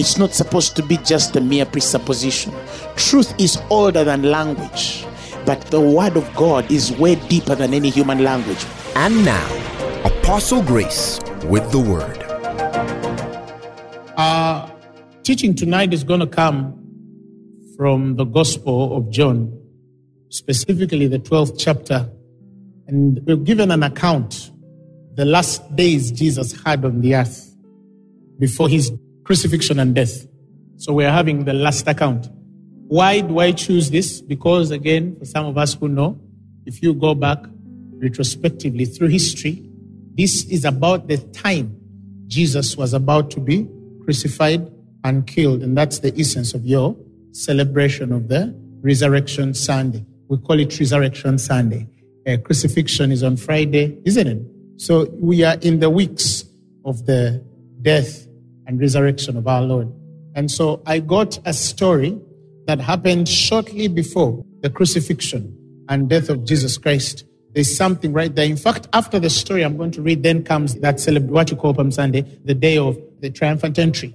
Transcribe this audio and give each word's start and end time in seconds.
It's 0.00 0.16
not 0.16 0.32
supposed 0.32 0.76
to 0.76 0.82
be 0.82 0.96
just 0.96 1.36
a 1.36 1.42
mere 1.42 1.66
presupposition. 1.66 2.54
Truth 2.96 3.38
is 3.38 3.60
older 3.68 4.02
than 4.02 4.22
language, 4.22 5.04
but 5.44 5.60
the 5.66 5.78
word 5.78 6.16
of 6.16 6.34
God 6.34 6.72
is 6.72 6.90
way 6.92 7.16
deeper 7.28 7.54
than 7.54 7.74
any 7.74 7.90
human 7.90 8.24
language. 8.24 8.64
And 8.96 9.22
now, 9.26 9.46
Apostle 10.06 10.62
Grace 10.62 11.20
with 11.44 11.70
the 11.70 11.80
word. 11.80 12.16
Our 14.16 14.72
teaching 15.22 15.54
tonight 15.54 15.92
is 15.92 16.02
going 16.02 16.20
to 16.20 16.26
come 16.26 16.82
from 17.76 18.16
the 18.16 18.24
Gospel 18.24 18.96
of 18.96 19.10
John, 19.10 19.52
specifically 20.30 21.08
the 21.08 21.18
12th 21.18 21.56
chapter. 21.58 22.08
And 22.86 23.20
we're 23.26 23.36
given 23.36 23.70
an 23.70 23.82
account 23.82 24.50
the 25.16 25.26
last 25.26 25.76
days 25.76 26.10
Jesus 26.10 26.58
had 26.62 26.86
on 26.86 27.02
the 27.02 27.16
earth 27.16 27.54
before 28.38 28.70
his 28.70 28.90
crucifixion 29.30 29.78
and 29.78 29.94
death. 29.94 30.26
So 30.76 30.92
we're 30.92 31.12
having 31.12 31.44
the 31.44 31.52
last 31.52 31.86
account. 31.86 32.26
Why 32.88 33.20
do 33.20 33.38
I 33.38 33.52
choose 33.52 33.88
this? 33.88 34.20
Because, 34.20 34.72
again, 34.72 35.14
for 35.20 35.24
some 35.24 35.46
of 35.46 35.56
us 35.56 35.74
who 35.74 35.86
know, 35.86 36.20
if 36.66 36.82
you 36.82 36.92
go 36.94 37.14
back 37.14 37.38
retrospectively 38.02 38.86
through 38.86 39.06
history, 39.06 39.70
this 40.16 40.44
is 40.46 40.64
about 40.64 41.06
the 41.06 41.18
time 41.18 41.80
Jesus 42.26 42.76
was 42.76 42.92
about 42.92 43.30
to 43.30 43.38
be 43.38 43.68
crucified 44.02 44.68
and 45.04 45.28
killed. 45.28 45.62
And 45.62 45.78
that's 45.78 46.00
the 46.00 46.12
essence 46.18 46.52
of 46.52 46.66
your 46.66 46.96
celebration 47.30 48.12
of 48.12 48.26
the 48.26 48.52
Resurrection 48.82 49.54
Sunday. 49.54 50.04
We 50.28 50.38
call 50.38 50.58
it 50.58 50.76
Resurrection 50.80 51.38
Sunday. 51.38 51.86
Uh, 52.26 52.36
crucifixion 52.38 53.12
is 53.12 53.22
on 53.22 53.36
Friday, 53.36 53.96
isn't 54.04 54.26
it? 54.26 54.42
So 54.78 55.08
we 55.12 55.44
are 55.44 55.56
in 55.60 55.78
the 55.78 55.88
weeks 55.88 56.42
of 56.84 57.06
the 57.06 57.44
death 57.82 58.26
and 58.70 58.80
resurrection 58.80 59.36
of 59.36 59.48
our 59.48 59.62
Lord. 59.62 59.92
And 60.36 60.48
so 60.48 60.80
I 60.86 61.00
got 61.00 61.40
a 61.44 61.52
story 61.52 62.16
that 62.66 62.80
happened 62.80 63.28
shortly 63.28 63.88
before 63.88 64.44
the 64.60 64.70
crucifixion 64.70 65.56
and 65.88 66.08
death 66.08 66.28
of 66.28 66.44
Jesus 66.44 66.78
Christ. 66.78 67.24
There's 67.52 67.76
something 67.76 68.12
right 68.12 68.32
there. 68.32 68.46
In 68.46 68.56
fact, 68.56 68.86
after 68.92 69.18
the 69.18 69.28
story 69.28 69.64
I'm 69.64 69.76
going 69.76 69.90
to 69.90 70.02
read, 70.02 70.22
then 70.22 70.44
comes 70.44 70.76
that 70.76 70.96
celeb- 70.96 71.26
what 71.26 71.50
you 71.50 71.56
call 71.56 71.74
Palm 71.74 71.90
Sunday, 71.90 72.22
the 72.44 72.54
day 72.54 72.78
of 72.78 72.96
the 73.18 73.28
triumphant 73.28 73.76
entry. 73.76 74.14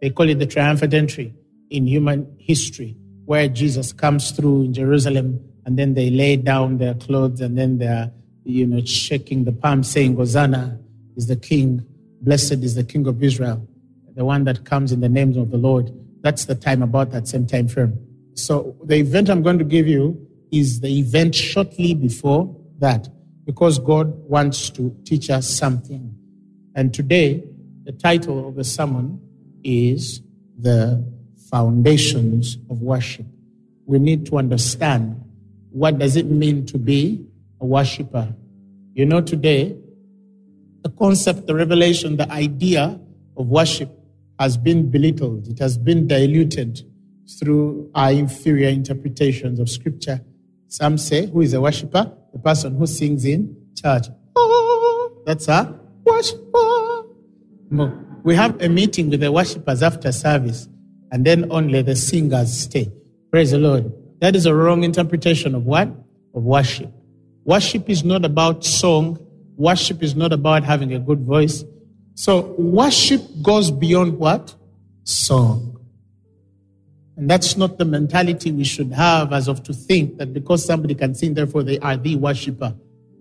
They 0.00 0.10
call 0.10 0.28
it 0.28 0.40
the 0.40 0.46
triumphant 0.46 0.92
entry 0.94 1.32
in 1.70 1.86
human 1.86 2.26
history, 2.40 2.96
where 3.24 3.46
Jesus 3.46 3.92
comes 3.92 4.32
through 4.32 4.64
in 4.64 4.74
Jerusalem 4.74 5.38
and 5.64 5.78
then 5.78 5.94
they 5.94 6.10
lay 6.10 6.34
down 6.34 6.78
their 6.78 6.94
clothes 6.94 7.40
and 7.40 7.56
then 7.56 7.78
they're, 7.78 8.10
you 8.42 8.66
know, 8.66 8.84
shaking 8.84 9.44
the 9.44 9.52
palm 9.52 9.84
saying, 9.84 10.16
Hosanna 10.16 10.80
is 11.16 11.28
the 11.28 11.36
king. 11.36 11.86
Blessed 12.20 12.64
is 12.64 12.74
the 12.74 12.82
king 12.82 13.06
of 13.06 13.22
Israel 13.22 13.68
the 14.14 14.24
one 14.24 14.44
that 14.44 14.64
comes 14.64 14.92
in 14.92 15.00
the 15.00 15.08
names 15.08 15.36
of 15.36 15.50
the 15.50 15.56
Lord. 15.56 15.90
That's 16.22 16.44
the 16.44 16.54
time 16.54 16.82
about 16.82 17.10
that 17.10 17.26
same 17.26 17.46
time 17.46 17.68
frame. 17.68 17.98
So 18.34 18.76
the 18.84 18.96
event 18.96 19.28
I'm 19.28 19.42
going 19.42 19.58
to 19.58 19.64
give 19.64 19.86
you 19.88 20.26
is 20.50 20.80
the 20.80 20.98
event 20.98 21.34
shortly 21.34 21.94
before 21.94 22.54
that, 22.78 23.08
because 23.44 23.78
God 23.78 24.12
wants 24.28 24.70
to 24.70 24.94
teach 25.04 25.30
us 25.30 25.48
something. 25.48 26.14
And 26.74 26.92
today, 26.92 27.44
the 27.84 27.92
title 27.92 28.48
of 28.48 28.54
the 28.54 28.64
sermon 28.64 29.20
is 29.64 30.20
The 30.58 31.04
Foundations 31.50 32.56
of 32.70 32.80
Worship. 32.80 33.26
We 33.86 33.98
need 33.98 34.26
to 34.26 34.38
understand 34.38 35.22
what 35.70 35.98
does 35.98 36.16
it 36.16 36.26
mean 36.26 36.66
to 36.66 36.78
be 36.78 37.26
a 37.60 37.66
worshiper. 37.66 38.34
You 38.94 39.06
know, 39.06 39.20
today, 39.20 39.76
the 40.82 40.90
concept, 40.90 41.46
the 41.46 41.54
revelation, 41.54 42.16
the 42.16 42.30
idea 42.30 43.00
of 43.36 43.46
worship 43.48 43.90
has 44.42 44.56
been 44.56 44.90
belittled, 44.90 45.46
it 45.46 45.60
has 45.60 45.78
been 45.78 46.08
diluted 46.08 46.82
through 47.38 47.88
our 47.94 48.10
inferior 48.10 48.68
interpretations 48.68 49.60
of 49.60 49.70
scripture. 49.70 50.20
Some 50.66 50.98
say, 50.98 51.26
who 51.26 51.42
is 51.42 51.54
a 51.54 51.60
worshiper? 51.60 52.12
The 52.32 52.40
person 52.40 52.74
who 52.76 52.88
sings 52.88 53.24
in 53.24 53.56
church. 53.80 54.06
That's 55.24 55.46
a 55.46 55.78
worshiper. 56.04 57.04
We 58.24 58.34
have 58.34 58.60
a 58.60 58.68
meeting 58.68 59.10
with 59.10 59.20
the 59.20 59.30
worshippers 59.30 59.80
after 59.80 60.10
service, 60.10 60.68
and 61.12 61.24
then 61.24 61.52
only 61.52 61.82
the 61.82 61.94
singers 61.94 62.52
stay. 62.52 62.90
Praise 63.30 63.52
the 63.52 63.58
Lord. 63.58 63.92
That 64.20 64.34
is 64.34 64.46
a 64.46 64.54
wrong 64.54 64.82
interpretation 64.82 65.54
of 65.54 65.66
what? 65.66 65.86
Of 66.34 66.42
worship. 66.42 66.90
Worship 67.44 67.88
is 67.88 68.02
not 68.02 68.24
about 68.24 68.64
song. 68.64 69.24
Worship 69.56 70.02
is 70.02 70.16
not 70.16 70.32
about 70.32 70.64
having 70.64 70.92
a 70.94 70.98
good 70.98 71.20
voice. 71.20 71.64
So 72.14 72.54
worship 72.58 73.22
goes 73.42 73.70
beyond 73.70 74.18
what? 74.18 74.54
Song. 75.04 75.80
And 77.16 77.28
that's 77.28 77.56
not 77.56 77.78
the 77.78 77.84
mentality 77.84 78.52
we 78.52 78.64
should 78.64 78.92
have 78.92 79.32
as 79.32 79.48
of 79.48 79.62
to 79.64 79.72
think 79.72 80.18
that 80.18 80.32
because 80.32 80.64
somebody 80.64 80.94
can 80.94 81.14
sing, 81.14 81.34
therefore 81.34 81.62
they 81.62 81.78
are 81.80 81.96
the 81.96 82.16
worshiper. 82.16 82.74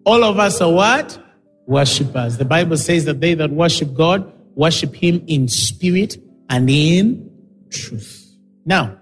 All 0.05 0.23
of 0.23 0.39
us 0.39 0.61
are 0.61 0.71
what? 0.71 1.19
Worshippers. 1.67 2.37
The 2.37 2.45
Bible 2.45 2.77
says 2.77 3.05
that 3.05 3.19
they 3.19 3.33
that 3.35 3.51
worship 3.51 3.93
God 3.93 4.31
worship 4.55 4.95
Him 4.95 5.23
in 5.27 5.47
spirit 5.47 6.17
and 6.49 6.69
in 6.69 7.29
truth. 7.69 8.35
Now, 8.65 8.97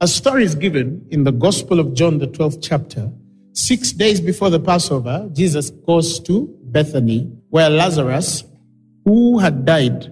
a 0.00 0.08
story 0.08 0.44
is 0.44 0.54
given 0.54 1.06
in 1.10 1.24
the 1.24 1.32
Gospel 1.32 1.80
of 1.80 1.94
John, 1.94 2.18
the 2.18 2.26
12th 2.26 2.58
chapter. 2.62 3.10
Six 3.52 3.92
days 3.92 4.20
before 4.20 4.50
the 4.50 4.60
Passover, 4.60 5.28
Jesus 5.32 5.70
goes 5.70 6.18
to 6.20 6.54
Bethany, 6.64 7.30
where 7.50 7.70
Lazarus, 7.70 8.44
who 9.04 9.38
had 9.38 9.64
died 9.64 10.10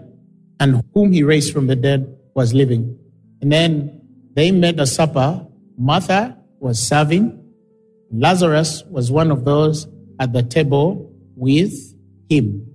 and 0.61 0.83
whom 0.95 1.13
he 1.13 1.23
raised 1.23 1.53
from 1.53 1.67
the 1.67 1.77
dead, 1.77 2.17
was 2.35 2.55
living. 2.55 2.99
And 3.41 3.51
then 3.51 4.01
they 4.35 4.51
made 4.51 4.79
a 4.79 4.87
supper. 4.87 5.47
Martha 5.77 6.39
was 6.61 6.79
serving. 6.81 7.39
Lazarus 8.11 8.85
was 8.85 9.11
one 9.11 9.31
of 9.31 9.45
those 9.45 9.87
at 10.21 10.33
the 10.33 10.43
table 10.43 11.11
with 11.35 11.73
him. 12.29 12.67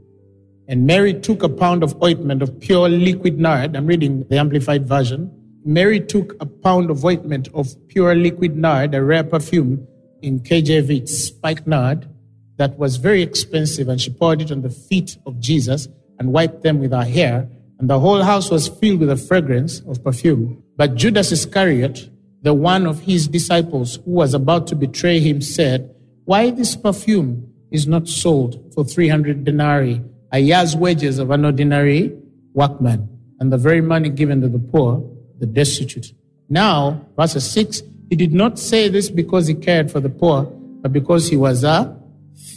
And 0.68 0.86
Mary 0.86 1.14
took 1.14 1.44
a 1.44 1.50
pound 1.50 1.82
of 1.82 2.02
ointment 2.04 2.42
of 2.42 2.60
pure 2.60 2.90
liquid 2.90 3.40
nard. 3.40 3.76
I'm 3.76 3.88
reading 3.88 4.26
the 4.30 4.38
Amplified 4.38 4.88
Version. 4.88 5.32
Mary 5.64 6.00
took 6.00 6.36
a 6.42 6.46
pound 6.46 6.90
of 6.90 7.06
ointment 7.06 7.48
of 7.54 7.74
pure 7.88 8.16
liquid 8.16 8.58
nard, 8.58 8.94
a 8.94 9.04
rare 9.04 9.24
perfume 9.24 9.88
in 10.22 10.40
KJV, 10.40 11.02
it's 11.02 11.26
spikenard, 11.26 12.10
that 12.58 12.78
was 12.78 12.98
very 12.98 13.22
expensive, 13.22 13.88
and 13.88 14.02
she 14.02 14.12
poured 14.12 14.42
it 14.42 14.52
on 14.52 14.62
the 14.62 14.70
feet 14.70 15.18
of 15.26 15.40
Jesus 15.40 15.88
and 16.20 16.34
wiped 16.34 16.64
them 16.64 16.80
with 16.80 16.92
her 16.92 17.04
hair. 17.04 17.48
And 17.80 17.90
the 17.90 18.00
whole 18.00 18.24
house 18.24 18.50
was 18.50 18.68
filled 18.68 19.00
with 19.00 19.10
the 19.10 19.18
fragrance 19.18 19.82
of 19.82 20.04
perfume. 20.04 20.64
But 20.76 20.96
Judas 20.96 21.32
Iscariot, 21.32 22.10
the 22.42 22.54
one 22.54 22.86
of 22.88 23.02
his 23.02 23.28
disciples 23.28 23.98
who 24.06 24.12
was 24.12 24.34
about 24.34 24.68
to 24.68 24.76
betray 24.76 25.20
him, 25.20 25.42
said, 25.42 25.94
Why 26.26 26.50
this 26.50 26.76
perfume 26.76 27.52
is 27.72 27.88
not 27.88 28.08
sold 28.08 28.74
for 28.74 28.84
300 28.84 29.44
denarii, 29.44 30.02
a 30.32 30.40
year's 30.40 30.76
wages 30.76 31.20
of 31.20 31.32
an 31.32 31.46
ordinary 31.46 32.18
workman, 32.54 33.10
and 33.40 33.52
the 33.52 33.58
very 33.58 33.82
money 33.82 34.10
given 34.10 34.42
to 34.42 34.48
the 34.48 34.60
poor, 34.60 35.04
the 35.40 35.46
destitute. 35.46 36.14
Now, 36.50 37.06
verse 37.18 37.44
6, 37.44 37.81
he 38.10 38.16
did 38.16 38.34
not 38.34 38.58
say 38.58 38.88
this 38.88 39.10
because 39.10 39.48
he 39.48 39.54
cared 39.54 39.92
for 39.92 40.00
the 40.00 40.10
poor, 40.10 40.44
but 40.81 40.94
because 40.94 41.30
he 41.30 41.36
was 41.36 41.63
a 41.63 42.00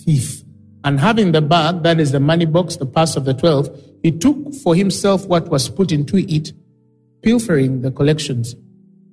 thief. 0.04 0.39
And 0.84 0.98
having 0.98 1.32
the 1.32 1.42
bag, 1.42 1.82
that 1.82 2.00
is 2.00 2.12
the 2.12 2.20
money 2.20 2.46
box, 2.46 2.76
the 2.76 2.86
purse 2.86 3.16
of 3.16 3.24
the 3.24 3.34
twelve, 3.34 3.68
he 4.02 4.10
took 4.10 4.54
for 4.62 4.74
himself 4.74 5.26
what 5.26 5.48
was 5.48 5.68
put 5.68 5.92
into 5.92 6.16
it, 6.16 6.52
pilfering 7.22 7.82
the 7.82 7.90
collections. 7.90 8.54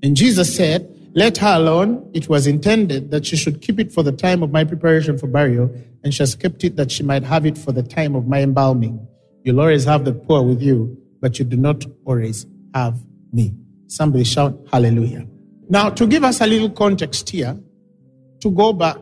And 0.01 0.15
Jesus 0.15 0.55
said, 0.55 0.89
Let 1.13 1.37
her 1.39 1.55
alone. 1.55 2.09
It 2.13 2.29
was 2.29 2.47
intended 2.47 3.11
that 3.11 3.25
she 3.25 3.35
should 3.35 3.61
keep 3.61 3.79
it 3.79 3.91
for 3.91 4.03
the 4.03 4.11
time 4.11 4.43
of 4.43 4.51
my 4.51 4.63
preparation 4.63 5.17
for 5.17 5.27
burial, 5.27 5.69
and 6.03 6.13
she 6.13 6.23
has 6.23 6.35
kept 6.35 6.63
it 6.63 6.77
that 6.77 6.91
she 6.91 7.03
might 7.03 7.23
have 7.23 7.45
it 7.45 7.57
for 7.57 7.71
the 7.71 7.83
time 7.83 8.15
of 8.15 8.27
my 8.27 8.41
embalming. 8.41 9.05
You'll 9.43 9.59
always 9.59 9.83
have 9.85 10.05
the 10.05 10.13
poor 10.13 10.41
with 10.41 10.61
you, 10.61 10.97
but 11.21 11.39
you 11.39 11.45
do 11.45 11.57
not 11.57 11.85
always 12.05 12.45
have 12.73 12.97
me. 13.33 13.53
Somebody 13.87 14.23
shout 14.23 14.57
hallelujah. 14.71 15.25
Now, 15.69 15.89
to 15.89 16.07
give 16.07 16.23
us 16.23 16.39
a 16.39 16.47
little 16.47 16.69
context 16.69 17.29
here, 17.29 17.57
to 18.41 18.51
go 18.51 18.71
back, 18.71 18.97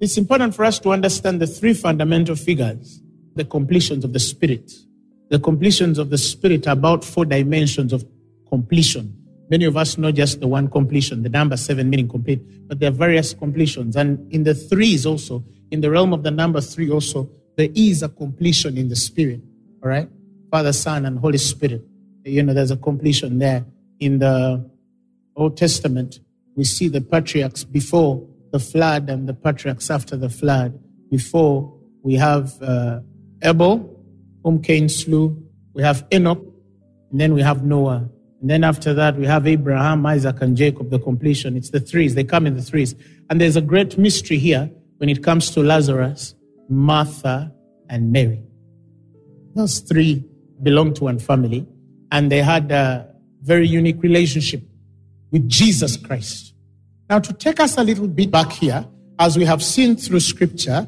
it's 0.00 0.16
important 0.16 0.54
for 0.54 0.64
us 0.64 0.78
to 0.80 0.90
understand 0.90 1.40
the 1.40 1.46
three 1.46 1.74
fundamental 1.74 2.34
figures 2.36 3.00
the 3.36 3.44
completions 3.44 4.04
of 4.04 4.12
the 4.12 4.18
Spirit. 4.18 4.72
The 5.28 5.38
completions 5.38 5.98
of 5.98 6.10
the 6.10 6.18
Spirit 6.18 6.66
are 6.66 6.72
about 6.72 7.04
four 7.04 7.24
dimensions 7.24 7.92
of 7.92 8.04
completion. 8.48 9.16
Many 9.48 9.64
of 9.64 9.76
us 9.76 9.96
know 9.96 10.10
just 10.10 10.40
the 10.40 10.48
one 10.48 10.68
completion, 10.68 11.22
the 11.22 11.28
number 11.28 11.56
seven 11.56 11.88
meaning 11.88 12.08
complete, 12.08 12.40
but 12.68 12.80
there 12.80 12.88
are 12.88 12.92
various 12.92 13.32
completions. 13.32 13.94
And 13.96 14.30
in 14.32 14.44
the 14.44 14.54
threes 14.54 15.06
also, 15.06 15.44
in 15.70 15.80
the 15.80 15.90
realm 15.90 16.12
of 16.12 16.24
the 16.24 16.30
number 16.30 16.60
three 16.60 16.90
also, 16.90 17.30
there 17.56 17.68
is 17.74 18.02
a 18.02 18.08
completion 18.08 18.76
in 18.76 18.88
the 18.88 18.96
spirit. 18.96 19.40
All 19.82 19.88
right? 19.88 20.08
Father, 20.50 20.72
Son, 20.72 21.06
and 21.06 21.18
Holy 21.18 21.38
Spirit. 21.38 21.82
You 22.24 22.42
know, 22.42 22.52
there's 22.52 22.70
a 22.70 22.76
completion 22.76 23.38
there. 23.38 23.64
In 24.00 24.18
the 24.18 24.68
Old 25.36 25.56
Testament, 25.56 26.20
we 26.56 26.64
see 26.64 26.88
the 26.88 27.00
patriarchs 27.00 27.64
before 27.64 28.26
the 28.52 28.58
flood 28.58 29.08
and 29.08 29.28
the 29.28 29.34
patriarchs 29.34 29.90
after 29.90 30.16
the 30.16 30.28
flood. 30.28 30.78
Before 31.10 31.76
we 32.02 32.14
have 32.14 32.60
uh, 32.62 33.00
Abel, 33.42 34.00
whom 34.44 34.62
Cain 34.62 34.88
slew. 34.88 35.42
We 35.74 35.82
have 35.82 36.06
Enoch, 36.12 36.42
and 37.10 37.20
then 37.20 37.34
we 37.34 37.42
have 37.42 37.64
Noah. 37.64 38.08
And 38.40 38.50
then 38.50 38.64
after 38.64 38.94
that, 38.94 39.16
we 39.16 39.26
have 39.26 39.46
Abraham, 39.46 40.04
Isaac, 40.06 40.40
and 40.40 40.56
Jacob, 40.56 40.90
the 40.90 40.98
completion. 40.98 41.56
It's 41.56 41.70
the 41.70 41.80
threes. 41.80 42.14
They 42.14 42.24
come 42.24 42.46
in 42.46 42.56
the 42.56 42.62
threes. 42.62 42.94
And 43.28 43.40
there's 43.40 43.56
a 43.56 43.60
great 43.60 43.98
mystery 43.98 44.38
here 44.38 44.70
when 44.96 45.08
it 45.08 45.22
comes 45.22 45.50
to 45.50 45.62
Lazarus, 45.62 46.34
Martha, 46.68 47.52
and 47.88 48.12
Mary. 48.12 48.42
Those 49.54 49.80
three 49.80 50.24
belong 50.62 50.94
to 50.94 51.04
one 51.04 51.18
family, 51.18 51.66
and 52.12 52.30
they 52.30 52.42
had 52.42 52.70
a 52.70 53.14
very 53.42 53.66
unique 53.66 54.02
relationship 54.02 54.62
with 55.30 55.48
Jesus 55.48 55.96
Christ. 55.96 56.49
Now, 57.10 57.18
to 57.18 57.32
take 57.32 57.58
us 57.58 57.76
a 57.76 57.82
little 57.82 58.06
bit 58.06 58.30
back 58.30 58.52
here, 58.52 58.86
as 59.18 59.36
we 59.36 59.44
have 59.44 59.64
seen 59.64 59.96
through 59.96 60.20
scripture, 60.20 60.86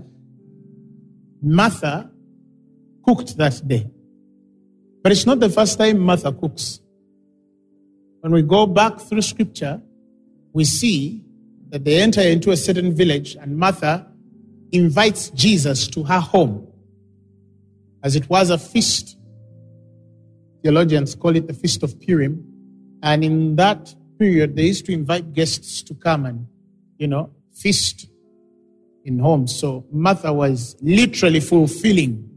Martha 1.42 2.08
cooked 3.04 3.36
that 3.38 3.60
day. 3.66 3.90
But 5.02 5.10
it's 5.10 5.26
not 5.26 5.40
the 5.40 5.50
first 5.50 5.80
time 5.80 5.98
Martha 5.98 6.32
cooks. 6.32 6.78
When 8.20 8.32
we 8.32 8.42
go 8.42 8.66
back 8.66 9.00
through 9.00 9.22
scripture, 9.22 9.82
we 10.52 10.64
see 10.64 11.24
that 11.70 11.84
they 11.84 12.00
enter 12.00 12.20
into 12.20 12.52
a 12.52 12.56
certain 12.56 12.94
village 12.94 13.34
and 13.34 13.58
Martha 13.58 14.06
invites 14.70 15.30
Jesus 15.30 15.88
to 15.88 16.04
her 16.04 16.20
home. 16.20 16.68
As 18.04 18.14
it 18.14 18.30
was 18.30 18.50
a 18.50 18.58
feast, 18.58 19.18
theologians 20.62 21.16
call 21.16 21.34
it 21.34 21.48
the 21.48 21.54
Feast 21.54 21.82
of 21.82 22.00
Purim. 22.00 22.46
And 23.02 23.24
in 23.24 23.56
that 23.56 23.92
period, 24.22 24.54
they 24.54 24.66
used 24.66 24.86
to 24.86 24.92
invite 24.92 25.32
guests 25.32 25.82
to 25.82 25.94
come 25.94 26.26
and, 26.26 26.46
you 26.96 27.08
know, 27.08 27.28
feast 27.52 28.06
in 29.04 29.18
homes. 29.18 29.52
So 29.58 29.84
Martha 29.90 30.32
was 30.32 30.76
literally 30.80 31.40
fulfilling 31.40 32.28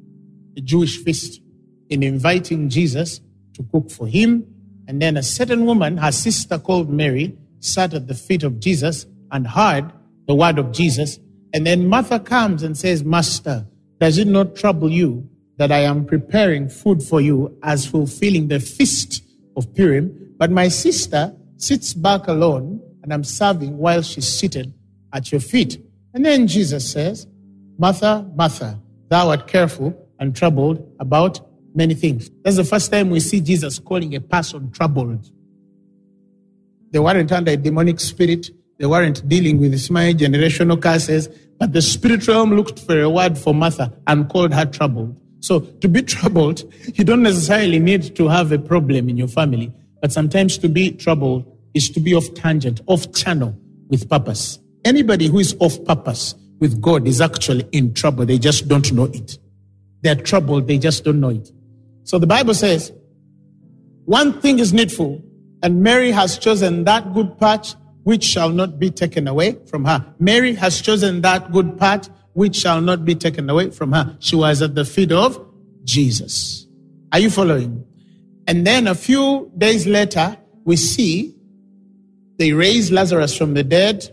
the 0.55 0.61
Jewish 0.61 0.97
feast 1.03 1.41
in 1.89 2.01
inviting 2.01 2.69
Jesus 2.69 3.21
to 3.53 3.63
cook 3.71 3.91
for 3.91 4.07
him 4.07 4.47
and 4.87 4.99
then 4.99 5.15
a 5.15 5.21
certain 5.21 5.65
woman, 5.65 5.97
her 5.97 6.11
sister 6.11 6.57
called 6.57 6.89
Mary, 6.89 7.37
sat 7.59 7.93
at 7.93 8.07
the 8.07 8.15
feet 8.15 8.41
of 8.41 8.59
Jesus 8.59 9.05
and 9.31 9.45
heard 9.47 9.91
the 10.27 10.33
word 10.33 10.57
of 10.57 10.71
Jesus. 10.71 11.19
And 11.53 11.67
then 11.67 11.87
Martha 11.87 12.19
comes 12.19 12.63
and 12.63 12.75
says, 12.75 13.03
Master, 13.03 13.67
does 13.99 14.17
it 14.17 14.27
not 14.27 14.55
trouble 14.55 14.89
you 14.89 15.29
that 15.57 15.71
I 15.71 15.81
am 15.81 16.05
preparing 16.05 16.67
food 16.67 17.03
for 17.03 17.21
you 17.21 17.57
as 17.61 17.85
fulfilling 17.85 18.47
the 18.47 18.59
feast 18.59 19.23
of 19.55 19.71
Purim? 19.75 20.33
But 20.37 20.49
my 20.49 20.67
sister 20.67 21.35
sits 21.57 21.93
back 21.93 22.27
alone 22.27 22.81
and 23.03 23.13
I'm 23.13 23.23
serving 23.23 23.77
while 23.77 24.01
she's 24.01 24.27
seated 24.27 24.73
at 25.13 25.31
your 25.31 25.41
feet. 25.41 25.79
And 26.13 26.25
then 26.25 26.47
Jesus 26.47 26.89
says, 26.91 27.27
Martha, 27.77 28.29
Martha, 28.35 28.79
thou 29.09 29.29
art 29.29 29.47
careful 29.47 29.93
and 30.19 30.35
troubled 30.35 30.87
about 30.99 31.39
many 31.75 31.93
things. 31.93 32.29
That's 32.43 32.55
the 32.55 32.63
first 32.63 32.91
time 32.91 33.09
we 33.09 33.19
see 33.19 33.41
Jesus 33.41 33.79
calling 33.79 34.15
a 34.15 34.21
person 34.21 34.71
troubled. 34.71 35.29
They 36.91 36.99
weren't 36.99 37.31
under 37.31 37.51
a 37.51 37.57
demonic 37.57 37.99
spirit. 37.99 38.49
They 38.79 38.85
weren't 38.85 39.27
dealing 39.27 39.59
with 39.59 39.91
my 39.91 40.13
generational 40.13 40.81
curses, 40.81 41.27
but 41.59 41.73
the 41.73 41.81
spirit 41.81 42.27
realm 42.27 42.55
looked 42.55 42.79
for 42.79 42.99
a 42.99 43.09
word 43.09 43.37
for 43.37 43.53
Martha 43.53 43.93
and 44.07 44.29
called 44.29 44.53
her 44.53 44.65
troubled. 44.65 45.15
So 45.41 45.59
to 45.59 45.87
be 45.87 46.01
troubled, 46.15 46.63
you 46.93 47.03
don't 47.03 47.23
necessarily 47.23 47.79
need 47.79 48.15
to 48.15 48.27
have 48.27 48.51
a 48.51 48.59
problem 48.59 49.09
in 49.09 49.17
your 49.17 49.27
family, 49.27 49.73
but 50.05 50.11
sometimes 50.11 50.59
to 50.59 50.69
be 50.69 50.91
troubled 50.91 51.51
is 51.73 51.89
to 51.89 51.99
be 51.99 52.13
off 52.13 52.31
tangent, 52.35 52.79
off 52.85 53.11
channel 53.11 53.57
with 53.89 54.07
purpose. 54.07 54.59
Anybody 54.85 55.25
who 55.25 55.39
is 55.39 55.55
off 55.59 55.83
purpose 55.83 56.35
with 56.59 56.79
God 56.79 57.07
is 57.07 57.21
actually 57.21 57.67
in 57.71 57.91
trouble. 57.91 58.23
They 58.23 58.37
just 58.37 58.67
don't 58.67 58.93
know 58.93 59.05
it. 59.05 59.39
They're 60.01 60.13
troubled. 60.13 60.67
They 60.67 60.77
just 60.77 61.05
don't 61.05 61.19
know 61.19 61.29
it. 61.29 61.49
So 62.03 62.19
the 62.19 62.27
Bible 62.27 62.53
says, 62.53 62.93
one 64.03 64.39
thing 64.41 64.59
is 64.59 64.73
needful, 64.73 65.23
and 65.63 65.81
Mary 65.81 66.11
has 66.11 66.37
chosen 66.37 66.83
that 66.83 67.15
good 67.15 67.39
part 67.39 67.75
which 68.03 68.23
shall 68.23 68.51
not 68.51 68.77
be 68.77 68.91
taken 68.91 69.27
away 69.27 69.57
from 69.65 69.85
her. 69.85 70.05
Mary 70.19 70.53
has 70.53 70.81
chosen 70.81 71.21
that 71.21 71.51
good 71.51 71.79
part 71.79 72.11
which 72.33 72.57
shall 72.57 72.79
not 72.79 73.05
be 73.05 73.15
taken 73.15 73.49
away 73.49 73.71
from 73.71 73.91
her. 73.91 74.15
She 74.19 74.35
was 74.35 74.61
at 74.61 74.75
the 74.75 74.85
feet 74.85 75.11
of 75.11 75.43
Jesus. 75.83 76.67
Are 77.11 77.17
you 77.17 77.31
following? 77.31 77.83
And 78.47 78.65
then 78.65 78.87
a 78.87 78.95
few 78.95 79.51
days 79.57 79.87
later, 79.87 80.37
we 80.65 80.75
see 80.75 81.35
they 82.37 82.51
raise 82.51 82.91
Lazarus 82.91 83.35
from 83.37 83.53
the 83.53 83.63
dead. 83.63 84.09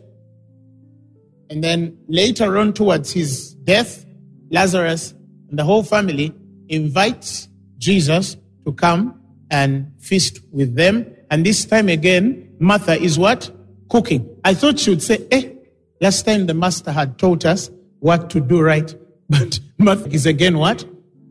And 1.50 1.62
then 1.62 1.98
later 2.08 2.56
on, 2.56 2.72
towards 2.72 3.12
his 3.12 3.54
death, 3.54 4.06
Lazarus 4.50 5.12
and 5.50 5.58
the 5.58 5.64
whole 5.64 5.82
family 5.82 6.32
invites 6.68 7.48
Jesus 7.78 8.36
to 8.64 8.72
come 8.72 9.20
and 9.50 9.92
feast 9.98 10.40
with 10.50 10.74
them. 10.76 11.14
And 11.30 11.44
this 11.44 11.64
time 11.64 11.88
again, 11.88 12.54
Martha 12.58 12.98
is 12.98 13.18
what? 13.18 13.50
Cooking. 13.90 14.36
I 14.44 14.54
thought 14.54 14.78
she 14.78 14.90
would 14.90 15.02
say, 15.02 15.26
eh, 15.30 15.50
last 16.00 16.24
time 16.24 16.46
the 16.46 16.54
master 16.54 16.92
had 16.92 17.18
taught 17.18 17.44
us 17.44 17.70
what 17.98 18.30
to 18.30 18.40
do 18.40 18.60
right. 18.60 18.94
But 19.28 19.60
Martha 19.78 20.08
is 20.10 20.26
again 20.26 20.58
what? 20.58 20.84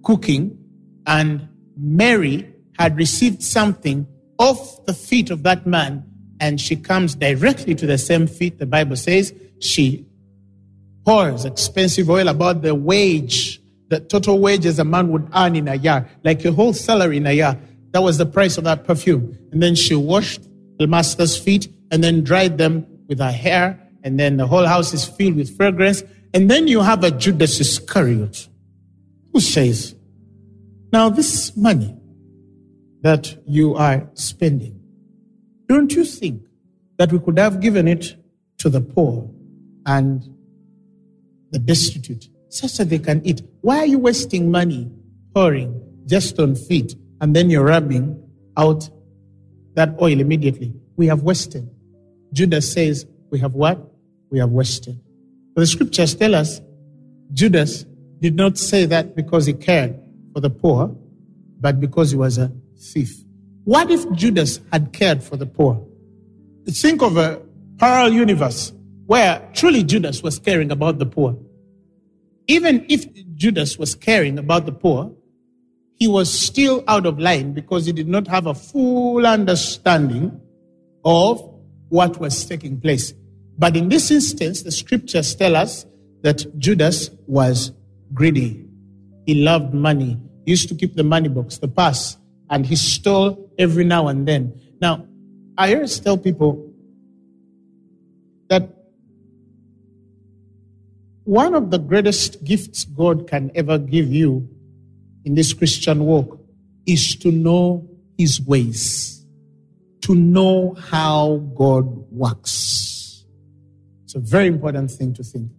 Cooking. 0.04 0.58
And 1.08 1.48
Mary 1.78 2.51
had 2.82 2.98
received 2.98 3.44
something 3.44 4.08
off 4.38 4.86
the 4.86 4.94
feet 4.94 5.30
of 5.30 5.44
that 5.44 5.66
man. 5.66 6.06
And 6.40 6.60
she 6.60 6.76
comes 6.76 7.16
directly 7.16 7.76
to 7.76 7.86
the 7.86 7.98
same 7.98 8.28
feet. 8.28 8.58
The 8.58 8.66
Bible 8.66 8.96
says 8.96 9.34
she 9.60 10.06
pours 11.06 11.46
expensive 11.46 12.10
oil 12.10 12.28
about 12.28 12.62
the 12.62 12.74
wage 12.74 13.62
the 13.92 14.00
total 14.00 14.40
wages 14.40 14.80
a 14.80 14.86
man 14.86 15.10
would 15.10 15.28
earn 15.36 15.54
in 15.56 15.68
a 15.68 15.76
year, 15.76 16.10
like 16.24 16.44
a 16.46 16.52
whole 16.54 16.72
salary 16.72 17.18
in 17.18 17.28
a 17.28 17.34
year. 17.34 17.60
That 17.92 18.02
was 18.02 18.18
the 18.18 18.26
price 18.26 18.58
of 18.58 18.64
that 18.64 18.86
perfume. 18.86 19.38
And 19.52 19.62
then 19.62 19.76
she 19.76 19.96
washed 19.96 20.42
the 20.80 20.88
master's 20.88 21.38
feet 21.38 21.68
and 21.92 22.02
then 22.02 22.24
dried 22.24 22.58
them 22.58 22.88
with 23.10 23.20
her 23.20 23.34
hair. 23.34 23.78
And 24.04 24.18
then 24.18 24.38
the 24.38 24.48
whole 24.48 24.66
house 24.66 24.94
is 24.94 25.06
filled 25.06 25.36
with 25.36 25.58
fragrance. 25.58 26.04
And 26.34 26.50
then 26.50 26.70
you 26.70 26.80
have 26.82 27.04
a 27.04 27.12
Judas 27.12 27.60
Iscariot 27.60 28.48
who 29.34 29.42
says, 29.42 29.94
Now, 30.94 31.10
this 31.10 31.56
money 31.58 31.94
that 33.02 33.38
you 33.46 33.76
are 33.76 34.10
spending, 34.14 34.80
don't 35.68 35.94
you 35.94 36.06
think 36.06 36.44
that 36.98 37.12
we 37.12 37.20
could 37.20 37.40
have 37.40 37.60
given 37.60 37.88
it 37.88 38.16
to 38.60 38.70
the 38.70 38.82
poor 38.82 39.30
and 39.86 40.24
the 41.52 41.60
destitute 41.60 42.30
such 42.50 42.78
that 42.78 42.90
they 42.90 43.00
can 43.00 43.26
eat. 43.26 43.42
Why 43.62 43.80
are 43.80 43.86
you 43.86 44.00
wasting 44.00 44.52
money 44.52 44.92
pouring 45.34 45.82
just 46.06 46.40
on 46.40 46.56
feet 46.56 46.96
and 47.22 47.36
then 47.36 47.50
you're 47.50 47.66
rubbing 47.66 48.22
out 48.58 48.90
that 49.74 49.96
oil 50.02 50.20
immediately? 50.20 50.74
We 50.98 51.08
have 51.08 51.24
wasted. 51.24 51.70
Judas 52.34 52.72
says, 52.72 53.06
We 53.30 53.40
have 53.40 53.54
what? 53.54 53.80
We 54.30 54.40
have 54.40 54.52
wasted. 54.52 55.00
But 55.56 55.62
the 55.62 55.68
scriptures 55.68 56.14
tell 56.16 56.36
us 56.36 56.62
Judas 57.34 57.86
did 58.20 58.36
not 58.36 58.58
say 58.58 58.86
that 58.86 59.16
because 59.16 59.46
he 59.46 59.54
cared 59.54 60.00
for 60.34 60.40
the 60.40 60.50
poor, 60.50 60.96
but 61.60 61.80
because 61.80 62.12
he 62.12 62.18
was 62.18 62.38
a 62.38 62.52
thief. 62.82 63.16
What 63.64 63.92
if 63.92 64.12
Judas 64.14 64.60
had 64.72 64.92
cared 64.92 65.24
for 65.24 65.38
the 65.38 65.46
poor? 65.46 65.86
Think 66.68 67.02
of 67.02 67.18
a 67.18 67.42
parallel 67.78 68.14
universe 68.14 68.74
where 69.06 69.48
truly 69.54 69.84
Judas 69.84 70.24
was 70.24 70.40
caring 70.40 70.72
about 70.72 71.00
the 71.00 71.06
poor. 71.06 71.38
Even 72.48 72.86
if 72.90 73.06
Judas 73.36 73.78
was 73.78 73.96
caring 73.96 74.38
about 74.40 74.66
the 74.66 74.72
poor, 74.72 75.14
he 76.00 76.08
was 76.08 76.32
still 76.32 76.84
out 76.88 77.06
of 77.06 77.20
line 77.20 77.54
because 77.54 77.86
he 77.86 77.92
did 77.92 78.08
not 78.08 78.28
have 78.28 78.48
a 78.48 78.54
full 78.56 79.26
understanding 79.28 80.40
of 81.06 81.42
what 81.90 82.20
was 82.20 82.46
taking 82.46 82.80
place. 82.80 83.14
But 83.58 83.78
in 83.78 83.90
this 83.90 84.10
instance, 84.10 84.64
the 84.64 84.72
scriptures 84.72 85.36
tell 85.36 85.56
us 85.56 85.86
that 86.22 86.58
Judas 86.58 87.12
was 87.28 87.72
greedy. 88.14 88.66
He 89.26 89.44
loved 89.44 89.74
money. 89.74 90.20
He 90.46 90.52
used 90.52 90.70
to 90.70 90.76
keep 90.76 90.96
the 90.96 91.04
money 91.04 91.30
box, 91.30 91.58
the 91.60 91.68
purse, 91.68 92.18
and 92.52 92.68
he 92.68 92.76
stole 92.76 93.50
every 93.58 93.84
now 93.84 94.08
and 94.08 94.28
then. 94.28 94.54
Now, 94.80 95.08
I 95.58 95.74
always 95.74 96.00
tell 96.00 96.18
people 96.18 96.72
that 98.50 98.70
one 101.24 101.56
of 101.56 101.72
the 101.72 101.80
greatest 101.80 102.44
gifts 102.44 102.84
God 102.84 103.28
can 103.28 103.50
ever 103.56 103.80
give 103.80 104.12
you 104.14 104.48
in 105.26 105.34
this 105.34 105.54
Christian 105.54 106.06
walk 106.06 106.40
is 106.86 107.16
to 107.16 107.32
know 107.32 107.88
his 108.18 108.40
ways. 108.40 109.18
to 110.02 110.16
know 110.16 110.74
how 110.74 111.38
God 111.56 111.86
works. 112.12 113.24
It's 114.04 114.16
a 114.16 114.20
very 114.20 114.48
important 114.48 114.92
thing 114.92 115.14
to 115.14 115.24
think. 115.24 115.52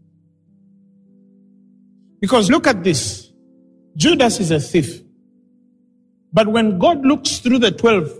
Because 2.20 2.50
look 2.50 2.66
at 2.66 2.84
this 2.84 3.32
Judas 3.96 4.40
is 4.40 4.50
a 4.50 4.60
thief. 4.60 5.02
But 6.32 6.48
when 6.48 6.78
God 6.78 7.04
looks 7.04 7.38
through 7.38 7.58
the 7.58 7.70
12 7.70 8.10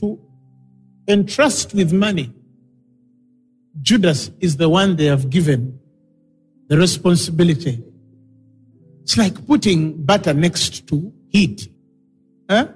to 0.00 0.20
entrust 1.06 1.74
with 1.74 1.92
money, 1.92 2.32
Judas 3.80 4.30
is 4.40 4.56
the 4.56 4.68
one 4.68 4.96
they 4.96 5.06
have 5.06 5.30
given 5.30 5.78
the 6.68 6.76
responsibility. 6.76 7.82
It's 9.02 9.16
like 9.16 9.46
putting 9.46 10.04
butter 10.04 10.34
next 10.34 10.86
to 10.88 11.12
heat. 11.28 11.68
Huh? 12.50 12.68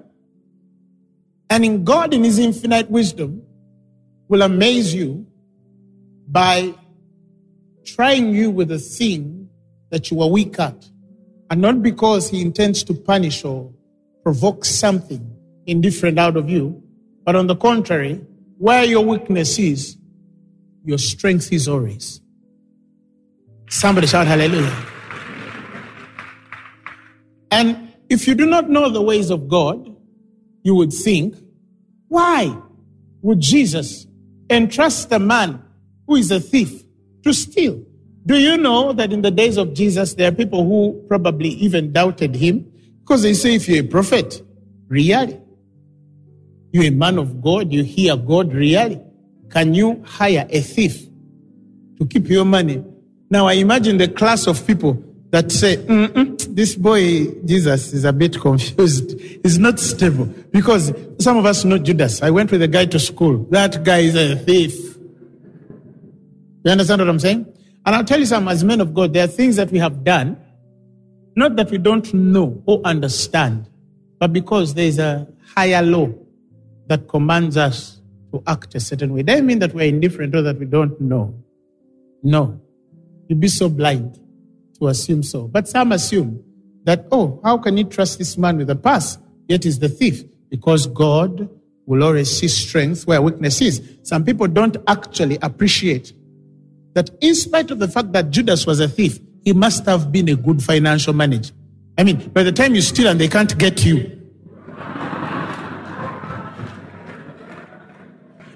And 1.50 1.64
in 1.64 1.84
God, 1.84 2.14
in 2.14 2.24
His 2.24 2.38
infinite 2.38 2.88
wisdom, 2.90 3.42
will 4.28 4.42
amaze 4.42 4.94
you 4.94 5.26
by 6.28 6.72
trying 7.84 8.34
you 8.34 8.50
with 8.50 8.70
a 8.70 8.78
thing 8.78 9.50
that 9.90 10.10
you 10.10 10.22
are 10.22 10.28
weak 10.28 10.58
at. 10.58 10.88
And 11.50 11.60
not 11.60 11.82
because 11.82 12.30
He 12.30 12.40
intends 12.40 12.82
to 12.84 12.94
punish 12.94 13.44
or 13.44 13.70
provoke 14.22 14.64
something 14.64 15.36
indifferent 15.66 16.18
out 16.18 16.36
of 16.36 16.48
you, 16.48 16.82
but 17.24 17.36
on 17.36 17.46
the 17.46 17.56
contrary, 17.56 18.20
where 18.58 18.84
your 18.84 19.04
weakness 19.04 19.58
is, 19.58 19.96
your 20.84 20.98
strength 20.98 21.52
is 21.52 21.68
always. 21.68 22.20
Somebody 23.68 24.06
shout 24.06 24.26
hallelujah. 24.26 24.76
And 27.50 27.92
if 28.08 28.26
you 28.26 28.34
do 28.34 28.46
not 28.46 28.68
know 28.68 28.88
the 28.90 29.02
ways 29.02 29.30
of 29.30 29.48
God, 29.48 29.94
you 30.62 30.74
would 30.74 30.92
think, 30.92 31.36
why 32.08 32.56
would 33.22 33.40
Jesus 33.40 34.06
entrust 34.50 35.12
a 35.12 35.18
man 35.18 35.62
who 36.06 36.16
is 36.16 36.30
a 36.30 36.40
thief 36.40 36.82
to 37.24 37.32
steal? 37.32 37.82
Do 38.24 38.36
you 38.38 38.56
know 38.56 38.92
that 38.92 39.12
in 39.12 39.22
the 39.22 39.30
days 39.30 39.56
of 39.56 39.74
Jesus, 39.74 40.14
there 40.14 40.28
are 40.28 40.34
people 40.34 40.64
who 40.64 41.04
probably 41.08 41.48
even 41.48 41.92
doubted 41.92 42.36
him 42.36 42.71
because 43.02 43.22
they 43.22 43.34
say, 43.34 43.56
if 43.56 43.68
you're 43.68 43.84
a 43.84 43.86
prophet, 43.86 44.42
really? 44.88 45.40
You're 46.72 46.84
a 46.84 46.90
man 46.90 47.18
of 47.18 47.42
God, 47.42 47.72
you 47.72 47.84
hear 47.84 48.16
God, 48.16 48.52
really? 48.54 49.00
Can 49.50 49.74
you 49.74 50.02
hire 50.06 50.46
a 50.48 50.60
thief 50.60 51.06
to 51.98 52.06
keep 52.06 52.28
your 52.28 52.44
money? 52.44 52.82
Now, 53.28 53.46
I 53.46 53.54
imagine 53.54 53.98
the 53.98 54.08
class 54.08 54.46
of 54.46 54.66
people 54.66 55.02
that 55.30 55.50
say, 55.50 55.76
this 56.48 56.74
boy, 56.74 57.26
Jesus, 57.44 57.92
is 57.92 58.04
a 58.04 58.12
bit 58.12 58.40
confused. 58.40 59.18
He's 59.42 59.58
not 59.58 59.80
stable. 59.80 60.26
Because 60.50 60.92
some 61.18 61.36
of 61.38 61.46
us 61.46 61.64
know 61.64 61.78
Judas. 61.78 62.22
I 62.22 62.30
went 62.30 62.50
with 62.50 62.62
a 62.62 62.68
guy 62.68 62.86
to 62.86 62.98
school. 62.98 63.46
That 63.50 63.82
guy 63.84 63.98
is 63.98 64.14
a 64.14 64.36
thief. 64.36 64.74
You 66.64 66.70
understand 66.70 67.00
what 67.00 67.08
I'm 67.08 67.18
saying? 67.18 67.46
And 67.84 67.96
I'll 67.96 68.04
tell 68.04 68.20
you 68.20 68.26
some, 68.26 68.46
as 68.48 68.62
men 68.62 68.80
of 68.80 68.94
God, 68.94 69.12
there 69.12 69.24
are 69.24 69.28
things 69.28 69.56
that 69.56 69.70
we 69.70 69.78
have 69.78 70.04
done, 70.04 70.36
not 71.34 71.56
that 71.56 71.70
we 71.70 71.78
don't 71.78 72.12
know 72.12 72.62
or 72.66 72.80
understand, 72.84 73.68
but 74.18 74.32
because 74.32 74.74
there 74.74 74.86
is 74.86 74.98
a 74.98 75.26
higher 75.54 75.82
law 75.82 76.08
that 76.86 77.08
commands 77.08 77.56
us 77.56 78.00
to 78.32 78.42
act 78.46 78.74
a 78.74 78.80
certain 78.80 79.12
way. 79.12 79.22
Doesn't 79.22 79.46
mean 79.46 79.58
that 79.60 79.74
we're 79.74 79.88
indifferent 79.88 80.34
or 80.34 80.42
that 80.42 80.58
we 80.58 80.66
don't 80.66 81.00
know. 81.00 81.34
No. 82.22 82.60
You'd 83.28 83.40
be 83.40 83.48
so 83.48 83.68
blind 83.68 84.18
to 84.78 84.88
assume 84.88 85.22
so. 85.22 85.48
But 85.48 85.68
some 85.68 85.92
assume 85.92 86.42
that, 86.84 87.06
oh, 87.12 87.40
how 87.44 87.58
can 87.58 87.76
you 87.76 87.84
trust 87.84 88.18
this 88.18 88.36
man 88.36 88.58
with 88.58 88.70
a 88.70 88.76
purse? 88.76 89.18
Yet 89.48 89.64
he's 89.64 89.78
the 89.78 89.88
thief. 89.88 90.24
Because 90.48 90.86
God 90.86 91.48
will 91.86 92.02
always 92.04 92.30
see 92.30 92.48
strength 92.48 93.06
where 93.06 93.20
weakness 93.20 93.60
is. 93.60 93.82
Some 94.02 94.24
people 94.24 94.46
don't 94.46 94.76
actually 94.86 95.38
appreciate 95.42 96.12
that 96.94 97.10
in 97.20 97.34
spite 97.34 97.70
of 97.70 97.78
the 97.78 97.88
fact 97.88 98.12
that 98.12 98.30
Judas 98.30 98.66
was 98.66 98.80
a 98.80 98.88
thief, 98.88 99.18
he 99.44 99.52
must 99.52 99.86
have 99.86 100.12
been 100.12 100.28
a 100.28 100.36
good 100.36 100.62
financial 100.62 101.12
manager. 101.12 101.52
I 101.98 102.04
mean, 102.04 102.28
by 102.30 102.42
the 102.42 102.52
time 102.52 102.74
you 102.74 102.80
steal 102.80 103.08
and 103.08 103.20
they 103.20 103.28
can't 103.28 103.56
get 103.58 103.84
you. 103.84 104.18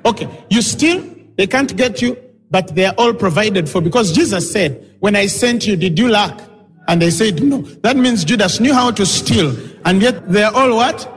Okay, 0.05 0.29
you 0.51 0.63
steal, 0.63 1.05
they 1.37 1.47
can't 1.47 1.77
get 1.77 2.01
you, 2.01 2.17
but 2.51 2.75
they 2.75 2.85
are 2.85 2.95
all 2.97 3.13
provided 3.13 3.69
for 3.69 3.81
because 3.81 4.13
Jesus 4.13 4.51
said, 4.53 4.95
When 5.01 5.17
I 5.17 5.27
sent 5.27 5.67
you, 5.67 5.77
did 5.77 5.99
you 5.99 6.09
lack? 6.09 6.41
And 6.87 7.03
they 7.03 7.11
said, 7.11 7.43
No. 7.43 7.63
That 7.83 7.97
means 7.97 8.25
Judas 8.25 8.61
knew 8.61 8.73
how 8.73 8.93
to 8.93 9.05
steal, 9.05 9.57
and 9.85 10.01
yet 10.01 10.31
they 10.31 10.45
are 10.45 10.55
all 10.55 10.77
what? 10.77 11.13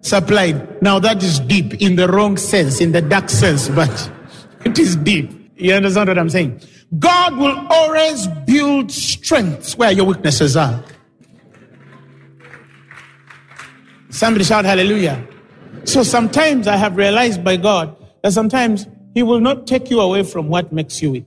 Supplied. 0.00 0.82
Now 0.82 0.98
that 0.98 1.22
is 1.22 1.38
deep 1.38 1.80
in 1.80 1.94
the 1.94 2.08
wrong 2.08 2.36
sense, 2.36 2.80
in 2.80 2.90
the 2.90 3.00
dark 3.00 3.30
sense, 3.30 3.68
but 3.68 4.10
it 4.64 4.78
is 4.78 4.96
deep. 4.96 5.30
You 5.56 5.74
understand 5.74 6.08
what 6.08 6.18
I'm 6.18 6.28
saying? 6.28 6.60
God 6.98 7.36
will 7.36 7.66
always 7.70 8.26
build 8.46 8.90
strengths 8.90 9.76
where 9.76 9.90
your 9.90 10.06
weaknesses 10.06 10.56
are. 10.56 10.82
Somebody 14.10 14.44
shout 14.44 14.64
hallelujah. 14.64 15.26
So 15.84 16.02
sometimes 16.02 16.68
I 16.68 16.76
have 16.76 16.96
realized 16.96 17.42
by 17.42 17.56
God 17.56 17.96
that 18.22 18.32
sometimes 18.32 18.86
He 19.14 19.22
will 19.22 19.40
not 19.40 19.66
take 19.66 19.90
you 19.90 20.00
away 20.00 20.22
from 20.22 20.48
what 20.48 20.72
makes 20.72 21.02
you 21.02 21.10
weak. 21.10 21.26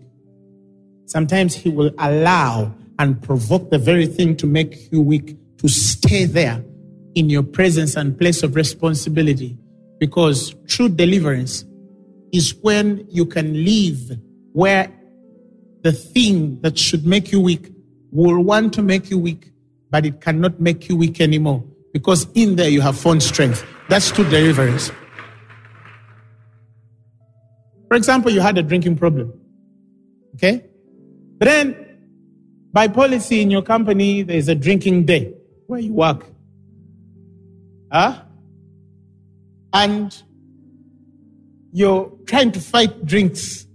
Sometimes 1.06 1.54
He 1.54 1.70
will 1.70 1.92
allow 2.00 2.74
and 3.00 3.22
provoke 3.22 3.70
the 3.70 3.78
very 3.78 4.08
thing 4.08 4.36
to 4.38 4.48
make 4.48 4.92
you 4.92 5.02
weak 5.02 5.38
to 5.58 5.68
stay 5.68 6.26
there 6.26 6.64
in 7.16 7.30
your 7.30 7.44
presence 7.44 7.96
and 7.96 8.18
place 8.18 8.44
of 8.44 8.56
responsibility. 8.56 9.58
Because 10.00 10.56
true 10.68 10.90
deliverance 10.90 11.66
is 12.32 12.56
when 12.62 13.06
you 13.10 13.26
can 13.26 13.66
live 13.66 14.18
where 14.54 14.92
the 15.84 15.92
thing 15.92 16.60
that 16.62 16.78
should 16.78 17.06
make 17.06 17.32
you 17.32 17.40
weak 17.40 17.72
will 18.12 18.42
want 18.42 18.74
to 18.74 18.82
make 18.82 19.10
you 19.10 19.18
weak, 19.18 19.52
but 19.90 20.06
it 20.06 20.22
cannot 20.22 20.60
make 20.60 20.90
you 20.90 20.96
weak 20.96 21.22
anymore. 21.22 21.64
Because 21.94 22.28
in 22.34 22.56
there 22.56 22.70
you 22.70 22.82
have 22.82 22.98
found 22.98 23.24
strength. 23.24 23.66
That's 23.90 24.12
true 24.12 24.30
deliverance. 24.30 24.92
For 27.88 27.96
example, 27.96 28.32
you 28.32 28.42
had 28.42 28.58
a 28.58 28.64
drinking 28.64 28.98
problem. 28.98 29.34
Okay? 30.36 30.66
But 31.38 31.46
then, 31.46 32.00
by 32.74 32.88
policy 32.88 33.42
in 33.42 33.50
your 33.50 33.62
company, 33.62 34.24
there's 34.24 34.50
a 34.50 34.56
drinking 34.56 35.06
day 35.06 35.34
where 35.68 35.80
you 35.80 35.94
work. 35.94 36.26
Huh? 37.92 38.22
And 39.74 40.16
you're 41.72 42.12
trying 42.26 42.52
to 42.54 42.60
fight 42.60 43.06
drinks. 43.06 43.67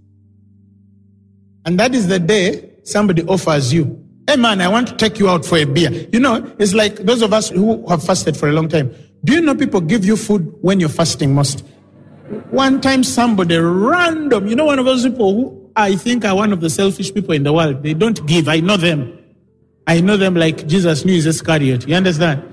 And 1.65 1.79
that 1.79 1.95
is 1.95 2.07
the 2.07 2.19
day 2.19 2.71
somebody 2.83 3.23
offers 3.23 3.73
you, 3.73 4.03
hey 4.27 4.35
man, 4.35 4.61
I 4.61 4.67
want 4.67 4.87
to 4.89 4.95
take 4.95 5.19
you 5.19 5.29
out 5.29 5.45
for 5.45 5.57
a 5.57 5.65
beer. 5.65 5.91
You 6.11 6.19
know, 6.19 6.53
it's 6.59 6.73
like 6.73 6.95
those 6.97 7.21
of 7.21 7.33
us 7.33 7.49
who 7.49 7.87
have 7.87 8.03
fasted 8.03 8.35
for 8.37 8.49
a 8.49 8.51
long 8.51 8.69
time. 8.69 8.93
Do 9.23 9.33
you 9.33 9.41
know 9.41 9.55
people 9.55 9.79
give 9.81 10.03
you 10.05 10.17
food 10.17 10.53
when 10.61 10.79
you're 10.79 10.89
fasting 10.89 11.33
most? 11.33 11.63
One 12.51 12.81
time 12.81 13.03
somebody 13.03 13.57
random, 13.57 14.47
you 14.47 14.55
know, 14.55 14.65
one 14.65 14.79
of 14.79 14.85
those 14.85 15.03
people 15.03 15.33
who 15.33 15.71
I 15.75 15.95
think 15.95 16.25
are 16.25 16.35
one 16.35 16.51
of 16.51 16.61
the 16.61 16.69
selfish 16.69 17.13
people 17.13 17.33
in 17.33 17.43
the 17.43 17.53
world. 17.53 17.83
They 17.83 17.93
don't 17.93 18.25
give. 18.27 18.47
I 18.47 18.59
know 18.59 18.77
them. 18.77 19.17
I 19.87 20.01
know 20.01 20.17
them 20.17 20.35
like 20.35 20.67
Jesus 20.67 21.05
knew 21.05 21.13
his 21.13 21.25
Iscariot. 21.25 21.87
You 21.87 21.95
understand? 21.95 22.43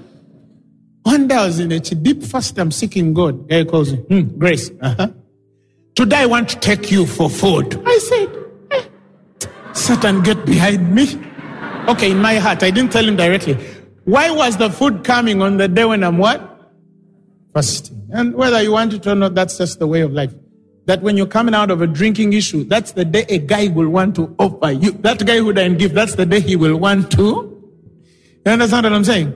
One 1.03 1.29
day 1.29 1.35
I 1.37 1.47
was 1.47 1.61
in 1.61 1.73
a 1.73 1.81
deep 1.81 2.23
fast. 2.23 2.59
I'm 2.59 2.71
seeking 2.71 3.15
God. 3.15 3.49
Guy 3.49 3.65
calls 3.65 3.93
me, 3.93 3.99
hmm, 3.99 4.39
Grace. 4.39 4.71
Uh-huh. 4.81 5.09
Today 5.95 6.19
I 6.19 6.27
want 6.27 6.49
to 6.51 6.59
take 6.59 6.91
you 6.91 7.07
for 7.07 7.31
food. 7.31 7.83
I 7.87 7.99
said, 7.99 8.40
Satan, 9.81 10.23
get 10.23 10.45
behind 10.45 10.95
me. 10.95 11.19
Okay, 11.89 12.11
in 12.11 12.19
my 12.19 12.35
heart, 12.37 12.63
I 12.63 12.71
didn't 12.71 12.93
tell 12.93 13.05
him 13.05 13.17
directly. 13.17 13.55
Why 14.05 14.31
was 14.31 14.57
the 14.57 14.71
food 14.71 15.05
coming 15.05 15.41
on 15.41 15.57
the 15.57 15.69
day 15.69 15.85
when 15.85 16.05
I'm 16.05 16.19
what? 16.19 16.41
Fasting. 17.55 18.09
And 18.13 18.35
whether 18.35 18.63
you 18.63 18.73
want 18.73 18.93
it 18.93 19.07
or 19.07 19.15
not, 19.15 19.35
that's 19.35 19.57
just 19.57 19.79
the 19.79 19.87
way 19.87 20.03
of 20.03 20.13
life. 20.13 20.35
That 20.87 21.03
when 21.03 21.17
you're 21.17 21.27
coming 21.27 21.55
out 21.55 21.71
of 21.71 21.81
a 21.81 21.87
drinking 21.87 22.33
issue, 22.33 22.65
that's 22.65 22.93
the 22.93 23.05
day 23.05 23.25
a 23.29 23.39
guy 23.39 23.69
will 23.69 23.89
want 23.89 24.17
to 24.17 24.35
offer 24.39 24.71
you. 24.71 24.93
That 24.93 25.25
guy 25.25 25.39
who 25.39 25.53
didn't 25.53 25.79
give, 25.79 25.95
that's 25.95 26.15
the 26.15 26.27
day 26.27 26.41
he 26.41 26.57
will 26.57 26.77
want 26.77 27.11
to. 27.13 27.23
You 28.45 28.53
understand 28.53 28.85
what 28.85 28.93
I'm 28.93 29.05
saying? 29.05 29.35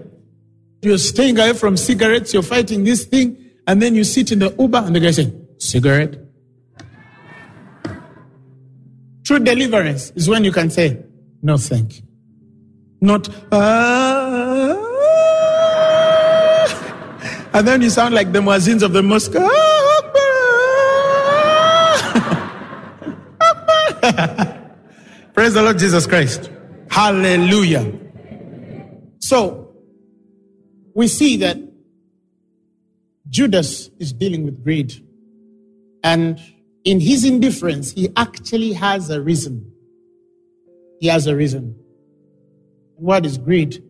You're 0.83 0.99
staying 0.99 1.39
away 1.39 1.55
from 1.55 1.77
cigarettes, 1.77 2.35
you're 2.35 2.43
fighting 2.43 2.85
this 2.85 3.05
thing, 3.05 3.53
and 3.67 3.81
then 3.81 3.95
you 3.95 4.05
sit 4.05 4.33
in 4.33 4.41
the 4.41 4.55
Uber 4.59 4.79
and 4.79 4.95
the 4.95 5.01
guy 5.01 5.11
says, 5.13 5.33
cigarette? 5.59 6.24
True 9.25 9.39
deliverance 9.39 10.13
is 10.15 10.29
when 10.29 10.45
you 10.45 10.53
can 10.53 10.69
say, 10.69 11.03
no, 11.43 11.57
thank 11.57 11.97
you. 11.97 12.03
Not, 13.01 13.29
ah. 13.53 14.77
and 17.55 17.67
then 17.67 17.81
you 17.83 17.91
sound 17.91 18.15
like 18.15 18.33
the 18.33 18.41
muezzins 18.41 18.83
of 18.83 18.93
the 18.93 19.03
mosque. 19.03 19.33
Praise 25.35 25.55
the 25.55 25.63
Lord 25.63 25.79
Jesus 25.79 26.07
Christ. 26.07 26.51
Hallelujah. 26.91 27.93
So, 29.21 29.75
we 30.95 31.09
see 31.09 31.39
that 31.39 31.57
Judas 33.31 33.89
is 33.99 34.13
dealing 34.13 34.45
with 34.45 34.63
greed. 34.63 34.93
And 36.03 36.39
in 36.85 37.01
his 37.01 37.25
indifference, 37.25 37.93
he 37.93 38.11
actually 38.17 38.75
has 38.75 39.11
a 39.11 39.21
reason. 39.21 39.73
He 41.01 41.09
has 41.09 41.27
a 41.27 41.35
reason. 41.35 41.79
What 42.97 43.27
is 43.27 43.39
greed? 43.39 43.83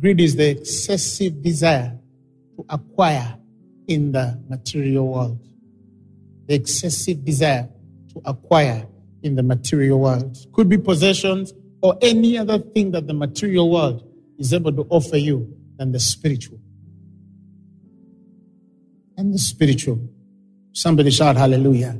Greed 0.00 0.20
is 0.20 0.36
the 0.36 0.48
excessive 0.48 1.42
desire 1.42 1.98
to 2.56 2.64
acquire 2.68 3.38
in 3.86 4.12
the 4.12 4.42
material 4.48 5.08
world. 5.08 5.46
The 6.46 6.54
excessive 6.54 7.24
desire 7.24 7.68
to 8.14 8.22
acquire 8.24 8.86
in 9.22 9.36
the 9.36 9.42
material 9.42 10.00
world. 10.00 10.36
Could 10.52 10.68
be 10.68 10.78
possessions 10.78 11.52
or 11.82 11.98
any 12.00 12.38
other 12.38 12.58
thing 12.58 12.92
that 12.92 13.06
the 13.06 13.14
material 13.14 13.70
world 13.70 14.06
is 14.38 14.52
able 14.54 14.72
to 14.72 14.86
offer 14.88 15.18
you 15.18 15.54
than 15.76 15.92
the 15.92 16.00
spiritual. 16.00 16.58
And 19.16 19.34
the 19.34 19.38
spiritual. 19.38 20.08
Somebody 20.72 21.10
shout 21.10 21.36
hallelujah. 21.36 21.98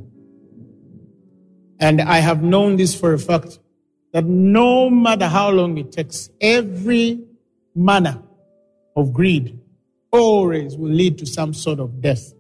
And 1.80 2.02
I 2.02 2.18
have 2.18 2.42
known 2.42 2.76
this 2.76 2.94
for 2.94 3.14
a 3.14 3.18
fact 3.18 3.58
that 4.12 4.25
no 4.25 4.90
matter 4.90 5.26
how 5.26 5.50
long 5.50 5.78
it 5.78 5.92
takes, 5.92 6.28
every 6.40 7.25
manner 7.75 8.22
of 8.96 9.12
greed 9.12 9.58
always 10.10 10.76
will 10.76 10.90
lead 10.90 11.16
to 11.18 11.26
some 11.26 11.54
sort 11.54 11.80
of 11.80 12.02
death. 12.02 12.34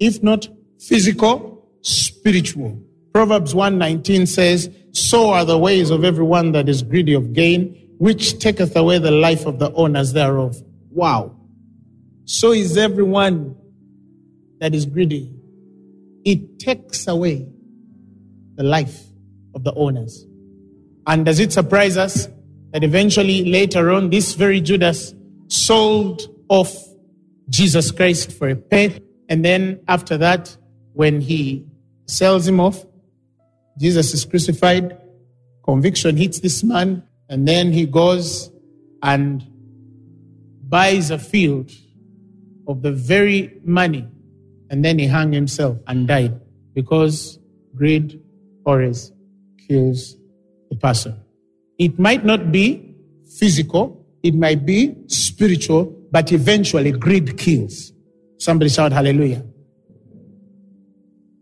If 0.00 0.22
not 0.22 0.48
physical, 0.80 1.68
spiritual. 1.82 2.80
Proverbs 3.12 3.54
119 3.54 4.26
says, 4.26 4.70
So 4.92 5.30
are 5.30 5.44
the 5.44 5.58
ways 5.58 5.90
of 5.90 6.04
everyone 6.04 6.52
that 6.52 6.68
is 6.68 6.82
greedy 6.82 7.14
of 7.14 7.32
gain, 7.32 7.94
which 7.98 8.38
taketh 8.38 8.74
away 8.76 8.98
the 8.98 9.10
life 9.10 9.44
of 9.44 9.58
the 9.58 9.72
owners 9.72 10.12
thereof. 10.12 10.62
Wow. 10.90 11.36
So 12.24 12.52
is 12.52 12.76
everyone 12.76 13.56
that 14.60 14.74
is 14.74 14.86
greedy. 14.86 15.32
It 16.24 16.58
takes 16.58 17.06
away 17.06 17.48
the 18.58 18.64
life 18.64 19.04
of 19.54 19.64
the 19.64 19.72
owners. 19.74 20.26
And 21.06 21.24
does 21.24 21.40
it 21.40 21.52
surprise 21.52 21.96
us 21.96 22.28
that 22.72 22.84
eventually 22.84 23.44
later 23.50 23.90
on, 23.90 24.10
this 24.10 24.34
very 24.34 24.60
Judas 24.60 25.14
sold 25.46 26.28
off 26.48 26.74
Jesus 27.48 27.90
Christ 27.92 28.32
for 28.32 28.48
a 28.50 28.56
penny? 28.56 29.00
And 29.30 29.44
then 29.44 29.80
after 29.88 30.18
that, 30.18 30.54
when 30.92 31.20
he 31.20 31.64
sells 32.06 32.46
him 32.46 32.60
off, 32.60 32.84
Jesus 33.78 34.12
is 34.12 34.24
crucified, 34.24 35.00
conviction 35.64 36.16
hits 36.16 36.40
this 36.40 36.64
man, 36.64 37.04
and 37.28 37.46
then 37.46 37.72
he 37.72 37.86
goes 37.86 38.50
and 39.04 39.46
buys 40.68 41.12
a 41.12 41.18
field 41.18 41.70
of 42.66 42.82
the 42.82 42.90
very 42.90 43.60
money, 43.62 44.04
and 44.68 44.84
then 44.84 44.98
he 44.98 45.06
hung 45.06 45.32
himself 45.32 45.78
and 45.86 46.08
died 46.08 46.40
because 46.74 47.38
greed 47.76 48.20
always 48.64 49.12
kills 49.66 50.16
a 50.70 50.74
person. 50.76 51.18
It 51.78 51.98
might 51.98 52.24
not 52.24 52.50
be 52.50 52.96
physical, 53.38 54.04
it 54.22 54.34
might 54.34 54.66
be 54.66 54.96
spiritual, 55.06 55.94
but 56.10 56.32
eventually 56.32 56.92
greed 56.92 57.38
kills. 57.38 57.92
Somebody 58.38 58.70
shout 58.70 58.92
hallelujah. 58.92 59.44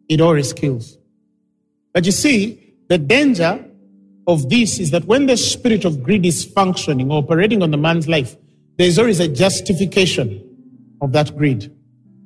It 0.09 0.21
always 0.21 0.53
kills. 0.53 0.99
But 1.93 2.05
you 2.05 2.13
see, 2.13 2.75
the 2.89 2.99
danger 2.99 3.65
of 4.27 4.49
this 4.49 4.79
is 4.79 4.91
that 4.91 5.05
when 5.05 5.27
the 5.27 5.37
spirit 5.37 5.85
of 5.85 6.03
greed 6.03 6.27
is 6.27 6.45
functioning 6.45 7.11
or 7.11 7.19
operating 7.19 7.63
on 7.63 7.71
the 7.71 7.77
man's 7.77 8.09
life, 8.09 8.37
there's 8.77 8.99
always 8.99 9.21
a 9.21 9.29
justification 9.29 10.43
of 11.01 11.13
that 11.13 11.37
greed. 11.37 11.73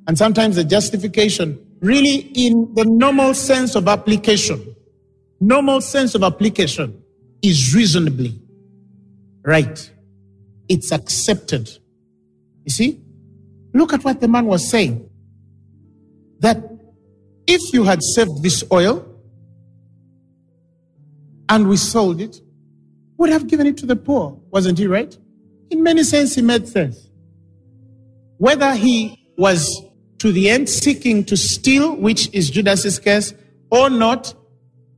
And 0.07 0.17
sometimes 0.17 0.55
the 0.55 0.63
justification, 0.63 1.59
really 1.79 2.31
in 2.35 2.73
the 2.75 2.85
normal 2.85 3.33
sense 3.33 3.75
of 3.75 3.87
application, 3.87 4.75
normal 5.41 5.81
sense 5.81 6.15
of 6.15 6.23
application 6.23 7.03
is 7.41 7.75
reasonably 7.75 8.39
right. 9.43 9.91
It's 10.69 10.91
accepted. 10.91 11.69
You 12.63 12.71
see? 12.71 13.01
Look 13.73 13.91
at 13.91 14.03
what 14.03 14.21
the 14.21 14.27
man 14.27 14.45
was 14.45 14.69
saying. 14.69 15.09
That 16.39 16.63
if 17.47 17.73
you 17.73 17.83
had 17.83 18.01
saved 18.03 18.43
this 18.43 18.63
oil, 18.71 19.07
and 21.49 21.67
we 21.67 21.75
sold 21.75 22.21
it, 22.21 22.39
would 23.17 23.29
have 23.29 23.47
given 23.47 23.67
it 23.67 23.75
to 23.77 23.85
the 23.85 23.95
poor. 23.95 24.39
Wasn't 24.51 24.77
he 24.77 24.87
right? 24.87 25.15
In 25.69 25.83
many 25.83 26.03
sense, 26.03 26.35
he 26.35 26.41
made 26.41 26.67
sense. 26.67 27.09
Whether 28.37 28.73
he 28.73 29.27
was 29.37 29.81
to 30.19 30.31
the 30.31 30.49
end 30.49 30.69
seeking 30.69 31.25
to 31.25 31.35
steal, 31.35 31.95
which 31.95 32.33
is 32.33 32.49
Judas's 32.49 32.99
case, 32.99 33.33
or 33.69 33.89
not, 33.89 34.33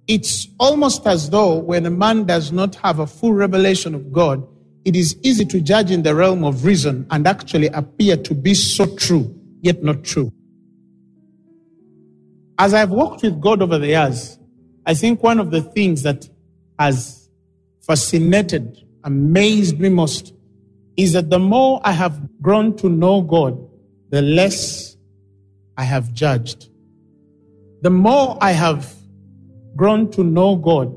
it's 0.07 0.47
almost 0.59 1.07
as 1.07 1.29
though 1.29 1.55
when 1.55 1.85
a 1.85 1.89
man 1.89 2.25
does 2.25 2.51
not 2.51 2.75
have 2.75 2.99
a 2.99 3.07
full 3.07 3.33
revelation 3.33 3.95
of 3.95 4.11
God, 4.11 4.45
it 4.85 4.95
is 4.95 5.15
easy 5.23 5.45
to 5.45 5.61
judge 5.61 5.91
in 5.91 6.03
the 6.03 6.13
realm 6.13 6.43
of 6.43 6.65
reason 6.65 7.07
and 7.09 7.25
actually 7.25 7.67
appear 7.67 8.17
to 8.17 8.33
be 8.33 8.53
so 8.53 8.85
true, 8.97 9.33
yet 9.61 9.81
not 9.81 10.03
true. 10.03 10.31
As 12.59 12.73
I've 12.73 12.91
walked 12.91 13.23
with 13.23 13.39
God 13.39 13.61
over 13.61 13.77
the 13.77 13.87
years, 13.87 14.37
I 14.85 14.93
think 14.93 15.23
one 15.23 15.39
of 15.39 15.51
the 15.51 15.61
things 15.61 16.03
that 16.03 16.29
has 16.77 17.29
fascinated, 17.81 18.77
amazed 19.03 19.79
me 19.79 19.89
most 19.89 20.33
is 20.97 21.13
that 21.13 21.29
the 21.29 21.39
more 21.39 21.81
I 21.83 21.91
have 21.91 22.19
grown 22.41 22.75
to 22.77 22.89
know 22.89 23.21
God, 23.21 23.57
the 24.09 24.21
less 24.21 24.97
I 25.77 25.83
have 25.83 26.13
judged. 26.13 26.69
The 27.81 27.89
more 27.89 28.37
I 28.41 28.51
have 28.51 28.93
grown 29.75 30.11
to 30.11 30.23
know 30.23 30.55
God, 30.55 30.93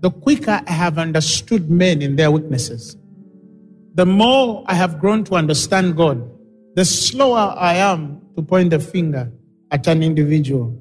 the 0.00 0.10
quicker 0.10 0.62
I 0.66 0.72
have 0.72 0.98
understood 0.98 1.70
men 1.70 2.02
in 2.02 2.16
their 2.16 2.30
weaknesses. 2.30 2.96
The 3.94 4.06
more 4.06 4.64
I 4.66 4.74
have 4.74 4.98
grown 5.00 5.24
to 5.24 5.34
understand 5.36 5.96
God, 5.96 6.30
the 6.74 6.84
slower 6.84 7.54
I 7.56 7.74
am 7.74 8.20
to 8.36 8.42
point 8.42 8.70
the 8.70 8.80
finger 8.80 9.30
at 9.70 9.86
an 9.86 10.02
individual. 10.02 10.80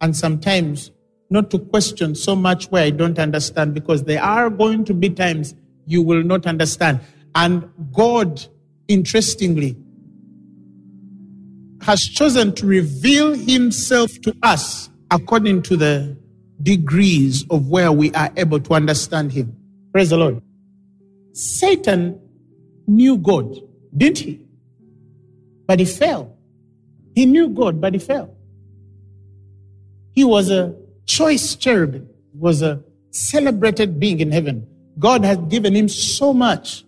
And 0.00 0.16
sometimes 0.16 0.90
not 1.30 1.50
to 1.50 1.58
question 1.58 2.14
so 2.14 2.34
much 2.34 2.66
where 2.66 2.84
I 2.84 2.90
don't 2.90 3.18
understand 3.18 3.74
because 3.74 4.04
there 4.04 4.22
are 4.22 4.50
going 4.50 4.84
to 4.86 4.94
be 4.94 5.10
times 5.10 5.54
you 5.86 6.02
will 6.02 6.22
not 6.22 6.46
understand. 6.46 7.00
And 7.34 7.68
God, 7.92 8.44
interestingly, 8.88 9.76
has 11.82 12.00
chosen 12.00 12.54
to 12.56 12.66
reveal 12.66 13.34
himself 13.34 14.10
to 14.22 14.34
us 14.42 14.90
according 15.10 15.62
to 15.62 15.76
the 15.76 16.16
degrees 16.62 17.44
of 17.50 17.68
where 17.68 17.92
we 17.92 18.12
are 18.12 18.30
able 18.36 18.60
to 18.60 18.74
understand 18.74 19.32
him. 19.32 19.56
Praise 19.92 20.10
the 20.10 20.16
Lord. 20.16 20.42
Satan 21.32 22.20
knew 22.86 23.16
God, 23.16 23.56
didn't 23.96 24.18
he? 24.18 24.40
But 25.66 25.78
he 25.78 25.84
fell. 25.84 26.36
He 27.14 27.26
knew 27.26 27.48
God, 27.48 27.80
but 27.80 27.92
he 27.92 27.98
fell. 27.98 28.34
He 30.12 30.24
was 30.24 30.50
a 30.50 30.74
choice 31.06 31.54
cherubim, 31.54 32.08
was 32.34 32.62
a 32.62 32.82
celebrated 33.10 34.00
being 34.00 34.20
in 34.20 34.32
heaven. 34.32 34.66
God 34.98 35.24
had 35.24 35.48
given 35.48 35.74
him 35.74 35.88
so 35.88 36.32
much. 36.32 36.84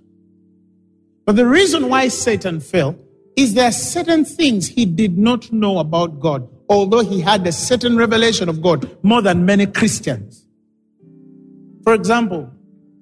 But 1.27 1.37
the 1.37 1.47
reason 1.47 1.89
why 1.89 2.09
Satan 2.09 2.61
fell 2.61 2.97
is 3.37 3.55
there 3.55 3.69
are 3.69 3.73
certain 3.73 4.25
things 4.25 4.67
he 4.69 4.85
did 4.85 5.17
not 5.17 5.53
know 5.53 5.79
about 5.79 6.19
God, 6.19 6.49
although 6.71 7.01
he 7.01 7.21
had 7.21 7.47
a 7.47 7.53
certain 7.53 7.97
revelation 7.97 8.49
of 8.49 8.63
God 8.63 8.97
more 9.03 9.21
than 9.21 9.45
many 9.45 9.67
Christians. 9.67 10.47
For 11.83 11.93
example, 11.95 12.51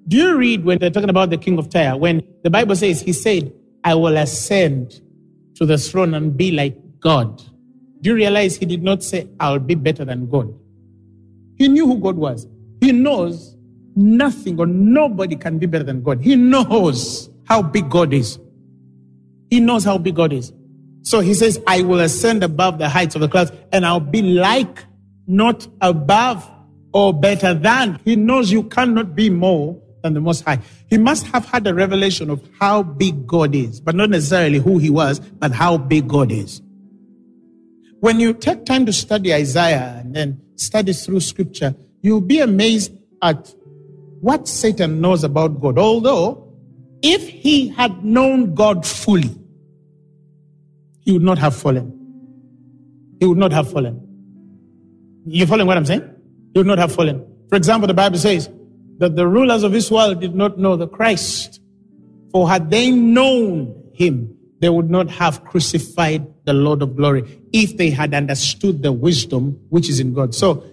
do 0.07 0.17
you 0.17 0.37
read 0.37 0.65
when 0.65 0.79
they're 0.79 0.89
talking 0.89 1.09
about 1.09 1.29
the 1.29 1.37
king 1.37 1.59
of 1.59 1.69
Tyre, 1.69 1.95
when 1.95 2.23
the 2.43 2.49
Bible 2.49 2.75
says, 2.75 3.01
He 3.01 3.13
said, 3.13 3.53
I 3.83 3.93
will 3.93 4.17
ascend 4.17 4.99
to 5.55 5.65
the 5.65 5.77
throne 5.77 6.15
and 6.15 6.35
be 6.35 6.51
like 6.51 6.75
God? 6.99 7.37
Do 8.01 8.09
you 8.09 8.15
realize 8.15 8.55
he 8.57 8.65
did 8.65 8.81
not 8.81 9.03
say, 9.03 9.27
I'll 9.39 9.59
be 9.59 9.75
better 9.75 10.03
than 10.03 10.29
God? 10.29 10.53
He 11.57 11.67
knew 11.67 11.85
who 11.85 11.99
God 11.99 12.15
was. 12.15 12.47
He 12.81 12.91
knows 12.91 13.55
nothing 13.95 14.59
or 14.59 14.65
nobody 14.65 15.35
can 15.35 15.59
be 15.59 15.65
better 15.65 15.83
than 15.83 16.01
God. 16.01 16.21
He 16.21 16.35
knows 16.35 17.29
how 17.45 17.61
big 17.61 17.89
God 17.89 18.13
is. 18.13 18.39
He 19.49 19.59
knows 19.59 19.83
how 19.83 19.97
big 19.97 20.15
God 20.15 20.31
is. 20.31 20.53
So 21.09 21.21
he 21.21 21.33
says, 21.33 21.59
I 21.65 21.81
will 21.81 22.01
ascend 22.01 22.43
above 22.43 22.77
the 22.77 22.87
heights 22.87 23.15
of 23.15 23.21
the 23.21 23.27
clouds 23.27 23.51
and 23.71 23.83
I'll 23.83 23.99
be 23.99 24.21
like, 24.21 24.85
not 25.25 25.67
above 25.81 26.47
or 26.93 27.19
better 27.19 27.55
than. 27.55 27.99
He 28.05 28.15
knows 28.15 28.51
you 28.51 28.61
cannot 28.61 29.15
be 29.15 29.31
more 29.31 29.81
than 30.03 30.13
the 30.13 30.21
Most 30.21 30.45
High. 30.45 30.59
He 30.87 30.99
must 30.99 31.25
have 31.25 31.45
had 31.45 31.65
a 31.65 31.73
revelation 31.73 32.29
of 32.29 32.47
how 32.59 32.83
big 32.83 33.25
God 33.25 33.55
is, 33.55 33.81
but 33.81 33.95
not 33.95 34.11
necessarily 34.11 34.59
who 34.59 34.77
he 34.77 34.91
was, 34.91 35.19
but 35.19 35.51
how 35.51 35.79
big 35.79 36.07
God 36.07 36.31
is. 36.31 36.61
When 38.01 38.19
you 38.19 38.31
take 38.31 38.65
time 38.65 38.85
to 38.85 38.93
study 38.93 39.33
Isaiah 39.33 40.01
and 40.01 40.15
then 40.15 40.39
study 40.57 40.93
through 40.93 41.21
scripture, 41.21 41.73
you'll 42.03 42.21
be 42.21 42.39
amazed 42.39 42.95
at 43.23 43.51
what 44.21 44.47
Satan 44.47 45.01
knows 45.01 45.23
about 45.23 45.59
God. 45.59 45.79
Although, 45.79 46.53
if 47.01 47.27
he 47.27 47.69
had 47.69 48.05
known 48.05 48.53
God 48.53 48.85
fully, 48.85 49.38
he 51.01 51.11
would 51.11 51.21
not 51.21 51.37
have 51.37 51.55
fallen. 51.55 51.95
He 53.19 53.25
would 53.25 53.37
not 53.37 53.51
have 53.51 53.71
fallen. 53.71 54.05
You 55.25 55.45
following 55.45 55.67
what 55.67 55.77
I'm 55.77 55.85
saying? 55.85 56.01
You 56.53 56.59
would 56.61 56.67
not 56.67 56.77
have 56.77 56.93
fallen. 56.93 57.25
For 57.49 57.55
example, 57.55 57.87
the 57.87 57.93
Bible 57.93 58.17
says 58.17 58.49
that 58.97 59.15
the 59.15 59.27
rulers 59.27 59.63
of 59.63 59.71
this 59.71 59.89
world 59.89 60.19
did 60.19 60.35
not 60.35 60.57
know 60.57 60.75
the 60.75 60.87
Christ. 60.87 61.61
For 62.31 62.47
had 62.49 62.69
they 62.69 62.91
known 62.91 63.91
him, 63.93 64.35
they 64.59 64.69
would 64.69 64.89
not 64.89 65.09
have 65.09 65.43
crucified 65.45 66.27
the 66.45 66.53
Lord 66.53 66.81
of 66.81 66.95
glory 66.95 67.23
if 67.53 67.77
they 67.77 67.89
had 67.89 68.13
understood 68.13 68.83
the 68.83 68.91
wisdom 68.91 69.59
which 69.69 69.89
is 69.89 69.99
in 69.99 70.13
God. 70.13 70.35
So 70.35 70.63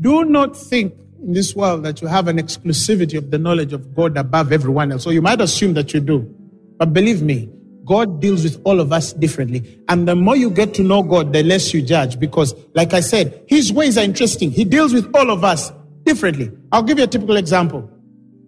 do 0.00 0.24
not 0.24 0.56
think 0.56 0.94
in 1.22 1.32
this 1.32 1.54
world 1.54 1.84
that 1.84 2.00
you 2.00 2.08
have 2.08 2.28
an 2.28 2.38
exclusivity 2.38 3.16
of 3.16 3.30
the 3.30 3.38
knowledge 3.38 3.72
of 3.72 3.94
God 3.94 4.16
above 4.16 4.52
everyone 4.52 4.92
else. 4.92 5.04
So 5.04 5.10
you 5.10 5.22
might 5.22 5.40
assume 5.40 5.74
that 5.74 5.92
you 5.94 6.00
do. 6.00 6.34
But 6.78 6.92
believe 6.92 7.22
me, 7.22 7.50
God 7.90 8.20
deals 8.20 8.44
with 8.44 8.62
all 8.62 8.78
of 8.78 8.92
us 8.92 9.12
differently. 9.12 9.82
And 9.88 10.06
the 10.06 10.14
more 10.14 10.36
you 10.36 10.48
get 10.48 10.74
to 10.74 10.82
know 10.84 11.02
God, 11.02 11.32
the 11.32 11.42
less 11.42 11.74
you 11.74 11.82
judge. 11.82 12.20
Because, 12.20 12.54
like 12.72 12.94
I 12.94 13.00
said, 13.00 13.42
His 13.48 13.72
ways 13.72 13.98
are 13.98 14.04
interesting. 14.04 14.52
He 14.52 14.64
deals 14.64 14.92
with 14.92 15.12
all 15.12 15.28
of 15.28 15.42
us 15.42 15.72
differently. 16.04 16.52
I'll 16.70 16.84
give 16.84 16.98
you 16.98 17.04
a 17.04 17.08
typical 17.08 17.36
example. 17.36 17.90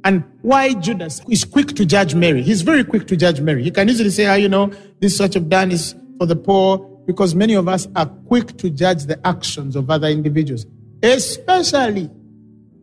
And 0.04 0.22
why 0.42 0.74
Judas 0.74 1.22
is 1.28 1.44
quick 1.44 1.74
to 1.74 1.84
judge 1.84 2.14
Mary. 2.14 2.40
He's 2.40 2.62
very 2.62 2.84
quick 2.84 3.08
to 3.08 3.16
judge 3.16 3.40
Mary. 3.40 3.64
He 3.64 3.72
can 3.72 3.90
easily 3.90 4.10
say, 4.10 4.26
ah, 4.26 4.34
you 4.34 4.48
know, 4.48 4.70
this 5.00 5.16
such 5.16 5.34
of 5.34 5.48
done 5.48 5.72
is 5.72 5.96
for 6.18 6.26
the 6.26 6.36
poor, 6.36 6.78
because 7.08 7.34
many 7.34 7.54
of 7.54 7.66
us 7.66 7.88
are 7.96 8.06
quick 8.06 8.56
to 8.58 8.70
judge 8.70 9.06
the 9.06 9.18
actions 9.26 9.74
of 9.74 9.90
other 9.90 10.06
individuals. 10.06 10.66
Especially, 11.02 12.08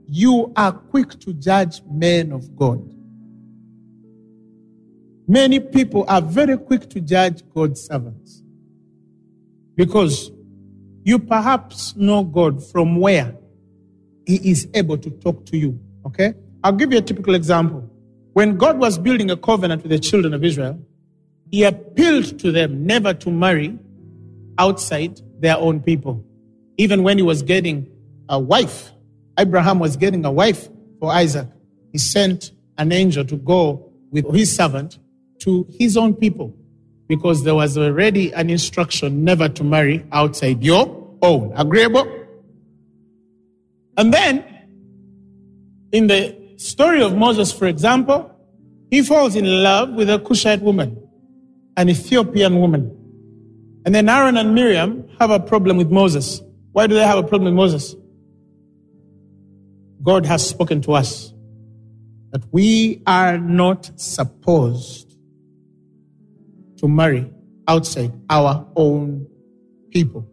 you 0.07 0.51
are 0.57 0.73
quick 0.73 1.17
to 1.21 1.31
judge 1.35 1.81
men 1.89 2.33
of 2.33 2.53
God. 2.57 2.98
Many 5.29 5.59
people 5.59 6.05
are 6.07 6.23
very 6.23 6.57
quick 6.57 6.89
to 6.89 6.99
judge 6.99 7.43
God's 7.53 7.81
servants 7.81 8.41
because 9.75 10.31
you 11.03 11.19
perhaps 11.19 11.95
know 11.95 12.23
God 12.23 12.65
from 12.71 12.95
where 12.95 13.35
He 14.25 14.49
is 14.49 14.67
able 14.73 14.97
to 14.97 15.11
talk 15.11 15.45
to 15.45 15.55
you. 15.55 15.79
Okay? 16.03 16.33
I'll 16.63 16.71
give 16.71 16.91
you 16.91 16.97
a 16.97 17.01
typical 17.03 17.35
example. 17.35 17.87
When 18.33 18.57
God 18.57 18.79
was 18.79 18.97
building 18.97 19.29
a 19.29 19.37
covenant 19.37 19.83
with 19.83 19.91
the 19.91 19.99
children 19.99 20.33
of 20.33 20.43
Israel, 20.43 20.83
He 21.51 21.63
appealed 21.63 22.39
to 22.39 22.51
them 22.51 22.87
never 22.87 23.13
to 23.13 23.29
marry 23.29 23.77
outside 24.57 25.21
their 25.39 25.57
own 25.57 25.79
people. 25.79 26.25
Even 26.77 27.03
when 27.03 27.19
He 27.19 27.23
was 27.23 27.43
getting 27.43 27.87
a 28.29 28.39
wife, 28.39 28.91
Abraham 29.37 29.77
was 29.77 29.95
getting 29.95 30.25
a 30.25 30.31
wife 30.31 30.69
for 30.99 31.11
Isaac. 31.11 31.47
He 31.91 31.99
sent 31.99 32.51
an 32.79 32.91
angel 32.91 33.23
to 33.25 33.35
go 33.35 33.91
with 34.09 34.33
his 34.33 34.55
servant 34.55 34.97
to 35.39 35.65
his 35.69 35.97
own 35.97 36.13
people 36.13 36.55
because 37.07 37.43
there 37.43 37.55
was 37.55 37.77
already 37.77 38.31
an 38.33 38.49
instruction 38.49 39.23
never 39.23 39.49
to 39.49 39.63
marry 39.63 40.05
outside 40.11 40.63
your 40.63 41.17
own. 41.21 41.51
Agreeable? 41.55 42.07
And 43.97 44.13
then, 44.13 44.45
in 45.91 46.07
the 46.07 46.37
story 46.57 47.01
of 47.01 47.15
Moses, 47.15 47.51
for 47.51 47.67
example, 47.67 48.31
he 48.91 49.01
falls 49.01 49.35
in 49.35 49.45
love 49.63 49.93
with 49.93 50.09
a 50.09 50.19
Cushite 50.19 50.61
woman, 50.61 51.01
an 51.75 51.89
Ethiopian 51.89 52.59
woman. 52.59 52.95
And 53.85 53.95
then 53.95 54.07
Aaron 54.07 54.37
and 54.37 54.53
Miriam 54.53 55.07
have 55.19 55.31
a 55.31 55.39
problem 55.39 55.77
with 55.77 55.89
Moses. 55.89 56.41
Why 56.71 56.85
do 56.87 56.95
they 56.95 57.05
have 57.05 57.17
a 57.17 57.23
problem 57.23 57.45
with 57.45 57.55
Moses? 57.55 57.95
God 60.01 60.25
has 60.25 60.47
spoken 60.47 60.81
to 60.83 60.93
us 60.93 61.33
that 62.31 62.43
we 62.51 63.01
are 63.05 63.37
not 63.37 63.91
supposed 63.99 65.08
to 66.79 66.87
marry 66.87 67.31
outside 67.67 68.11
our 68.29 68.65
own 68.75 69.27
people. 69.91 70.27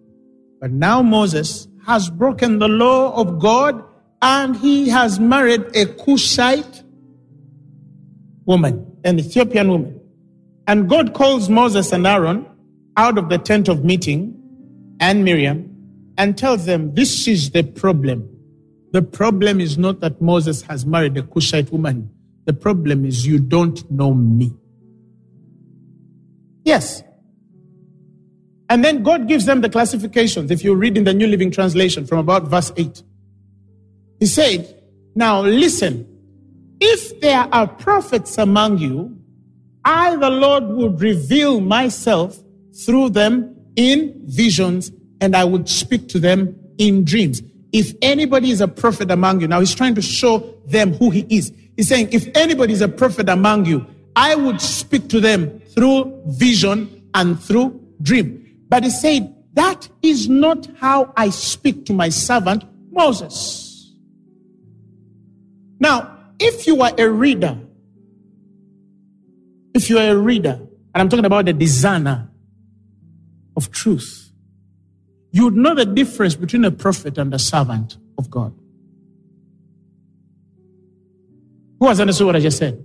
But 0.60 0.70
now 0.70 1.02
Moses 1.02 1.68
has 1.86 2.10
broken 2.10 2.58
the 2.58 2.68
law 2.68 3.14
of 3.14 3.38
God 3.38 3.84
and 4.22 4.56
he 4.56 4.88
has 4.88 5.20
married 5.20 5.76
a 5.76 5.86
Cushite 5.86 6.82
woman, 8.44 8.96
an 9.04 9.18
Ethiopian 9.18 9.70
woman. 9.70 10.00
And 10.66 10.88
God 10.88 11.14
calls 11.14 11.48
Moses 11.48 11.92
and 11.92 12.06
Aaron 12.06 12.46
out 12.96 13.18
of 13.18 13.28
the 13.28 13.38
tent 13.38 13.68
of 13.68 13.84
meeting 13.84 14.34
and 15.00 15.24
Miriam 15.24 15.72
and 16.18 16.36
tells 16.36 16.64
them, 16.64 16.94
This 16.94 17.28
is 17.28 17.50
the 17.50 17.62
problem. 17.62 18.28
The 18.92 19.02
problem 19.02 19.60
is 19.60 19.76
not 19.76 20.00
that 20.00 20.22
Moses 20.22 20.62
has 20.62 20.86
married 20.86 21.16
a 21.18 21.22
Cushite 21.22 21.70
woman. 21.70 22.10
The 22.46 22.54
problem 22.54 23.04
is 23.04 23.26
you 23.26 23.38
don't 23.38 23.88
know 23.90 24.14
me. 24.14 24.52
Yes. 26.66 27.04
And 28.68 28.84
then 28.84 29.04
God 29.04 29.28
gives 29.28 29.46
them 29.46 29.60
the 29.60 29.70
classifications. 29.70 30.50
If 30.50 30.64
you 30.64 30.74
read 30.74 30.98
in 30.98 31.04
the 31.04 31.14
New 31.14 31.28
Living 31.28 31.52
Translation 31.52 32.04
from 32.04 32.18
about 32.18 32.48
verse 32.48 32.72
8, 32.76 33.02
He 34.18 34.26
said, 34.26 34.82
Now 35.14 35.42
listen, 35.42 36.06
if 36.80 37.20
there 37.20 37.48
are 37.52 37.68
prophets 37.68 38.36
among 38.36 38.78
you, 38.78 39.16
I, 39.84 40.16
the 40.16 40.28
Lord, 40.28 40.64
would 40.64 41.00
reveal 41.00 41.60
myself 41.60 42.36
through 42.84 43.10
them 43.10 43.54
in 43.76 44.20
visions 44.24 44.90
and 45.20 45.36
I 45.36 45.44
would 45.44 45.68
speak 45.68 46.08
to 46.08 46.18
them 46.18 46.58
in 46.78 47.04
dreams. 47.04 47.42
If 47.72 47.94
anybody 48.02 48.50
is 48.50 48.60
a 48.60 48.66
prophet 48.66 49.12
among 49.12 49.40
you, 49.40 49.46
now 49.46 49.60
he's 49.60 49.74
trying 49.74 49.94
to 49.94 50.02
show 50.02 50.52
them 50.66 50.94
who 50.94 51.10
he 51.10 51.24
is. 51.30 51.52
He's 51.76 51.86
saying, 51.88 52.08
if 52.10 52.26
anybody 52.34 52.72
is 52.72 52.80
a 52.80 52.88
prophet 52.88 53.28
among 53.28 53.66
you, 53.66 53.86
I 54.16 54.34
would 54.34 54.60
speak 54.60 55.08
to 55.10 55.20
them 55.20 55.62
through 55.76 56.22
vision 56.26 57.08
and 57.14 57.38
through 57.40 57.80
dream. 58.02 58.64
But 58.68 58.84
he 58.84 58.90
said, 58.90 59.34
That 59.54 59.88
is 60.02 60.28
not 60.28 60.68
how 60.78 61.12
I 61.16 61.30
speak 61.30 61.84
to 61.86 61.92
my 61.92 62.08
servant 62.08 62.64
Moses. 62.90 63.94
Now, 65.78 66.16
if 66.38 66.66
you 66.66 66.80
are 66.82 66.92
a 66.98 67.08
reader, 67.08 67.58
if 69.74 69.90
you 69.90 69.98
are 69.98 70.08
a 70.08 70.16
reader, 70.16 70.58
and 70.94 71.02
I'm 71.02 71.08
talking 71.08 71.26
about 71.26 71.44
the 71.44 71.52
designer 71.52 72.30
of 73.56 73.70
truth, 73.70 74.32
you 75.30 75.44
would 75.44 75.56
know 75.56 75.74
the 75.74 75.84
difference 75.84 76.34
between 76.34 76.64
a 76.64 76.70
prophet 76.70 77.18
and 77.18 77.32
a 77.34 77.38
servant 77.38 77.98
of 78.16 78.30
God. 78.30 78.54
Who 81.78 81.88
has 81.88 82.00
understood 82.00 82.26
what 82.26 82.36
I 82.36 82.40
just 82.40 82.56
said? 82.56 82.82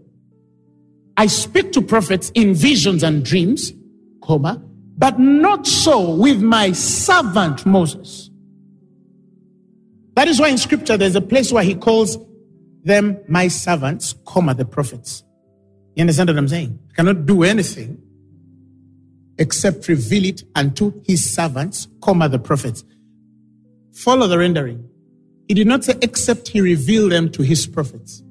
I 1.17 1.27
speak 1.27 1.71
to 1.73 1.81
prophets 1.81 2.31
in 2.35 2.53
visions 2.53 3.03
and 3.03 3.23
dreams, 3.23 3.73
comma, 4.23 4.61
but 4.97 5.19
not 5.19 5.67
so 5.67 6.15
with 6.15 6.41
my 6.41 6.71
servant 6.71 7.65
Moses. 7.65 8.29
That 10.15 10.27
is 10.27 10.39
why 10.39 10.49
in 10.49 10.57
scripture 10.57 10.97
there's 10.97 11.15
a 11.15 11.21
place 11.21 11.51
where 11.51 11.63
he 11.63 11.75
calls 11.75 12.17
them 12.83 13.17
my 13.27 13.47
servants, 13.47 14.15
comma, 14.25 14.53
the 14.53 14.65
prophets. 14.65 15.23
You 15.95 16.01
understand 16.01 16.29
what 16.29 16.37
I'm 16.37 16.47
saying? 16.47 16.79
He 16.87 16.93
cannot 16.95 17.25
do 17.25 17.43
anything 17.43 18.01
except 19.37 19.87
reveal 19.87 20.25
it 20.25 20.43
unto 20.55 21.01
his 21.05 21.33
servants, 21.33 21.87
comma, 22.01 22.29
the 22.29 22.39
prophets. 22.39 22.83
Follow 23.93 24.27
the 24.27 24.37
rendering. 24.37 24.87
He 25.47 25.53
did 25.53 25.67
not 25.67 25.83
say 25.83 25.95
except 26.01 26.47
he 26.49 26.61
revealed 26.61 27.11
them 27.11 27.29
to 27.31 27.41
his 27.41 27.67
prophets. 27.67 28.23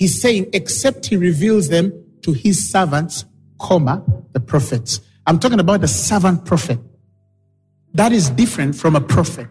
He's 0.00 0.18
saying, 0.18 0.48
except 0.54 1.04
he 1.04 1.16
reveals 1.18 1.68
them 1.68 1.92
to 2.22 2.32
his 2.32 2.70
servants, 2.70 3.26
comma, 3.60 4.02
the 4.32 4.40
prophets. 4.40 5.00
I'm 5.26 5.38
talking 5.38 5.60
about 5.60 5.82
the 5.82 5.88
servant 5.88 6.46
prophet. 6.46 6.78
That 7.92 8.10
is 8.10 8.30
different 8.30 8.76
from 8.76 8.96
a 8.96 9.00
prophet. 9.02 9.46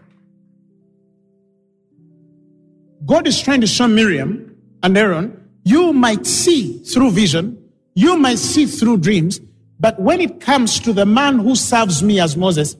God 3.06 3.28
is 3.28 3.40
trying 3.40 3.60
to 3.60 3.68
show 3.68 3.86
Miriam 3.86 4.56
and 4.82 4.98
Aaron, 4.98 5.48
you 5.62 5.92
might 5.92 6.26
see 6.26 6.78
through 6.82 7.12
vision, 7.12 7.56
you 7.94 8.16
might 8.16 8.38
see 8.38 8.66
through 8.66 8.98
dreams, 8.98 9.40
but 9.78 10.00
when 10.00 10.20
it 10.20 10.40
comes 10.40 10.80
to 10.80 10.92
the 10.92 11.06
man 11.06 11.38
who 11.38 11.54
serves 11.54 12.02
me 12.02 12.18
as 12.18 12.36
Moses, 12.36 12.74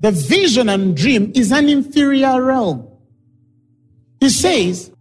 the 0.00 0.10
vision 0.10 0.68
and 0.68 0.94
dream 0.94 1.32
is 1.34 1.50
an 1.50 1.70
inferior 1.70 2.42
realm. 2.42 2.86
He 4.20 4.28
says, 4.28 4.92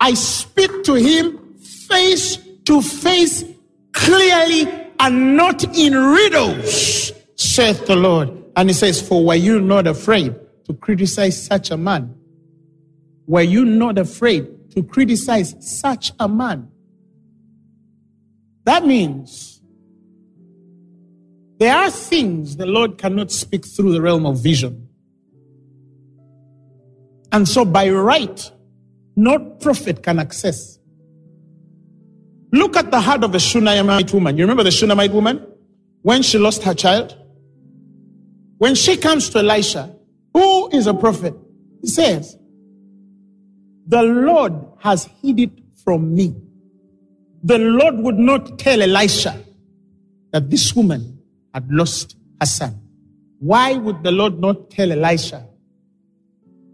I 0.00 0.14
speak 0.14 0.84
to 0.84 0.94
him 0.94 1.40
face 1.92 2.38
to 2.64 2.80
face 2.80 3.44
clearly 3.92 4.66
and 4.98 5.36
not 5.36 5.62
in 5.76 5.94
riddles, 5.94 7.12
saith 7.36 7.86
the 7.86 7.96
Lord. 7.96 8.30
And 8.56 8.70
he 8.70 8.74
says, 8.74 9.06
For 9.06 9.24
were 9.24 9.34
you 9.34 9.60
not 9.60 9.86
afraid 9.86 10.34
to 10.66 10.74
criticize 10.74 11.44
such 11.44 11.70
a 11.70 11.76
man? 11.76 12.14
Were 13.26 13.42
you 13.42 13.64
not 13.64 13.98
afraid 13.98 14.70
to 14.72 14.82
criticize 14.82 15.54
such 15.60 16.12
a 16.18 16.28
man? 16.28 16.70
That 18.64 18.86
means 18.86 19.60
there 21.58 21.76
are 21.76 21.90
things 21.90 22.56
the 22.56 22.66
Lord 22.66 22.98
cannot 22.98 23.30
speak 23.30 23.66
through 23.66 23.92
the 23.92 24.00
realm 24.00 24.26
of 24.26 24.38
vision. 24.42 24.88
And 27.32 27.48
so, 27.48 27.64
by 27.64 27.88
right, 27.90 28.50
no 29.16 29.38
prophet 29.38 30.02
can 30.02 30.18
access 30.18 30.78
Look 32.52 32.76
at 32.76 32.90
the 32.90 33.00
heart 33.00 33.24
of 33.24 33.32
the 33.32 33.38
Shunammite 33.40 34.12
woman. 34.12 34.36
You 34.36 34.44
remember 34.44 34.62
the 34.62 34.70
Shunammite 34.70 35.12
woman? 35.12 35.46
When 36.02 36.22
she 36.22 36.38
lost 36.38 36.62
her 36.64 36.74
child? 36.74 37.16
When 38.58 38.74
she 38.74 38.96
comes 38.96 39.30
to 39.30 39.38
Elisha, 39.38 39.96
who 40.34 40.70
is 40.70 40.86
a 40.86 40.94
prophet. 40.94 41.34
He 41.80 41.88
says, 41.88 42.36
The 43.86 44.02
Lord 44.02 44.52
has 44.80 45.08
hid 45.22 45.40
it 45.40 45.50
from 45.82 46.14
me. 46.14 46.34
The 47.42 47.58
Lord 47.58 47.96
would 47.96 48.18
not 48.18 48.58
tell 48.58 48.80
Elisha 48.82 49.42
that 50.32 50.48
this 50.50 50.74
woman 50.74 51.18
had 51.52 51.70
lost 51.70 52.16
her 52.40 52.46
son. 52.46 52.80
Why 53.38 53.72
would 53.72 54.02
the 54.04 54.12
Lord 54.12 54.38
not 54.38 54.70
tell 54.70 54.92
Elisha 54.92 55.46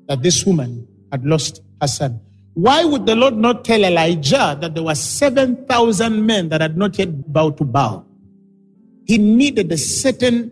that 0.09 0.23
this 0.23 0.45
woman 0.45 0.87
had 1.11 1.25
lost 1.25 1.63
her 1.81 1.89
son? 1.89 2.21
Why 2.59 2.85
would 2.85 3.07
the 3.07 3.15
Lord 3.15 3.37
not 3.37 3.65
tell 3.65 3.85
Elijah 3.85 4.59
that 4.61 4.75
there 4.75 4.83
were 4.83 4.97
7,000 4.97 6.27
men 6.27 6.49
that 6.49 6.61
had 6.61 6.77
not 6.77 6.99
yet 6.99 7.33
bowed 7.33 7.57
to 7.59 7.65
Baal? 7.65 8.05
He 9.07 9.17
needed 9.17 9.71
a 9.71 9.79
certain 9.79 10.51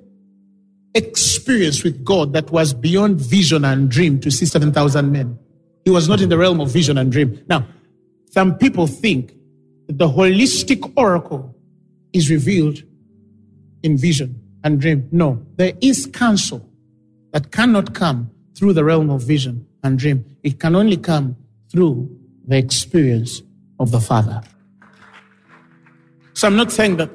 experience 0.95 1.83
with 1.83 2.05
God 2.05 2.33
that 2.33 2.53
was 2.53 2.73
beyond 2.73 3.21
vision 3.21 3.65
and 3.65 3.91
dream 3.91 4.21
to 4.21 4.31
see 4.31 4.47
7,000 4.47 5.11
men. 5.11 5.37
He 5.85 5.91
was 5.91 6.09
not 6.09 6.21
in 6.21 6.29
the 6.29 6.39
realm 6.39 6.61
of 6.61 6.71
vision 6.71 6.97
and 6.97 7.11
dream. 7.11 7.43
Now, 7.49 7.67
some 8.31 8.57
people 8.57 8.87
think 8.87 9.33
that 9.89 9.99
the 9.99 10.09
holistic 10.09 10.93
oracle 10.97 11.57
is 12.13 12.31
revealed 12.31 12.85
in 13.83 13.99
vision 13.99 14.41
and 14.63 14.81
dream. 14.81 15.09
No, 15.11 15.45
there 15.57 15.73
is 15.81 16.07
counsel 16.07 16.71
that 17.33 17.51
cannot 17.51 17.95
come 17.95 18.31
through 18.57 18.75
the 18.75 18.85
realm 18.85 19.11
of 19.11 19.23
vision 19.23 19.67
and 19.83 19.99
dream. 19.99 20.25
It 20.45 20.61
can 20.61 20.77
only 20.77 20.99
come 20.99 21.37
through 21.71 22.09
the 22.47 22.57
experience 22.57 23.43
of 23.79 23.91
the 23.91 24.01
Father. 24.01 24.43
So 26.35 26.47
I'm 26.47 26.57
not 26.57 26.71
saying 26.71 26.97
that 26.99 27.11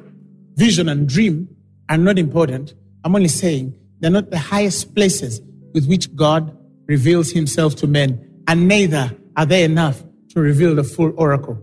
vision 0.56 0.90
and 0.90 1.08
dream 1.08 1.48
are 1.90 1.98
not 1.98 2.18
important. 2.18 2.74
I'm 3.04 3.16
only 3.16 3.28
saying 3.28 3.74
they're 4.00 4.12
not 4.12 4.30
the 4.30 4.40
highest 4.40 4.96
places 4.96 5.42
with 5.74 5.88
which 5.88 6.16
God 6.16 6.58
reveals 6.88 7.32
himself 7.32 7.76
to 7.78 7.88
men, 7.88 8.44
and 8.48 8.68
neither 8.68 9.16
are 9.38 9.46
they 9.46 9.64
enough 9.64 10.04
to 10.30 10.40
reveal 10.40 10.76
the 10.76 10.84
full 10.84 11.14
oracle. 11.18 11.58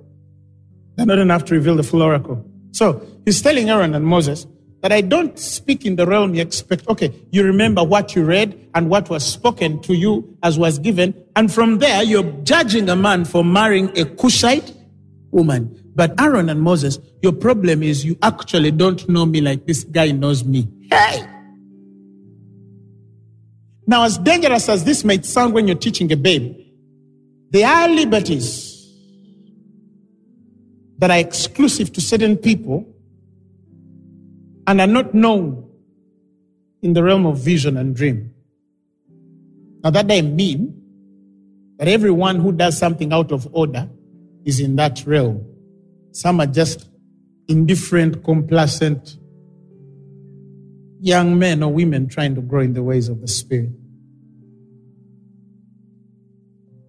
They're 0.94 1.07
not 1.07 1.18
enough 1.18 1.44
to 1.46 1.55
reveal 1.55 1.77
the 1.77 1.83
full 1.83 2.03
oracle. 2.03 2.44
So 2.72 3.07
he's 3.24 3.42
telling 3.42 3.70
Aaron 3.70 3.94
and 3.94 4.05
Moses 4.05 4.46
that 4.80 4.92
I 4.92 5.00
don't 5.00 5.38
speak 5.38 5.84
in 5.84 5.96
the 5.96 6.06
realm 6.06 6.34
you 6.34 6.42
expect. 6.42 6.88
Okay, 6.88 7.12
you 7.30 7.42
remember 7.42 7.82
what 7.82 8.14
you 8.14 8.24
read 8.24 8.68
and 8.74 8.88
what 8.88 9.10
was 9.10 9.24
spoken 9.24 9.80
to 9.82 9.94
you 9.94 10.36
as 10.42 10.58
was 10.58 10.78
given, 10.78 11.14
and 11.36 11.52
from 11.52 11.78
there 11.78 12.02
you're 12.02 12.30
judging 12.42 12.88
a 12.88 12.96
man 12.96 13.24
for 13.24 13.44
marrying 13.44 13.96
a 13.98 14.04
Cushite 14.04 14.74
woman. 15.30 15.74
But 15.94 16.20
Aaron 16.20 16.48
and 16.48 16.62
Moses, 16.62 16.98
your 17.22 17.32
problem 17.32 17.82
is 17.82 18.04
you 18.04 18.16
actually 18.22 18.70
don't 18.70 19.08
know 19.08 19.26
me 19.26 19.40
like 19.40 19.66
this 19.66 19.84
guy 19.84 20.12
knows 20.12 20.44
me. 20.44 20.68
Hey! 20.90 21.26
Now, 23.86 24.04
as 24.04 24.18
dangerous 24.18 24.68
as 24.68 24.84
this 24.84 25.02
might 25.02 25.24
sound 25.24 25.54
when 25.54 25.66
you're 25.66 25.76
teaching 25.76 26.12
a 26.12 26.16
babe, 26.16 26.56
there 27.50 27.66
are 27.66 27.88
liberties 27.88 28.76
that 30.98 31.10
are 31.10 31.18
exclusive 31.18 31.92
to 31.94 32.00
certain 32.00 32.36
people 32.36 32.86
and 34.68 34.83
are 34.83 34.87
not 34.87 35.14
known 35.14 35.66
in 36.83 36.92
the 36.92 37.02
realm 37.02 37.24
of 37.24 37.38
vision 37.38 37.78
and 37.78 37.96
dream. 37.96 38.35
Now, 39.83 39.88
that 39.88 40.07
doesn't 40.07 40.37
mean 40.37 40.78
that 41.78 41.88
everyone 41.88 42.37
who 42.37 42.52
does 42.52 42.76
something 42.76 43.11
out 43.11 43.33
of 43.33 43.48
order 43.52 43.88
is 44.44 44.61
in 44.61 44.76
that 44.76 45.07
realm. 45.07 45.42
Some 46.12 46.38
are 46.40 46.46
just 46.46 46.87
indifferent, 47.48 48.22
complacent 48.22 49.16
young 51.00 51.38
men 51.38 51.62
or 51.62 51.72
women 51.72 52.07
trying 52.07 52.35
to 52.35 52.42
grow 52.42 52.61
in 52.61 52.74
the 52.74 52.83
ways 52.83 53.09
of 53.09 53.22
the 53.22 53.28
Spirit. 53.28 53.70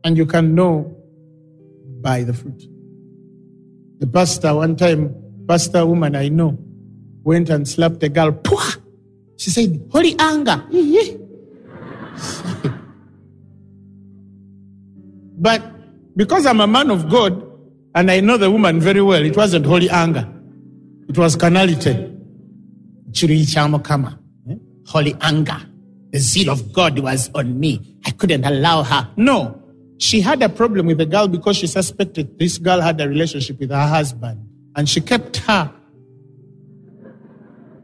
And 0.04 0.18
you 0.18 0.26
can 0.26 0.54
know 0.54 0.98
by 2.02 2.24
the 2.24 2.34
fruit. 2.34 2.62
The 4.00 4.08
pastor, 4.08 4.54
one 4.56 4.76
time, 4.76 5.16
pastor 5.48 5.86
woman 5.86 6.18
I 6.18 6.28
know, 6.28 6.58
went 7.30 7.50
and 7.50 7.68
slapped 7.68 8.04
a 8.04 8.10
girl. 8.10 8.32
Pwah! 8.32 8.78
She 9.38 9.52
said, 9.52 9.88
Holy 9.92 10.16
anger. 10.20 10.64
but 15.38 15.62
because 16.18 16.46
I'm 16.46 16.60
a 16.60 16.68
man 16.68 16.90
of 16.90 17.10
God 17.10 17.42
and 17.96 18.12
I 18.12 18.20
know 18.20 18.36
the 18.38 18.52
woman 18.52 18.82
very 18.82 19.02
well, 19.02 19.24
it 19.24 19.38
wasn't 19.38 19.66
holy 19.66 19.90
anger, 19.90 20.28
it 21.08 21.18
was 21.18 21.36
carnality. 21.36 21.92
Eh? 24.50 24.56
Holy 24.88 25.16
anger. 25.22 25.62
The 26.12 26.20
zeal 26.20 26.50
of 26.50 26.74
God 26.74 27.00
was 27.00 27.30
on 27.36 27.60
me. 27.60 27.98
I 28.06 28.12
couldn't 28.12 28.44
allow 28.44 28.84
her. 28.84 29.10
No. 29.16 29.56
She 30.00 30.22
had 30.22 30.42
a 30.42 30.50
problem 30.50 30.88
with 30.88 30.98
the 30.98 31.06
girl 31.06 31.28
because 31.28 31.58
she 31.58 31.68
suspected 31.68 32.40
this 32.40 32.58
girl 32.58 32.82
had 32.82 33.00
a 33.00 33.08
relationship 33.08 33.60
with 33.60 33.70
her 33.70 33.88
husband. 33.88 34.44
And 34.76 34.90
she 34.90 35.02
kept 35.02 35.38
her. 35.38 35.72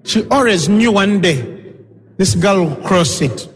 She 0.05 0.27
always 0.29 0.69
knew 0.69 0.91
one 0.91 1.21
day 1.21 1.73
this 2.17 2.35
girl 2.35 2.65
will 2.65 2.75
cross 2.77 3.21
it. 3.21 3.49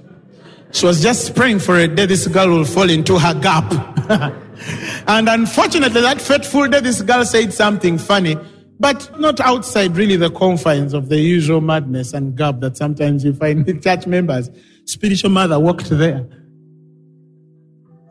She 0.72 0.86
was 0.86 1.02
just 1.02 1.36
praying 1.36 1.60
for 1.60 1.78
a 1.78 1.88
day 1.88 2.06
this 2.06 2.28
girl 2.28 2.50
will 2.50 2.66
fall 2.66 2.90
into 2.90 3.18
her 3.18 3.34
gap. 3.34 3.72
and 5.08 5.30
unfortunately, 5.30 6.02
that 6.02 6.22
fateful 6.22 6.68
day, 6.68 6.80
this 6.80 7.02
girl 7.02 7.24
said 7.26 7.54
something 7.54 7.98
funny 7.98 8.38
but 8.80 9.20
not 9.20 9.40
outside 9.42 9.98
really 9.98 10.16
the 10.16 10.32
confines 10.32 10.94
of 10.94 11.10
the 11.10 11.18
usual 11.18 11.60
madness 11.60 12.14
and 12.14 12.38
gap 12.38 12.60
that 12.62 12.78
sometimes 12.78 13.26
you 13.26 13.34
find 13.34 13.68
in 13.68 13.82
church 13.82 14.08
members. 14.08 14.50
Spiritual 14.86 15.32
mother 15.32 15.60
walked 15.60 15.90
there. 15.90 16.26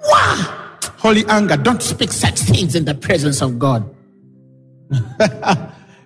Wah! 0.04 0.54
Holy 0.98 1.24
anger. 1.26 1.56
Don't 1.56 1.82
speak 1.82 2.12
such 2.12 2.38
things 2.38 2.74
in 2.74 2.84
the 2.84 2.94
presence 2.94 3.40
of 3.40 3.58
God. 3.58 3.82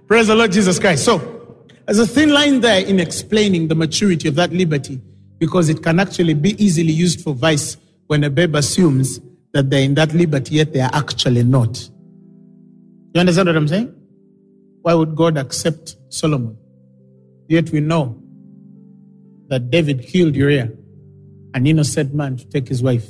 Praise 0.07 0.29
the 0.29 0.35
Lord 0.35 0.53
Jesus 0.53 0.79
Christ. 0.79 1.05
So, 1.05 1.32
there's 1.87 1.99
a 1.99 2.07
thin 2.07 2.31
line 2.31 2.61
there 2.61 2.85
in 2.87 3.01
explaining 3.01 3.69
the 3.69 3.75
maturity 3.75 4.29
of 4.29 4.35
that 4.37 4.53
liberty 4.53 5.01
because 5.39 5.69
it 5.69 5.83
can 5.83 5.99
actually 5.99 6.35
be 6.35 6.63
easily 6.63 6.93
used 6.93 7.21
for 7.21 7.35
vice 7.35 7.77
when 8.07 8.23
a 8.25 8.31
babe 8.31 8.55
assumes 8.55 9.21
that 9.53 9.71
they're 9.71 9.83
in 9.83 9.95
that 9.95 10.15
liberty, 10.15 10.57
yet 10.57 10.73
they 10.73 10.81
are 10.81 10.91
actually 10.93 11.43
not. 11.43 11.89
You 13.15 13.21
understand 13.21 13.49
what 13.49 13.57
I'm 13.57 13.69
saying? 13.69 13.95
Why 14.83 14.95
would 14.95 15.15
God 15.15 15.37
accept 15.37 15.97
Solomon? 16.09 16.57
Yet 17.49 17.71
we 17.71 17.81
know 17.81 18.23
that 19.49 19.71
David 19.71 20.07
killed 20.07 20.35
Uriah, 20.35 20.71
an 21.55 21.67
innocent 21.67 22.15
man, 22.15 22.37
to 22.37 22.49
take 22.49 22.69
his 22.69 22.83
wife. 22.83 23.07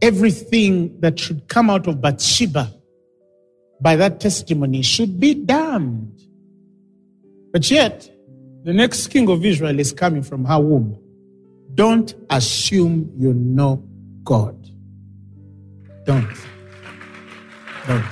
Everything 0.00 1.00
that 1.00 1.18
should 1.18 1.48
come 1.48 1.70
out 1.70 1.88
of 1.88 2.00
Bathsheba 2.00 2.72
by 3.80 3.96
that 3.96 4.20
testimony 4.20 4.82
should 4.82 5.18
be 5.18 5.34
damned. 5.34 6.20
But 7.52 7.70
yet, 7.70 8.10
the 8.64 8.72
next 8.72 9.08
king 9.08 9.28
of 9.28 9.44
Israel 9.44 9.78
is 9.78 9.92
coming 9.92 10.22
from 10.22 10.44
her 10.44 10.60
womb. 10.60 10.98
Don't 11.74 12.14
assume 12.30 13.10
you 13.16 13.32
know 13.32 13.82
God. 14.24 14.56
Don't. 16.04 16.28
Don't. 17.86 18.04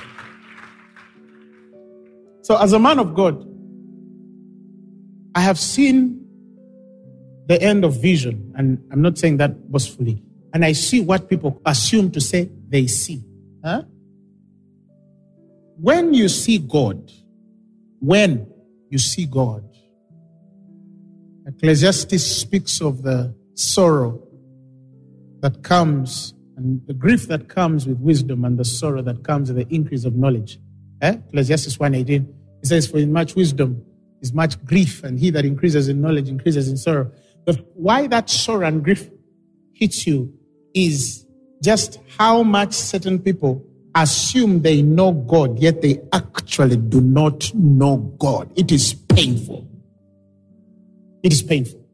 So, 2.42 2.56
as 2.56 2.72
a 2.72 2.78
man 2.78 2.98
of 2.98 3.14
God, 3.14 3.44
I 5.34 5.40
have 5.40 5.58
seen 5.58 6.26
the 7.46 7.60
end 7.60 7.84
of 7.84 8.00
vision, 8.00 8.52
and 8.56 8.82
I'm 8.90 9.02
not 9.02 9.18
saying 9.18 9.36
that 9.38 9.70
boastfully. 9.70 10.22
And 10.52 10.64
I 10.64 10.72
see 10.72 11.00
what 11.00 11.28
people 11.28 11.60
assume 11.66 12.10
to 12.12 12.20
say 12.20 12.48
they 12.68 12.86
see. 12.86 13.22
Huh? 13.62 13.82
When 15.78 16.14
you 16.14 16.28
see 16.28 16.58
God, 16.58 17.12
when 18.00 18.50
you 18.90 18.98
see 18.98 19.26
God, 19.26 19.64
Ecclesiastes 21.46 22.22
speaks 22.22 22.80
of 22.80 23.02
the 23.02 23.34
sorrow 23.54 24.22
that 25.40 25.62
comes 25.62 26.34
and 26.56 26.80
the 26.86 26.94
grief 26.94 27.28
that 27.28 27.48
comes 27.48 27.86
with 27.86 27.98
wisdom 27.98 28.44
and 28.44 28.58
the 28.58 28.64
sorrow 28.64 29.02
that 29.02 29.22
comes 29.22 29.52
with 29.52 29.68
the 29.68 29.74
increase 29.74 30.04
of 30.04 30.16
knowledge. 30.16 30.58
Eh? 31.02 31.16
Ecclesiastes 31.28 31.76
1.18. 31.76 32.06
He 32.08 32.66
says, 32.66 32.86
For 32.86 32.98
in 32.98 33.12
much 33.12 33.34
wisdom 33.34 33.84
is 34.22 34.32
much 34.32 34.62
grief, 34.64 35.04
and 35.04 35.18
he 35.18 35.30
that 35.30 35.44
increases 35.44 35.88
in 35.88 36.00
knowledge 36.00 36.28
increases 36.28 36.68
in 36.68 36.76
sorrow. 36.78 37.12
But 37.44 37.60
why 37.74 38.06
that 38.06 38.30
sorrow 38.30 38.66
and 38.66 38.82
grief 38.82 39.08
hits 39.74 40.06
you 40.06 40.32
is 40.74 41.26
just 41.62 42.00
how 42.18 42.42
much 42.42 42.72
certain 42.72 43.18
people 43.18 43.62
assume 43.96 44.62
they 44.62 44.82
know 44.82 45.12
God, 45.12 45.58
yet 45.58 45.82
they 45.82 46.00
actually 46.12 46.76
do 46.76 47.00
not 47.00 47.52
know 47.54 47.96
God. 48.18 48.50
It 48.56 48.70
is 48.70 48.94
painful. 48.94 49.66
It 51.22 51.32
is 51.32 51.42
painful. 51.42 51.84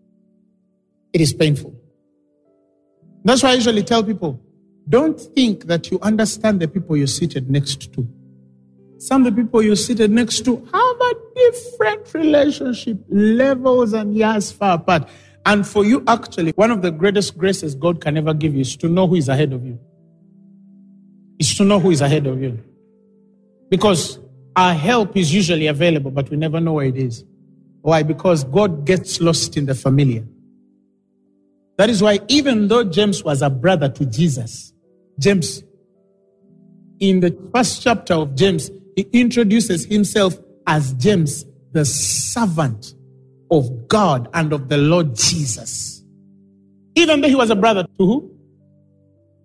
It 1.13 1.21
is 1.21 1.33
painful. 1.33 1.75
That's 3.25 3.43
why 3.43 3.51
I 3.51 3.55
usually 3.55 3.83
tell 3.83 4.03
people 4.03 4.41
don't 4.89 5.19
think 5.21 5.67
that 5.67 5.91
you 5.91 5.99
understand 6.03 6.61
the 6.61 6.67
people 6.67 6.97
you're 6.97 7.07
seated 7.07 7.49
next 7.49 7.93
to. 7.93 8.09
Some 8.99 9.25
of 9.25 9.35
the 9.35 9.43
people 9.43 9.63
you're 9.63 9.77
seated 9.77 10.11
next 10.11 10.45
to 10.45 10.57
have 10.57 10.97
a 11.01 11.15
different 11.35 12.13
relationship, 12.15 12.99
levels 13.09 13.93
and 13.93 14.15
years 14.15 14.51
far 14.51 14.75
apart. 14.75 15.09
And 15.47 15.67
for 15.67 15.85
you, 15.85 16.03
actually, 16.07 16.53
one 16.53 16.71
of 16.71 16.83
the 16.83 16.91
greatest 16.91 17.37
graces 17.39 17.75
God 17.75 18.01
can 18.01 18.17
ever 18.17 18.35
give 18.35 18.55
you 18.55 18.61
is 18.61 18.77
to 18.77 18.89
know 18.89 19.07
who 19.07 19.17
is 19.17 19.29
ahead 19.29 19.53
of 19.53 19.65
you. 19.65 19.79
Is 21.43 21.57
to 21.57 21.65
know 21.65 21.81
who 21.81 21.91
is 21.91 22.01
ahead 22.01 22.29
of 22.29 22.41
you. 22.41 22.63
Because 23.69 24.21
our 24.55 24.75
help 24.75 25.17
is 25.17 25.35
usually 25.35 25.67
available, 25.67 26.13
but 26.13 26.31
we 26.31 26.37
never 26.37 26.61
know 26.61 26.75
where 26.75 26.87
it 26.87 26.97
is. 26.97 27.25
Why? 27.81 28.05
Because 28.05 28.45
God 28.45 28.87
gets 28.87 29.21
lost 29.21 29.57
in 29.57 29.67
the 29.67 29.75
familiar. 29.75 30.25
That 31.79 31.91
is 31.91 32.01
why, 32.01 32.21
even 32.29 32.69
though 32.69 32.85
James 32.85 33.25
was 33.25 33.43
a 33.43 33.51
brother 33.51 33.89
to 33.89 34.07
Jesus, 34.07 34.73
James, 35.19 35.65
in 37.01 37.19
the 37.19 37.37
first 37.53 37.83
chapter 37.83 38.15
of 38.15 38.37
James, 38.37 38.71
he 38.95 39.09
introduces 39.13 39.85
himself 39.87 40.39
as 40.69 40.93
James, 40.93 41.45
the 41.73 41.85
servant 41.85 42.95
of 43.51 43.89
God 43.89 44.29
and 44.33 44.53
of 44.53 44.69
the 44.69 44.77
Lord 44.79 45.17
Jesus. 45.17 46.05
Even 46.95 47.21
though 47.21 47.29
he 47.29 47.35
was 47.35 47.51
a 47.51 47.57
brother 47.57 47.83
to 47.83 48.07
who? 48.07 48.31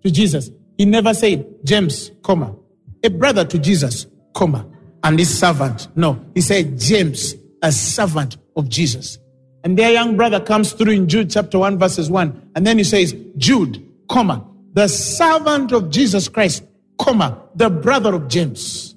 To 0.04 0.12
Jesus. 0.12 0.48
He 0.78 0.84
never 0.84 1.12
said, 1.12 1.44
James, 1.64 2.12
comma, 2.22 2.54
a 3.04 3.10
brother 3.10 3.44
to 3.44 3.58
Jesus, 3.58 4.06
comma, 4.34 4.64
and 5.02 5.18
his 5.18 5.36
servant. 5.36 5.88
No, 5.96 6.24
he 6.34 6.40
said, 6.40 6.78
James, 6.78 7.34
a 7.62 7.72
servant 7.72 8.36
of 8.56 8.68
Jesus. 8.68 9.18
And 9.64 9.76
their 9.76 9.90
young 9.90 10.16
brother 10.16 10.40
comes 10.40 10.72
through 10.72 10.92
in 10.92 11.08
Jude 11.08 11.30
chapter 11.30 11.58
1, 11.58 11.78
verses 11.78 12.08
1. 12.08 12.50
And 12.54 12.66
then 12.66 12.78
he 12.78 12.84
says, 12.84 13.14
Jude, 13.36 13.84
comma, 14.08 14.46
the 14.72 14.86
servant 14.86 15.72
of 15.72 15.90
Jesus 15.90 16.28
Christ, 16.28 16.64
comma, 16.98 17.42
the 17.56 17.68
brother 17.68 18.14
of 18.14 18.28
James. 18.28 18.94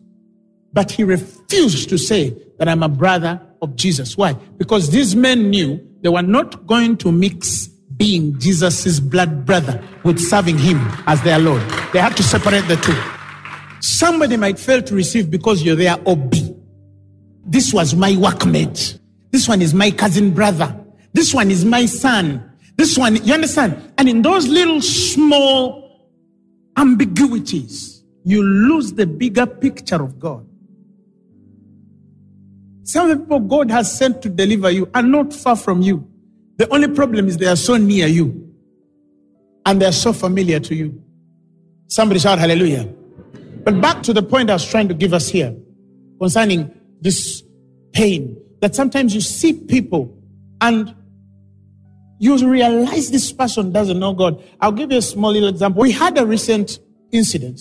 But 0.73 0.91
he 0.91 1.03
refused 1.03 1.89
to 1.89 1.97
say 1.97 2.35
that 2.59 2.69
I'm 2.69 2.83
a 2.83 2.89
brother 2.89 3.41
of 3.61 3.75
Jesus. 3.75 4.15
Why? 4.15 4.33
Because 4.33 4.91
these 4.91 5.15
men 5.15 5.49
knew 5.49 5.81
they 6.01 6.09
were 6.09 6.21
not 6.21 6.67
going 6.67 6.97
to 6.97 7.11
mix 7.11 7.69
being 8.01 8.39
Jesus' 8.39 8.99
blood 8.99 9.45
brother 9.45 9.79
with 10.03 10.17
serving 10.19 10.57
him 10.57 10.79
as 11.05 11.21
their 11.21 11.37
Lord. 11.37 11.61
They 11.93 11.99
had 11.99 12.17
to 12.17 12.23
separate 12.23 12.67
the 12.67 12.75
two. 12.77 12.99
Somebody 13.79 14.37
might 14.37 14.57
fail 14.57 14.81
to 14.81 14.95
receive 14.95 15.29
because 15.29 15.61
you're 15.61 15.75
their 15.75 15.97
OB. 16.07 16.33
This 17.45 17.71
was 17.71 17.93
my 17.93 18.13
workmate. 18.13 18.97
This 19.29 19.47
one 19.47 19.61
is 19.61 19.75
my 19.75 19.91
cousin 19.91 20.31
brother. 20.31 20.75
This 21.13 21.31
one 21.31 21.51
is 21.51 21.63
my 21.63 21.85
son. 21.85 22.43
This 22.75 22.97
one, 22.97 23.23
you 23.23 23.35
understand? 23.35 23.93
And 23.99 24.09
in 24.09 24.23
those 24.23 24.47
little 24.47 24.81
small 24.81 26.09
ambiguities, 26.77 28.03
you 28.23 28.41
lose 28.41 28.93
the 28.93 29.05
bigger 29.05 29.45
picture 29.45 30.01
of 30.01 30.17
God. 30.17 30.43
Some 32.81 33.11
of 33.11 33.19
the 33.19 33.23
people 33.23 33.41
God 33.41 33.69
has 33.69 33.95
sent 33.95 34.23
to 34.23 34.29
deliver 34.29 34.71
you 34.71 34.89
are 34.95 35.03
not 35.03 35.31
far 35.31 35.55
from 35.55 35.83
you. 35.83 36.10
The 36.61 36.71
only 36.71 36.89
problem 36.89 37.27
is 37.27 37.37
they 37.37 37.47
are 37.47 37.55
so 37.55 37.75
near 37.75 38.05
you 38.05 38.53
and 39.65 39.81
they 39.81 39.87
are 39.87 39.91
so 39.91 40.13
familiar 40.13 40.59
to 40.59 40.75
you. 40.75 41.03
Somebody 41.87 42.19
shout 42.19 42.37
hallelujah. 42.37 42.87
But 43.63 43.81
back 43.81 44.03
to 44.03 44.13
the 44.13 44.21
point 44.21 44.51
I 44.51 44.53
was 44.53 44.69
trying 44.69 44.87
to 44.89 44.93
give 44.93 45.11
us 45.11 45.27
here 45.27 45.57
concerning 46.19 46.71
this 47.01 47.41
pain 47.93 48.39
that 48.61 48.75
sometimes 48.75 49.15
you 49.15 49.21
see 49.21 49.53
people 49.53 50.15
and 50.61 50.93
you 52.19 52.37
realize 52.47 53.09
this 53.09 53.33
person 53.33 53.71
doesn't 53.71 53.97
know 53.97 54.13
God. 54.13 54.43
I'll 54.59 54.71
give 54.71 54.91
you 54.91 54.99
a 54.99 55.01
small 55.01 55.31
little 55.31 55.49
example. 55.49 55.81
We 55.81 55.91
had 55.91 56.15
a 56.19 56.27
recent 56.27 56.77
incident 57.11 57.59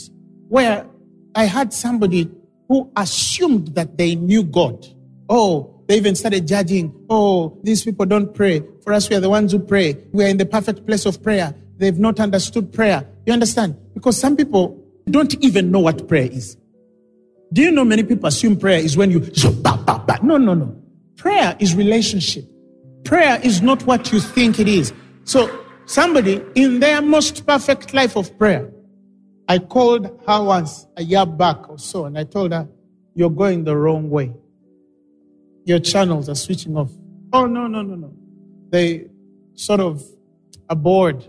where 0.51 0.87
I 1.35 1.45
had 1.45 1.73
somebody 1.73 2.31
who 2.69 2.93
assumed 2.95 3.69
that 3.77 3.97
they 3.97 4.15
knew 4.15 4.43
God. 4.43 4.87
Oh, 5.31 5.80
they 5.91 5.97
even 5.97 6.15
started 6.15 6.47
judging. 6.47 6.95
Oh, 7.11 7.59
these 7.65 7.83
people 7.83 8.07
don't 8.07 8.33
pray. 8.33 8.63
For 8.85 8.93
us, 8.93 9.11
we 9.11 9.17
are 9.17 9.21
the 9.21 9.29
ones 9.29 9.51
who 9.51 9.59
pray. 9.59 9.97
We 10.13 10.25
are 10.25 10.29
in 10.29 10.37
the 10.37 10.47
perfect 10.47 10.87
place 10.87 11.05
of 11.05 11.21
prayer. 11.21 11.53
They've 11.79 11.99
not 11.99 12.21
understood 12.21 12.73
prayer. 12.73 13.05
You 13.27 13.33
understand? 13.33 13.77
Because 13.93 14.17
some 14.17 14.37
people 14.37 14.81
don't 15.07 15.35
even 15.43 15.73
know 15.73 15.81
what 15.81 16.07
prayer 16.07 16.29
is. 16.31 16.57
Do 17.53 17.63
you 17.63 17.73
know 17.73 17.85
many 17.85 18.05
people 18.05 18.29
assume 18.29 18.57
prayer 18.57 18.79
is 18.79 18.97
when 18.97 19.11
you. 19.11 19.19
No, 20.23 20.37
no, 20.37 20.55
no. 20.55 20.81
Prayer 21.17 21.57
is 21.59 21.75
relationship. 21.75 22.45
Prayer 23.03 23.41
is 23.43 23.61
not 23.61 23.83
what 23.83 24.13
you 24.13 24.21
think 24.21 24.61
it 24.61 24.69
is. 24.69 24.93
So 25.25 25.51
somebody 25.87 26.41
in 26.55 26.79
their 26.79 27.03
most 27.03 27.45
perfect 27.49 27.95
life 27.95 28.17
of 28.17 28.39
prayer, 28.39 28.71
I 29.49 29.59
called 29.59 30.07
her 30.29 30.45
once 30.45 30.87
a 30.97 31.03
year 31.03 31.27
back 31.27 31.69
or 31.69 31.81
so, 31.81 32.05
and 32.05 32.17
I 32.17 32.23
told 32.23 32.53
her, 32.53 32.69
You're 33.17 33.31
going 33.31 33.65
the 33.65 33.77
wrong 33.77 34.09
way. 34.09 34.33
Your 35.65 35.79
channels 35.79 36.29
are 36.29 36.35
switching 36.35 36.77
off. 36.77 36.91
Oh, 37.33 37.47
no, 37.47 37.67
no, 37.67 37.83
no, 37.83 37.95
no. 37.95 38.13
They 38.71 39.07
sort 39.55 39.81
of 39.81 40.03
abhorred 40.69 41.27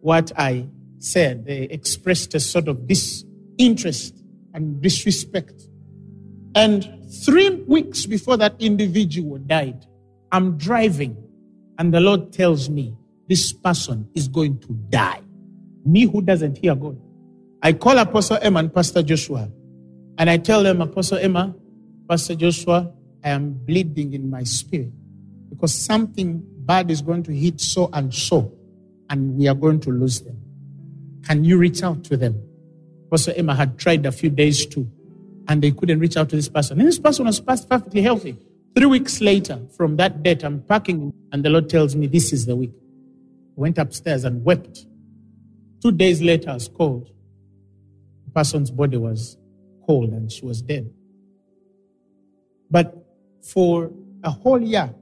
what 0.00 0.32
I 0.36 0.66
said. 0.98 1.46
They 1.46 1.62
expressed 1.62 2.34
a 2.34 2.40
sort 2.40 2.68
of 2.68 2.86
disinterest 2.86 4.22
and 4.54 4.80
disrespect. 4.80 5.68
And 6.54 6.88
three 7.24 7.50
weeks 7.66 8.06
before 8.06 8.36
that 8.38 8.56
individual 8.58 9.38
died, 9.38 9.86
I'm 10.32 10.56
driving, 10.58 11.16
and 11.78 11.92
the 11.92 12.00
Lord 12.00 12.32
tells 12.32 12.68
me 12.68 12.96
this 13.28 13.52
person 13.52 14.08
is 14.14 14.28
going 14.28 14.58
to 14.60 14.72
die. 14.88 15.20
Me 15.84 16.04
who 16.06 16.22
doesn't 16.22 16.58
hear 16.58 16.74
God. 16.74 16.98
I 17.62 17.72
call 17.72 17.98
Apostle 17.98 18.38
Emma 18.40 18.60
and 18.60 18.74
Pastor 18.74 19.02
Joshua, 19.02 19.50
and 20.18 20.30
I 20.30 20.36
tell 20.38 20.62
them, 20.62 20.80
Apostle 20.80 21.18
Emma, 21.18 21.54
Pastor 22.08 22.34
Joshua, 22.34 22.92
I 23.26 23.30
am 23.30 23.54
bleeding 23.54 24.12
in 24.12 24.30
my 24.30 24.44
spirit 24.44 24.92
because 25.50 25.74
something 25.74 26.44
bad 26.60 26.92
is 26.92 27.02
going 27.02 27.24
to 27.24 27.32
hit 27.32 27.60
so 27.60 27.90
and 27.92 28.14
so, 28.14 28.52
and 29.10 29.36
we 29.36 29.48
are 29.48 29.54
going 29.54 29.80
to 29.80 29.90
lose 29.90 30.20
them. 30.20 30.40
Can 31.26 31.42
you 31.42 31.58
reach 31.58 31.82
out 31.82 32.04
to 32.04 32.16
them? 32.16 32.40
Pastor 33.10 33.32
Emma 33.36 33.56
had 33.56 33.78
tried 33.78 34.06
a 34.06 34.12
few 34.12 34.30
days 34.30 34.64
too, 34.64 34.88
and 35.48 35.60
they 35.60 35.72
couldn't 35.72 35.98
reach 35.98 36.16
out 36.16 36.28
to 36.28 36.36
this 36.36 36.48
person. 36.48 36.78
And 36.78 36.86
this 36.86 37.00
person 37.00 37.26
was 37.26 37.40
perfectly 37.40 38.00
healthy. 38.00 38.36
Three 38.76 38.86
weeks 38.86 39.20
later, 39.20 39.58
from 39.76 39.96
that 39.96 40.22
date, 40.22 40.44
I'm 40.44 40.60
packing, 40.62 41.12
and 41.32 41.44
the 41.44 41.50
Lord 41.50 41.68
tells 41.68 41.96
me 41.96 42.06
this 42.06 42.32
is 42.32 42.46
the 42.46 42.54
week. 42.54 42.74
I 42.78 43.60
went 43.60 43.78
upstairs 43.78 44.22
and 44.22 44.44
wept. 44.44 44.86
Two 45.82 45.90
days 45.90 46.22
later, 46.22 46.50
I 46.50 46.54
was 46.54 46.68
called. 46.68 47.10
The 48.26 48.30
person's 48.30 48.70
body 48.70 48.98
was 48.98 49.36
cold 49.84 50.10
and 50.10 50.30
she 50.30 50.44
was 50.44 50.62
dead. 50.62 50.92
But 52.70 53.05
for 53.42 53.90
a 54.24 54.30
whole 54.30 54.60
year, 54.60 54.94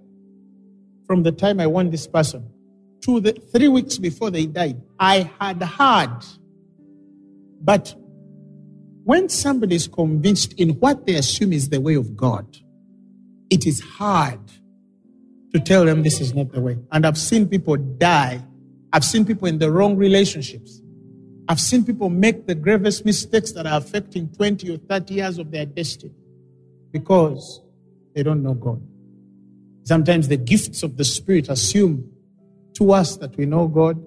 from 1.07 1.23
the 1.23 1.33
time 1.33 1.61
I 1.61 1.67
won 1.67 1.91
this 1.91 2.07
person 2.07 2.51
to 3.03 3.21
the 3.21 3.33
three 3.33 3.69
weeks 3.69 3.99
before 3.99 4.31
they 4.31 4.47
died, 4.47 4.81
I 4.99 5.31
had 5.39 5.63
heard. 5.63 6.25
But 7.61 7.95
when 9.05 9.29
somebody 9.29 9.77
is 9.77 9.89
convinced 9.89 10.55
in 10.55 10.71
what 10.81 11.07
they 11.07 11.15
assume 11.15 11.53
is 11.53 11.69
the 11.69 11.81
way 11.81 11.95
of 11.95 12.17
God, 12.17 12.47
it 13.51 13.67
is 13.67 13.81
hard 13.81 14.41
to 15.53 15.61
tell 15.61 15.85
them 15.85 16.03
this 16.03 16.21
is 16.21 16.35
not 16.35 16.53
the 16.53 16.61
way. 16.61 16.79
And 16.93 17.07
I've 17.07 17.19
seen 17.19 17.47
people 17.47 17.77
die. 17.77 18.43
I've 18.93 19.05
seen 19.05 19.27
people 19.27 19.49
in 19.49 19.59
the 19.59 19.71
wrong 19.71 19.97
relationships. 19.97 20.81
I've 21.49 21.61
seen 21.61 21.85
people 21.85 22.09
make 22.09 22.47
the 22.47 22.55
gravest 22.55 23.05
mistakes 23.05 23.53
that 23.53 23.67
are 23.67 23.77
affecting 23.77 24.29
20 24.31 24.75
or 24.75 24.79
30 24.79 25.15
years 25.15 25.39
of 25.39 25.51
their 25.51 25.67
destiny 25.67 26.15
because 26.91 27.61
they 28.15 28.23
don't 28.23 28.43
know 28.43 28.55
God. 28.55 28.81
Sometimes 29.85 30.29
the 30.29 30.37
gifts 30.37 30.83
of 30.83 30.97
the 30.97 31.05
Spirit 31.05 31.49
assume 31.49 32.11
to 32.75 32.93
us 32.93 33.17
that 33.19 33.37
we 33.37 33.47
know 33.47 33.69
God. 33.69 34.03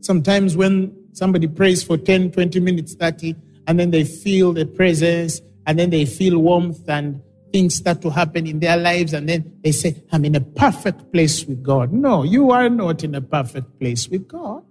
Sometimes 0.00 0.56
when 0.56 0.96
somebody 1.12 1.46
prays 1.46 1.82
for 1.82 1.96
10, 1.98 2.32
20 2.32 2.60
minutes, 2.60 2.94
30, 2.94 3.36
and 3.66 3.78
then 3.78 3.90
they 3.90 4.04
feel 4.04 4.52
the 4.52 4.64
presence, 4.64 5.40
and 5.66 5.78
then 5.78 5.90
they 5.90 6.06
feel 6.06 6.38
warmth, 6.38 6.88
and 6.88 7.20
things 7.52 7.74
start 7.74 8.00
to 8.02 8.10
happen 8.10 8.46
in 8.46 8.60
their 8.60 8.76
lives, 8.76 9.12
and 9.12 9.28
then 9.28 9.52
they 9.62 9.72
say, 9.72 10.02
I'm 10.12 10.24
in 10.24 10.34
a 10.34 10.40
perfect 10.40 11.12
place 11.12 11.44
with 11.44 11.62
God. 11.62 11.92
No, 11.92 12.22
you 12.22 12.50
are 12.50 12.68
not 12.68 13.04
in 13.04 13.14
a 13.14 13.20
perfect 13.20 13.78
place 13.78 14.08
with 14.08 14.26
God 14.28 14.64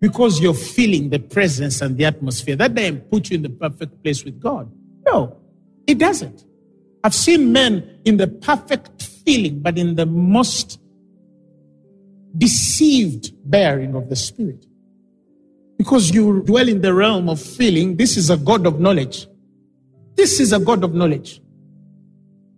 because 0.00 0.40
you're 0.40 0.54
feeling 0.54 1.10
the 1.10 1.20
presence 1.20 1.80
and 1.80 1.96
the 1.96 2.04
atmosphere. 2.04 2.56
That 2.56 2.74
doesn't 2.74 3.10
put 3.10 3.30
you 3.30 3.36
in 3.36 3.42
the 3.42 3.50
perfect 3.50 4.02
place 4.02 4.24
with 4.24 4.40
God. 4.40 4.70
No, 5.06 5.36
it 5.86 5.98
doesn't. 5.98 6.44
I've 7.04 7.14
seen 7.14 7.52
men 7.52 8.00
in 8.04 8.16
the 8.16 8.28
perfect 8.28 9.02
feeling, 9.02 9.60
but 9.60 9.78
in 9.78 9.96
the 9.96 10.06
most 10.06 10.80
deceived 12.36 13.32
bearing 13.50 13.94
of 13.94 14.08
the 14.08 14.16
Spirit. 14.16 14.66
Because 15.78 16.12
you 16.12 16.42
dwell 16.42 16.68
in 16.68 16.80
the 16.80 16.94
realm 16.94 17.28
of 17.28 17.40
feeling, 17.40 17.96
this 17.96 18.16
is 18.16 18.30
a 18.30 18.36
God 18.36 18.66
of 18.66 18.80
knowledge. 18.80 19.26
This 20.14 20.38
is 20.38 20.52
a 20.52 20.60
God 20.60 20.84
of 20.84 20.94
knowledge. 20.94 21.40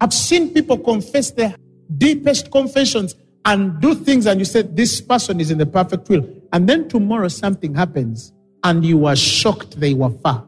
I've 0.00 0.12
seen 0.12 0.52
people 0.52 0.76
confess 0.78 1.30
their 1.30 1.54
deepest 1.96 2.50
confessions 2.50 3.14
and 3.44 3.80
do 3.80 3.94
things, 3.94 4.26
and 4.26 4.38
you 4.38 4.44
said, 4.44 4.76
This 4.76 5.00
person 5.00 5.40
is 5.40 5.50
in 5.50 5.58
the 5.58 5.66
perfect 5.66 6.08
will. 6.08 6.28
And 6.52 6.68
then 6.68 6.88
tomorrow 6.88 7.28
something 7.28 7.74
happens, 7.74 8.32
and 8.62 8.84
you 8.84 9.06
are 9.06 9.16
shocked 9.16 9.78
they 9.80 9.94
were 9.94 10.10
far. 10.10 10.46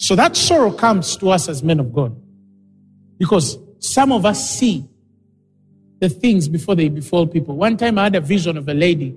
So 0.00 0.16
that 0.16 0.34
sorrow 0.34 0.72
comes 0.72 1.14
to 1.18 1.28
us 1.28 1.46
as 1.46 1.62
men 1.62 1.78
of 1.78 1.92
God. 1.92 2.16
Because 3.18 3.58
some 3.80 4.12
of 4.12 4.24
us 4.24 4.58
see 4.58 4.88
the 5.98 6.08
things 6.08 6.48
before 6.48 6.74
they 6.74 6.88
befall 6.88 7.26
people. 7.26 7.54
One 7.54 7.76
time 7.76 7.98
I 7.98 8.04
had 8.04 8.14
a 8.14 8.20
vision 8.22 8.56
of 8.56 8.66
a 8.66 8.72
lady 8.72 9.14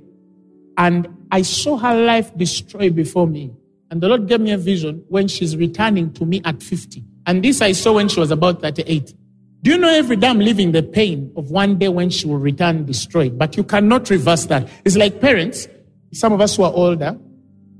and 0.77 1.07
I 1.31 1.43
saw 1.43 1.77
her 1.77 1.95
life 1.95 2.35
destroyed 2.37 2.95
before 2.95 3.27
me. 3.27 3.53
And 3.91 4.01
the 4.01 4.09
Lord 4.09 4.27
gave 4.27 4.41
me 4.41 4.51
a 4.51 4.57
vision 4.57 5.05
when 5.07 5.29
she's 5.29 5.55
returning 5.55 6.11
to 6.15 6.25
me 6.25 6.41
at 6.43 6.61
50. 6.61 7.01
And 7.27 7.41
this 7.41 7.61
I 7.61 7.71
saw 7.71 7.93
when 7.93 8.09
she 8.09 8.19
was 8.19 8.31
about 8.31 8.61
38. 8.61 9.13
Do 9.61 9.71
you 9.71 9.77
know 9.77 9.87
every 9.87 10.17
day 10.17 10.27
I'm 10.27 10.39
living 10.39 10.73
the 10.73 10.83
pain 10.83 11.31
of 11.37 11.49
one 11.49 11.77
day 11.77 11.87
when 11.87 12.09
she 12.09 12.27
will 12.27 12.39
return 12.39 12.85
destroyed? 12.85 13.37
But 13.37 13.55
you 13.55 13.63
cannot 13.63 14.09
reverse 14.09 14.47
that. 14.47 14.67
It's 14.83 14.97
like 14.97 15.21
parents, 15.21 15.69
some 16.11 16.33
of 16.33 16.41
us 16.41 16.57
who 16.57 16.63
are 16.63 16.73
older, 16.73 17.17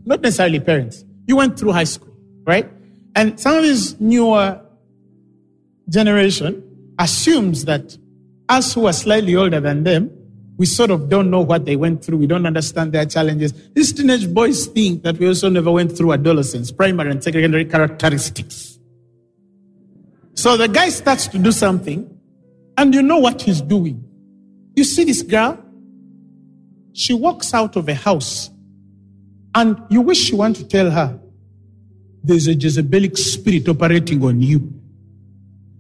not 0.06 0.22
necessarily 0.22 0.62
parents. 0.62 1.04
You 1.28 1.36
went 1.36 1.60
through 1.60 1.74
high 1.74 1.84
school, 1.84 2.16
right? 2.46 2.70
And 3.16 3.40
some 3.40 3.58
of 3.58 3.64
this 3.64 4.00
newer 4.00 4.60
generation 5.90 6.64
assumes 6.98 7.66
that 7.66 7.98
us 8.50 8.74
who 8.74 8.88
are 8.88 8.94
slightly 8.94 9.36
older 9.36 9.60
than 9.60 9.84
them, 9.84 10.12
we 10.58 10.66
sort 10.66 10.92
of 10.92 11.10
don't 11.10 11.30
know 11.32 11.42
what 11.42 11.66
they 11.66 11.76
went 11.76 12.06
through. 12.06 12.18
We 12.20 12.28
don't 12.28 12.46
understand 12.46 12.92
their 12.92 13.06
challenges. 13.06 13.54
These 13.74 13.94
teenage 13.94 14.32
boys 14.32 14.68
think 14.68 15.04
that 15.04 15.18
we 15.18 15.28
also 15.28 15.50
never 15.50 15.72
went 15.72 15.98
through 15.98 16.14
adolescence, 16.14 16.72
primary 16.72 17.12
and 17.12 17.24
secondary 17.24 17.66
characteristics. 17.66 18.78
So 20.36 20.58
the 20.58 20.68
guy 20.68 20.90
starts 20.90 21.28
to 21.28 21.40
do 21.40 21.52
something, 21.52 22.10
and 22.78 22.94
you 22.94 23.02
know 23.02 23.18
what 23.18 23.42
he's 23.42 23.62
doing. 23.62 24.04
You 24.76 24.84
see 24.84 25.04
this 25.04 25.22
girl? 25.22 25.64
She 26.94 27.14
walks 27.14 27.54
out 27.54 27.76
of 27.76 27.88
a 27.90 27.96
house, 27.96 28.50
and 29.56 29.78
you 29.90 30.02
wish 30.02 30.30
you 30.30 30.38
want 30.38 30.56
to 30.58 30.68
tell 30.68 30.92
her, 30.92 31.20
there's 32.24 32.48
a 32.48 32.56
Jezebelic 32.56 33.18
spirit 33.18 33.68
operating 33.68 34.24
on 34.24 34.42
you 34.42 34.72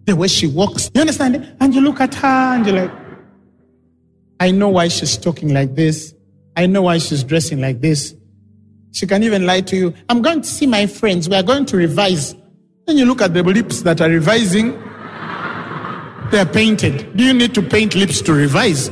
the 0.05 0.15
way 0.15 0.27
she 0.27 0.47
walks. 0.47 0.91
You 0.93 1.01
understand? 1.01 1.55
And 1.59 1.73
you 1.73 1.81
look 1.81 2.01
at 2.01 2.13
her 2.15 2.55
and 2.55 2.65
you're 2.65 2.75
like, 2.75 2.91
I 4.39 4.51
know 4.51 4.69
why 4.69 4.89
she's 4.89 5.17
talking 5.17 5.53
like 5.53 5.75
this. 5.75 6.13
I 6.55 6.65
know 6.65 6.83
why 6.83 6.97
she's 6.97 7.23
dressing 7.23 7.61
like 7.61 7.79
this. 7.79 8.13
She 8.91 9.07
can 9.07 9.23
even 9.23 9.45
lie 9.45 9.61
to 9.61 9.75
you. 9.75 9.93
I'm 10.09 10.21
going 10.21 10.41
to 10.41 10.47
see 10.47 10.67
my 10.67 10.85
friends. 10.85 11.29
We 11.29 11.35
are 11.35 11.43
going 11.43 11.65
to 11.67 11.77
revise. 11.77 12.35
Then 12.85 12.97
you 12.97 13.05
look 13.05 13.21
at 13.21 13.33
the 13.33 13.41
lips 13.41 13.81
that 13.83 14.01
are 14.01 14.09
revising. 14.09 14.71
They 16.31 16.39
are 16.39 16.45
painted. 16.45 17.15
Do 17.15 17.23
you 17.23 17.33
need 17.33 17.55
to 17.55 17.61
paint 17.61 17.95
lips 17.95 18.21
to 18.23 18.33
revise? 18.33 18.91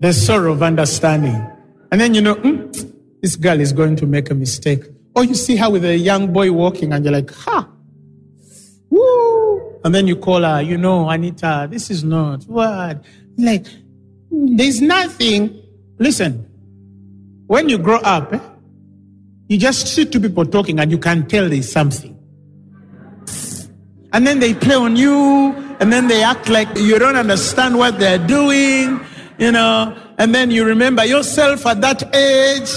The 0.00 0.12
sorrow 0.12 0.52
of 0.52 0.62
understanding. 0.62 1.46
And 1.92 2.00
then 2.00 2.14
you 2.14 2.22
know, 2.22 2.36
mm, 2.36 3.20
this 3.20 3.36
girl 3.36 3.60
is 3.60 3.72
going 3.72 3.96
to 3.96 4.06
make 4.06 4.30
a 4.30 4.34
mistake. 4.34 4.84
Or 5.14 5.24
you 5.24 5.34
see 5.34 5.56
her 5.56 5.70
with 5.70 5.84
a 5.84 5.96
young 5.96 6.32
boy 6.32 6.52
walking 6.52 6.92
and 6.92 7.04
you're 7.04 7.12
like, 7.12 7.32
ha, 7.32 7.68
Woo! 8.90 9.80
And 9.84 9.94
then 9.94 10.06
you 10.06 10.16
call 10.16 10.42
her, 10.42 10.60
you 10.60 10.76
know, 10.76 11.08
Anita, 11.08 11.68
this 11.70 11.90
is 11.90 12.04
not 12.04 12.44
what. 12.44 13.02
Like, 13.38 13.66
there's 14.30 14.82
nothing. 14.82 15.62
Listen, 15.98 16.46
when 17.46 17.68
you 17.68 17.78
grow 17.78 17.98
up, 17.98 18.32
eh, 18.32 18.40
you 19.48 19.58
just 19.58 19.86
see 19.86 20.04
two 20.04 20.20
people 20.20 20.44
talking 20.44 20.78
and 20.80 20.90
you 20.90 20.98
can 20.98 21.26
tell 21.26 21.48
there's 21.48 21.70
something. 21.70 22.16
And 24.12 24.26
then 24.26 24.40
they 24.40 24.54
play 24.54 24.74
on 24.74 24.96
you, 24.96 25.54
and 25.78 25.92
then 25.92 26.08
they 26.08 26.22
act 26.24 26.48
like 26.48 26.68
you 26.76 26.98
don't 26.98 27.14
understand 27.14 27.78
what 27.78 28.00
they're 28.00 28.18
doing, 28.18 29.00
you 29.38 29.52
know, 29.52 29.96
and 30.18 30.34
then 30.34 30.50
you 30.50 30.64
remember 30.64 31.04
yourself 31.04 31.64
at 31.64 31.80
that 31.80 32.14
age. 32.14 32.70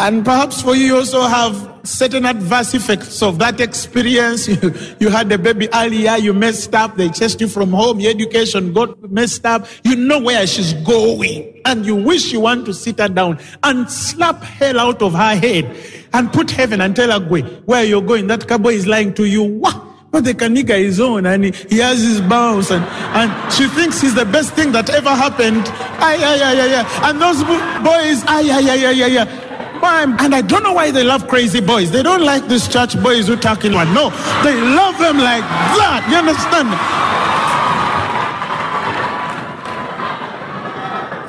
And 0.00 0.24
perhaps 0.24 0.62
for 0.62 0.76
you, 0.76 0.86
you 0.86 0.96
also 0.96 1.22
have 1.22 1.80
certain 1.82 2.24
adverse 2.24 2.72
effects 2.72 3.20
of 3.20 3.40
that 3.40 3.60
experience. 3.60 4.46
You, 4.58 4.74
you 5.00 5.08
had 5.08 5.30
a 5.32 5.38
baby 5.38 5.68
earlier, 5.74 6.16
you 6.16 6.32
messed 6.32 6.74
up, 6.74 6.96
they 6.96 7.08
chased 7.08 7.40
you 7.40 7.48
from 7.48 7.70
home, 7.70 7.98
your 7.98 8.10
education 8.10 8.72
got 8.72 9.10
messed 9.10 9.44
up. 9.44 9.66
You 9.82 9.96
know 9.96 10.20
where 10.20 10.46
she's 10.46 10.72
going. 10.72 11.60
And 11.64 11.84
you 11.84 11.96
wish 11.96 12.32
you 12.32 12.40
want 12.40 12.64
to 12.66 12.74
sit 12.74 13.00
her 13.00 13.08
down 13.08 13.40
and 13.64 13.90
slap 13.90 14.42
hell 14.42 14.78
out 14.78 15.02
of 15.02 15.14
her 15.14 15.34
head 15.36 15.76
and 16.12 16.32
put 16.32 16.50
heaven 16.50 16.80
and 16.80 16.94
tell 16.94 17.10
her, 17.10 17.18
go 17.18 17.42
where 17.66 17.84
you're 17.84 18.02
going. 18.02 18.28
That 18.28 18.46
cowboy 18.46 18.74
is 18.74 18.86
lying 18.86 19.14
to 19.14 19.24
you. 19.24 19.42
What? 19.42 19.84
But 20.10 20.24
the 20.24 20.32
Kanika 20.32 20.78
is 20.78 21.00
on 21.00 21.26
and 21.26 21.44
he, 21.44 21.50
he, 21.68 21.78
has 21.78 22.00
his 22.00 22.20
bounce 22.22 22.70
and, 22.70 22.84
and 22.84 23.52
she 23.52 23.68
thinks 23.68 24.00
he's 24.00 24.14
the 24.14 24.24
best 24.24 24.54
thing 24.54 24.72
that 24.72 24.88
ever 24.90 25.10
happened. 25.10 25.64
Ay, 25.98 26.16
ay, 26.20 26.40
ay, 26.42 26.60
ay, 26.60 26.74
ay. 26.80 27.10
And 27.10 27.20
those 27.20 27.42
boys, 27.44 28.24
ay, 28.26 28.48
ay, 28.50 28.70
ay, 28.70 28.86
ay, 28.86 29.02
ay, 29.02 29.18
ay. 29.18 29.47
And 29.82 30.34
I 30.34 30.42
don't 30.42 30.62
know 30.62 30.72
why 30.72 30.90
they 30.90 31.04
love 31.04 31.28
crazy 31.28 31.60
boys. 31.60 31.90
They 31.90 32.02
don't 32.02 32.22
like 32.22 32.48
these 32.48 32.68
church 32.68 33.00
boys 33.02 33.28
who 33.28 33.36
talking 33.36 33.72
one. 33.72 33.92
No, 33.94 34.10
they 34.44 34.54
love 34.60 34.98
them 34.98 35.18
like 35.18 35.42
that. 35.42 36.06
You 36.10 36.16
understand? 36.16 36.68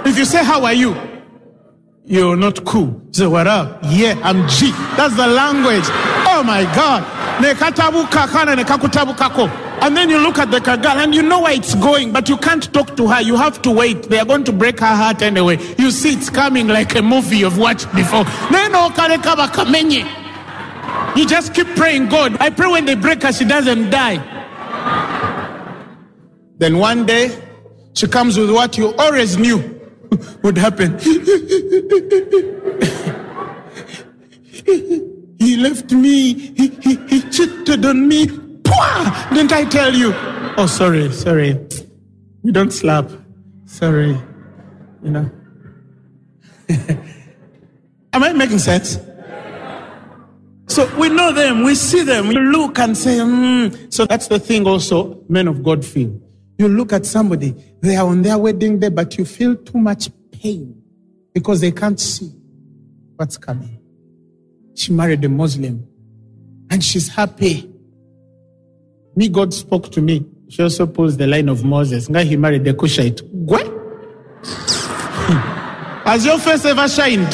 If 0.08 0.18
you 0.18 0.26
say, 0.26 0.43
How 0.43 0.64
are 0.66 0.74
you? 0.74 0.95
You're 2.06 2.36
not 2.36 2.66
cool. 2.66 3.00
Say, 3.12 3.28
What 3.28 3.47
up? 3.47 3.80
Yeah, 3.84 4.20
I'm 4.24 4.47
G. 4.47 4.72
That's 4.97 5.16
the 5.16 5.28
language. 5.28 5.86
Oh 6.26 6.43
my 6.45 6.64
God. 6.76 7.04
And 9.82 9.95
then 9.95 10.09
you 10.09 10.19
look 10.19 10.38
at 10.38 10.51
the 10.51 10.59
girl 10.59 10.86
and 10.86 11.15
you 11.15 11.21
know 11.21 11.41
where 11.41 11.53
it's 11.53 11.73
going, 11.75 12.11
but 12.11 12.27
you 12.27 12.38
can't 12.38 12.71
talk 12.73 12.97
to 12.97 13.07
her. 13.07 13.21
You 13.21 13.38
have 13.38 13.61
to 13.61 13.71
wait. 13.71 14.03
They 14.03 14.19
are 14.19 14.25
going 14.25 14.43
to 14.43 14.51
break 14.51 14.80
her 14.82 14.86
heart 14.86 15.21
anyway. 15.21 15.57
You 15.77 15.91
see, 15.91 16.13
it's 16.13 16.30
coming 16.30 16.67
like 16.67 16.95
a 16.95 17.01
movie 17.01 17.38
you've 17.38 17.57
watched 17.57 17.93
before. 17.95 18.25
You 21.15 21.27
just 21.27 21.53
keep 21.53 21.67
praying, 21.75 22.09
God. 22.09 22.38
I 22.39 22.49
pray 22.49 22.69
when 22.69 22.86
they 22.86 22.95
break 22.95 23.23
her, 23.23 23.32
she 23.32 23.45
doesn't 23.45 23.89
die. 23.89 24.17
Then 26.57 26.77
one 26.77 27.05
day, 27.05 27.38
she 27.93 28.07
comes 28.07 28.38
with 28.38 28.51
what 28.51 28.77
you 28.77 28.93
always 28.95 29.38
knew 29.38 29.80
would 30.43 30.57
happen. 30.57 30.99
he 35.39 35.57
left 35.57 35.91
me. 35.91 36.34
He, 36.34 36.67
he, 36.67 36.95
he 37.07 37.21
cheated 37.30 37.86
on 37.86 38.07
me. 38.07 38.49
Didn't 39.34 39.51
I 39.53 39.65
tell 39.65 39.93
you? 39.93 40.13
Oh, 40.57 40.67
sorry, 40.67 41.11
sorry. 41.11 41.59
You 42.43 42.51
don't 42.51 42.72
slap. 42.72 43.09
Sorry. 43.65 44.17
You 45.03 45.11
know. 45.11 45.32
Am 48.13 48.24
I 48.24 48.34
making 48.34 48.59
sense? 48.59 48.99
So 50.67 50.88
we 50.99 51.09
know 51.09 51.32
them, 51.32 51.63
we 51.63 51.74
see 51.74 52.03
them, 52.03 52.28
we 52.28 52.36
look 52.36 52.78
and 52.78 52.95
say, 52.95 53.17
mm. 53.17 53.91
so 53.91 54.05
that's 54.05 54.28
the 54.28 54.39
thing 54.39 54.67
also 54.67 55.24
men 55.28 55.47
of 55.47 55.63
God 55.63 55.84
feel. 55.84 56.22
You 56.59 56.67
look 56.67 56.93
at 56.93 57.07
somebody, 57.07 57.55
they 57.82 57.95
are 57.95 58.05
on 58.05 58.22
their 58.22 58.38
wedding 58.38 58.80
day, 58.80 58.89
but 58.89 59.17
you 59.17 59.26
feel 59.26 59.55
too 59.55 59.80
much 59.80 60.09
pain 60.32 60.80
because 61.34 61.61
they 61.61 61.72
can't 61.72 61.99
see 61.99 62.32
what's 63.15 63.36
coming. 63.36 63.80
She 64.76 64.91
married 64.91 65.24
a 65.26 65.30
Muslim 65.30 65.88
and 66.70 66.84
she's 66.84 67.09
happy. 67.09 67.68
Me, 69.20 69.28
God 69.28 69.53
spoke 69.53 69.91
to 69.91 70.01
me. 70.01 70.26
She 70.47 70.63
also 70.63 70.88
pulls 70.88 71.17
the 71.17 71.28
line 71.28 71.49
of 71.49 71.65
Moses. 71.65 72.07
Guy, 72.07 72.24
he 72.24 72.38
married 72.38 72.63
the 72.63 72.74
Cushite. 72.74 73.20
What? 73.34 73.67
Hmm. 74.45 76.07
Has 76.07 76.26
your 76.26 76.39
face 76.39 76.63
ever 76.63 76.88
shined? 76.88 77.34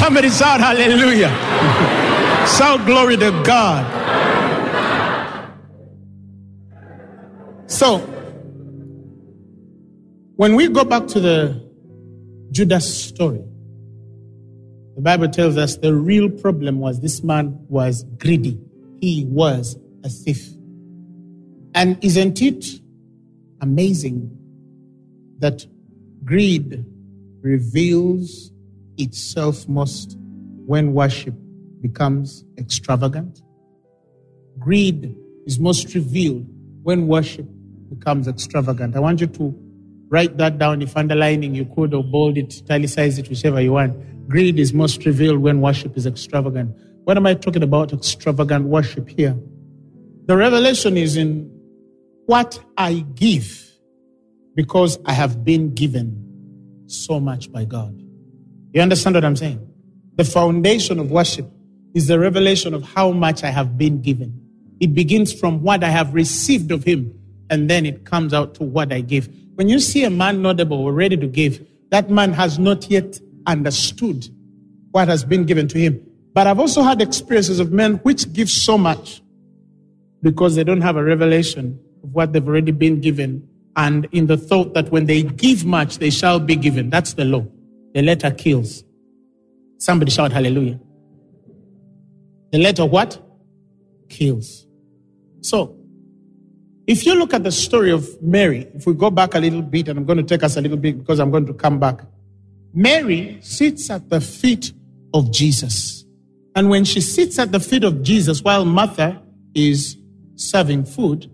Somebody 0.00 0.30
shout 0.30 0.58
hallelujah. 0.58 1.28
shout 2.58 2.84
glory 2.86 3.16
to 3.18 3.30
God. 3.44 3.86
So, 7.68 7.98
when 10.34 10.56
we 10.56 10.66
go 10.66 10.84
back 10.84 11.06
to 11.06 11.20
the 11.20 11.69
Judas' 12.50 13.04
story. 13.04 13.44
The 14.96 15.02
Bible 15.02 15.28
tells 15.28 15.56
us 15.56 15.76
the 15.76 15.94
real 15.94 16.28
problem 16.28 16.78
was 16.78 17.00
this 17.00 17.22
man 17.22 17.58
was 17.68 18.04
greedy. 18.18 18.60
He 19.00 19.24
was 19.26 19.78
a 20.04 20.08
thief. 20.08 20.48
And 21.74 22.02
isn't 22.04 22.42
it 22.42 22.64
amazing 23.60 24.36
that 25.38 25.64
greed 26.24 26.84
reveals 27.40 28.52
itself 28.98 29.68
most 29.68 30.16
when 30.66 30.92
worship 30.92 31.34
becomes 31.80 32.44
extravagant? 32.58 33.40
Greed 34.58 35.14
is 35.46 35.58
most 35.58 35.94
revealed 35.94 36.46
when 36.82 37.06
worship 37.06 37.46
becomes 37.88 38.28
extravagant. 38.28 38.96
I 38.96 39.00
want 39.00 39.20
you 39.20 39.26
to 39.28 39.54
Write 40.10 40.36
that 40.38 40.58
down. 40.58 40.82
If 40.82 40.96
underlining, 40.96 41.54
you 41.54 41.64
could, 41.64 41.94
or 41.94 42.04
bold 42.04 42.36
it, 42.36 42.52
italicize 42.62 43.18
it, 43.18 43.28
whichever 43.28 43.60
you 43.60 43.72
want. 43.72 44.28
Greed 44.28 44.58
is 44.58 44.72
most 44.72 45.06
revealed 45.06 45.38
when 45.38 45.60
worship 45.60 45.96
is 45.96 46.06
extravagant. 46.06 46.76
What 47.04 47.16
am 47.16 47.26
I 47.26 47.34
talking 47.34 47.62
about 47.62 47.92
extravagant 47.92 48.66
worship 48.66 49.08
here? 49.08 49.36
The 50.26 50.36
revelation 50.36 50.96
is 50.96 51.16
in 51.16 51.50
what 52.26 52.62
I 52.76 53.04
give 53.14 53.70
because 54.54 54.98
I 55.06 55.12
have 55.12 55.44
been 55.44 55.74
given 55.74 56.84
so 56.86 57.18
much 57.18 57.50
by 57.50 57.64
God. 57.64 58.00
You 58.72 58.82
understand 58.82 59.14
what 59.14 59.24
I'm 59.24 59.36
saying? 59.36 59.66
The 60.16 60.24
foundation 60.24 60.98
of 60.98 61.10
worship 61.10 61.46
is 61.94 62.06
the 62.06 62.18
revelation 62.18 62.74
of 62.74 62.82
how 62.82 63.10
much 63.10 63.42
I 63.42 63.48
have 63.48 63.78
been 63.78 64.00
given. 64.00 64.40
It 64.80 64.94
begins 64.94 65.32
from 65.32 65.62
what 65.62 65.82
I 65.82 65.88
have 65.88 66.14
received 66.14 66.70
of 66.70 66.84
him, 66.84 67.12
and 67.48 67.68
then 67.68 67.84
it 67.86 68.04
comes 68.04 68.32
out 68.32 68.54
to 68.56 68.64
what 68.64 68.92
I 68.92 69.00
give. 69.00 69.28
When 69.60 69.68
you 69.68 69.78
see 69.78 70.04
a 70.04 70.10
man 70.10 70.40
notable 70.40 70.78
or 70.78 70.94
ready 70.94 71.18
to 71.18 71.26
give, 71.26 71.66
that 71.90 72.08
man 72.08 72.32
has 72.32 72.58
not 72.58 72.90
yet 72.90 73.20
understood 73.46 74.26
what 74.90 75.06
has 75.08 75.22
been 75.22 75.44
given 75.44 75.68
to 75.68 75.78
him. 75.78 76.02
But 76.32 76.46
I've 76.46 76.58
also 76.58 76.80
had 76.80 77.02
experiences 77.02 77.60
of 77.60 77.70
men 77.70 77.96
which 77.96 78.32
give 78.32 78.48
so 78.48 78.78
much 78.78 79.20
because 80.22 80.54
they 80.54 80.64
don't 80.64 80.80
have 80.80 80.96
a 80.96 81.04
revelation 81.04 81.78
of 82.02 82.14
what 82.14 82.32
they've 82.32 82.48
already 82.48 82.72
been 82.72 83.02
given 83.02 83.46
and 83.76 84.08
in 84.12 84.28
the 84.28 84.38
thought 84.38 84.72
that 84.72 84.90
when 84.90 85.04
they 85.04 85.24
give 85.24 85.66
much, 85.66 85.98
they 85.98 86.08
shall 86.08 86.40
be 86.40 86.56
given. 86.56 86.88
That's 86.88 87.12
the 87.12 87.26
law. 87.26 87.44
The 87.92 88.00
letter 88.00 88.30
kills. 88.30 88.82
Somebody 89.76 90.10
shout 90.10 90.32
hallelujah. 90.32 90.80
The 92.50 92.60
letter 92.60 92.86
what? 92.86 93.22
Kills. 94.08 94.66
So, 95.42 95.79
if 96.90 97.06
you 97.06 97.14
look 97.14 97.32
at 97.32 97.44
the 97.44 97.52
story 97.52 97.92
of 97.92 98.20
Mary, 98.20 98.66
if 98.74 98.84
we 98.84 98.94
go 98.94 99.12
back 99.12 99.36
a 99.36 99.38
little 99.38 99.62
bit, 99.62 99.86
and 99.86 99.96
I'm 99.96 100.04
going 100.04 100.16
to 100.16 100.24
take 100.24 100.42
us 100.42 100.56
a 100.56 100.60
little 100.60 100.76
bit 100.76 100.98
because 100.98 101.20
I'm 101.20 101.30
going 101.30 101.46
to 101.46 101.54
come 101.54 101.78
back. 101.78 102.00
Mary 102.74 103.38
sits 103.42 103.90
at 103.90 104.08
the 104.08 104.20
feet 104.20 104.72
of 105.14 105.30
Jesus. 105.30 106.04
And 106.56 106.68
when 106.68 106.84
she 106.84 107.00
sits 107.00 107.38
at 107.38 107.52
the 107.52 107.60
feet 107.60 107.84
of 107.84 108.02
Jesus 108.02 108.42
while 108.42 108.64
Martha 108.64 109.22
is 109.54 109.98
serving 110.34 110.84
food, 110.84 111.30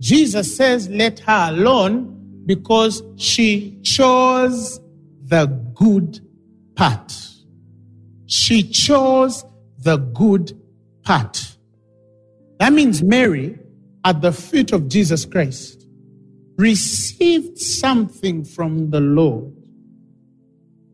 Jesus 0.00 0.54
says, 0.54 0.86
Let 0.90 1.18
her 1.20 1.48
alone 1.48 2.42
because 2.44 3.02
she 3.16 3.80
chose 3.82 4.80
the 5.22 5.46
good 5.74 6.20
part. 6.76 7.10
She 8.26 8.62
chose 8.62 9.46
the 9.78 9.96
good 9.96 10.52
part. 11.04 11.56
That 12.58 12.74
means 12.74 13.02
Mary, 13.02 13.58
at 14.04 14.20
the 14.20 14.32
feet 14.32 14.72
of 14.72 14.88
Jesus 14.88 15.24
Christ, 15.24 15.86
received 16.56 17.58
something 17.58 18.44
from 18.44 18.90
the 18.90 19.00
Lord. 19.00 19.52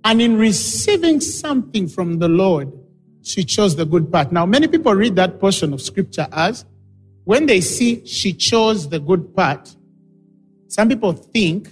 And 0.05 0.23
in 0.23 0.39
receiving 0.39 1.21
something 1.21 1.89
from 1.89 2.19
the 2.19 2.29
Lord, 2.29 2.73
she 3.23 3.45
chose 3.45 3.77
the 3.77 3.85
good 3.85 4.11
part. 4.11 4.33
Now, 4.33 4.47
many 4.47 4.69
people 4.69 4.95
read 4.95 5.17
that 5.17 5.39
portion 5.41 5.73
of 5.73 5.83
scripture 5.83 6.27
as 6.33 6.65
when 7.25 7.47
they 7.47 7.61
see 7.61 8.05
she 8.07 8.33
chose 8.33 8.89
the 8.89 8.99
good 8.99 9.35
part, 9.35 9.75
some 10.69 10.89
people 10.89 11.13
think 11.13 11.69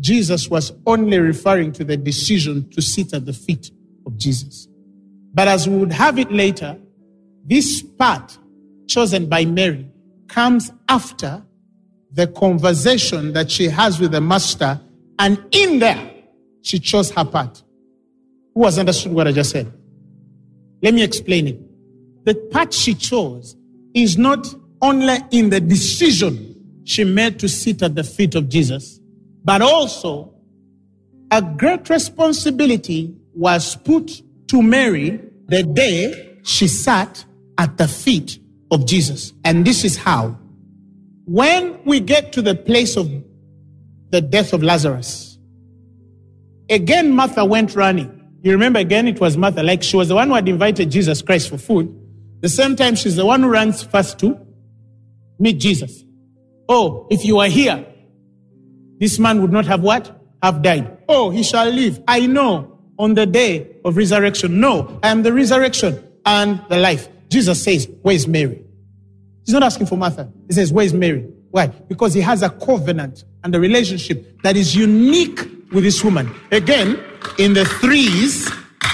Jesus 0.00 0.50
was 0.50 0.72
only 0.86 1.18
referring 1.18 1.72
to 1.72 1.84
the 1.84 1.96
decision 1.96 2.68
to 2.70 2.82
sit 2.82 3.14
at 3.14 3.24
the 3.24 3.32
feet 3.32 3.70
of 4.06 4.18
Jesus. 4.18 4.68
But 5.32 5.48
as 5.48 5.68
we 5.68 5.76
would 5.76 5.92
have 5.92 6.18
it 6.18 6.30
later, 6.30 6.76
this 7.44 7.82
part 7.82 8.36
chosen 8.86 9.28
by 9.28 9.44
Mary 9.44 9.88
comes 10.34 10.72
after 10.88 11.40
the 12.12 12.26
conversation 12.26 13.32
that 13.32 13.48
she 13.48 13.68
has 13.68 14.00
with 14.00 14.10
the 14.10 14.20
master, 14.20 14.80
and 15.20 15.42
in 15.52 15.78
there, 15.78 16.10
she 16.62 16.80
chose 16.80 17.10
her 17.12 17.24
part. 17.24 17.62
Who 18.54 18.64
has 18.64 18.76
understood 18.78 19.12
what 19.12 19.28
I 19.28 19.32
just 19.32 19.50
said? 19.50 19.72
Let 20.82 20.92
me 20.92 21.04
explain 21.04 21.46
it. 21.46 22.24
The 22.24 22.34
part 22.50 22.74
she 22.74 22.94
chose 22.94 23.56
is 23.94 24.18
not 24.18 24.52
only 24.82 25.18
in 25.30 25.50
the 25.50 25.60
decision 25.60 26.82
she 26.84 27.04
made 27.04 27.38
to 27.38 27.48
sit 27.48 27.82
at 27.82 27.94
the 27.94 28.04
feet 28.04 28.34
of 28.34 28.48
Jesus, 28.48 28.98
but 29.44 29.62
also 29.62 30.34
a 31.30 31.42
great 31.42 31.88
responsibility 31.88 33.14
was 33.34 33.76
put 33.76 34.20
to 34.48 34.62
Mary 34.62 35.20
the 35.46 35.62
day 35.62 36.38
she 36.42 36.66
sat 36.66 37.24
at 37.56 37.76
the 37.76 37.86
feet 37.86 38.40
of 38.74 38.86
Jesus. 38.86 39.32
And 39.44 39.64
this 39.64 39.84
is 39.84 39.96
how. 39.96 40.36
When 41.26 41.82
we 41.84 42.00
get 42.00 42.32
to 42.34 42.42
the 42.42 42.54
place 42.54 42.96
of 42.96 43.10
the 44.10 44.20
death 44.20 44.52
of 44.52 44.62
Lazarus, 44.62 45.38
again, 46.68 47.12
Martha 47.12 47.44
went 47.44 47.74
running. 47.74 48.10
You 48.42 48.52
remember 48.52 48.80
again, 48.80 49.08
it 49.08 49.20
was 49.20 49.36
Martha, 49.38 49.62
like 49.62 49.82
she 49.82 49.96
was 49.96 50.08
the 50.08 50.16
one 50.16 50.28
who 50.28 50.34
had 50.34 50.48
invited 50.48 50.90
Jesus 50.90 51.22
Christ 51.22 51.48
for 51.48 51.56
food. 51.56 51.88
The 52.40 52.48
same 52.50 52.76
time, 52.76 52.94
she's 52.94 53.16
the 53.16 53.24
one 53.24 53.42
who 53.42 53.48
runs 53.48 53.82
first 53.82 54.18
to 54.18 54.38
meet 55.38 55.58
Jesus. 55.58 56.04
Oh, 56.68 57.06
if 57.10 57.24
you 57.24 57.36
were 57.36 57.48
here, 57.48 57.86
this 58.98 59.18
man 59.18 59.40
would 59.40 59.52
not 59.52 59.64
have 59.66 59.82
what? 59.82 60.20
Have 60.42 60.62
died. 60.62 60.98
Oh, 61.08 61.30
he 61.30 61.42
shall 61.42 61.70
live. 61.70 62.02
I 62.06 62.26
know 62.26 62.78
on 62.98 63.14
the 63.14 63.24
day 63.24 63.76
of 63.84 63.96
resurrection. 63.96 64.60
No, 64.60 65.00
I 65.02 65.08
am 65.08 65.22
the 65.22 65.32
resurrection 65.32 66.02
and 66.26 66.60
the 66.68 66.76
life. 66.76 67.08
Jesus 67.28 67.62
says, 67.62 67.88
Where's 68.02 68.26
Mary? 68.26 68.64
He's 69.44 69.52
not 69.52 69.62
asking 69.62 69.86
for 69.86 69.96
Martha. 69.96 70.30
He 70.46 70.54
says, 70.54 70.72
Where's 70.72 70.94
Mary? 70.94 71.28
Why? 71.50 71.68
Because 71.68 72.14
he 72.14 72.20
has 72.20 72.42
a 72.42 72.50
covenant 72.50 73.24
and 73.44 73.54
a 73.54 73.60
relationship 73.60 74.42
that 74.42 74.56
is 74.56 74.74
unique 74.74 75.40
with 75.72 75.84
this 75.84 76.02
woman. 76.02 76.34
Again, 76.50 76.98
in 77.38 77.54
the 77.54 77.64
threes, 77.64 78.50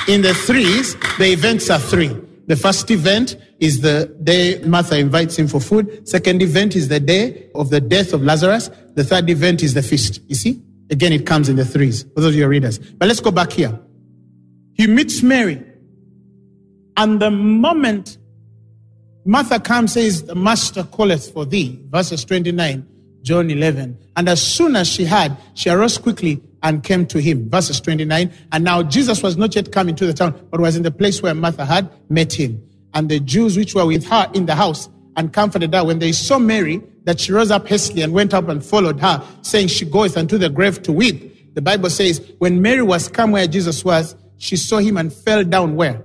in 0.09 0.22
the 0.22 0.35
threes, 0.35 0.95
the 1.18 1.26
events 1.33 1.70
are 1.70 1.78
three. 1.78 2.14
The 2.47 2.57
first 2.57 2.91
event 2.91 3.37
is 3.61 3.81
the 3.81 4.14
day 4.24 4.61
Martha 4.64 4.99
invites 4.99 5.39
him 5.39 5.47
for 5.47 5.61
food. 5.61 6.09
Second 6.09 6.43
event 6.43 6.74
is 6.74 6.89
the 6.89 6.99
day 6.99 7.49
of 7.55 7.70
the 7.70 7.81
death 7.81 8.12
of 8.12 8.22
Lazarus. 8.22 8.70
The 8.95 9.05
third 9.05 9.31
event 9.31 9.62
is 9.62 9.74
the 9.74 9.83
feast. 9.83 10.20
You 10.26 10.35
see? 10.35 10.61
Again, 10.91 11.12
it 11.12 11.24
comes 11.24 11.49
in 11.49 11.57
the 11.57 11.64
threes. 11.64 12.03
For 12.14 12.20
those 12.20 12.31
of 12.31 12.35
your 12.35 12.49
readers. 12.49 12.78
But 12.78 13.07
let's 13.07 13.20
go 13.20 13.31
back 13.31 13.53
here. 13.53 13.78
He 14.74 14.87
meets 14.87 15.22
Mary. 15.22 15.62
And 16.97 17.20
the 17.20 17.31
moment 17.31 18.18
Martha 19.24 19.60
comes, 19.60 19.92
says, 19.92 20.24
The 20.24 20.34
master 20.34 20.84
calleth 20.84 21.32
for 21.32 21.44
thee. 21.44 21.78
Verses 21.90 22.24
29, 22.24 22.86
John 23.22 23.50
11. 23.50 23.98
And 24.16 24.28
as 24.28 24.40
soon 24.42 24.76
as 24.76 24.88
she 24.88 25.04
had, 25.04 25.36
she 25.54 25.70
arose 25.70 25.98
quickly 25.98 26.42
and 26.62 26.82
came 26.82 27.06
to 27.06 27.20
him. 27.20 27.48
Verses 27.48 27.80
29. 27.80 28.32
And 28.52 28.64
now 28.64 28.82
Jesus 28.82 29.22
was 29.22 29.36
not 29.36 29.54
yet 29.54 29.72
come 29.72 29.88
into 29.88 30.06
the 30.06 30.14
town, 30.14 30.48
but 30.50 30.60
was 30.60 30.76
in 30.76 30.82
the 30.82 30.90
place 30.90 31.22
where 31.22 31.34
Martha 31.34 31.64
had 31.64 31.90
met 32.10 32.32
him. 32.32 32.62
And 32.94 33.08
the 33.08 33.20
Jews 33.20 33.56
which 33.56 33.74
were 33.74 33.86
with 33.86 34.06
her 34.06 34.30
in 34.34 34.46
the 34.46 34.54
house 34.54 34.88
and 35.16 35.32
comforted 35.32 35.74
her 35.74 35.84
when 35.84 35.98
they 35.98 36.12
saw 36.12 36.38
Mary, 36.38 36.82
that 37.04 37.20
she 37.20 37.32
rose 37.32 37.50
up 37.50 37.66
hastily 37.66 38.02
and 38.02 38.12
went 38.12 38.34
up 38.34 38.48
and 38.48 38.64
followed 38.64 39.00
her, 39.00 39.22
saying, 39.42 39.68
She 39.68 39.84
goeth 39.84 40.16
unto 40.16 40.38
the 40.38 40.48
grave 40.48 40.82
to 40.82 40.92
weep. 40.92 41.54
The 41.54 41.62
Bible 41.62 41.90
says, 41.90 42.20
When 42.38 42.62
Mary 42.62 42.82
was 42.82 43.08
come 43.08 43.32
where 43.32 43.46
Jesus 43.46 43.84
was, 43.84 44.14
she 44.38 44.56
saw 44.56 44.78
him 44.78 44.96
and 44.96 45.12
fell 45.12 45.44
down 45.44 45.76
where? 45.76 46.04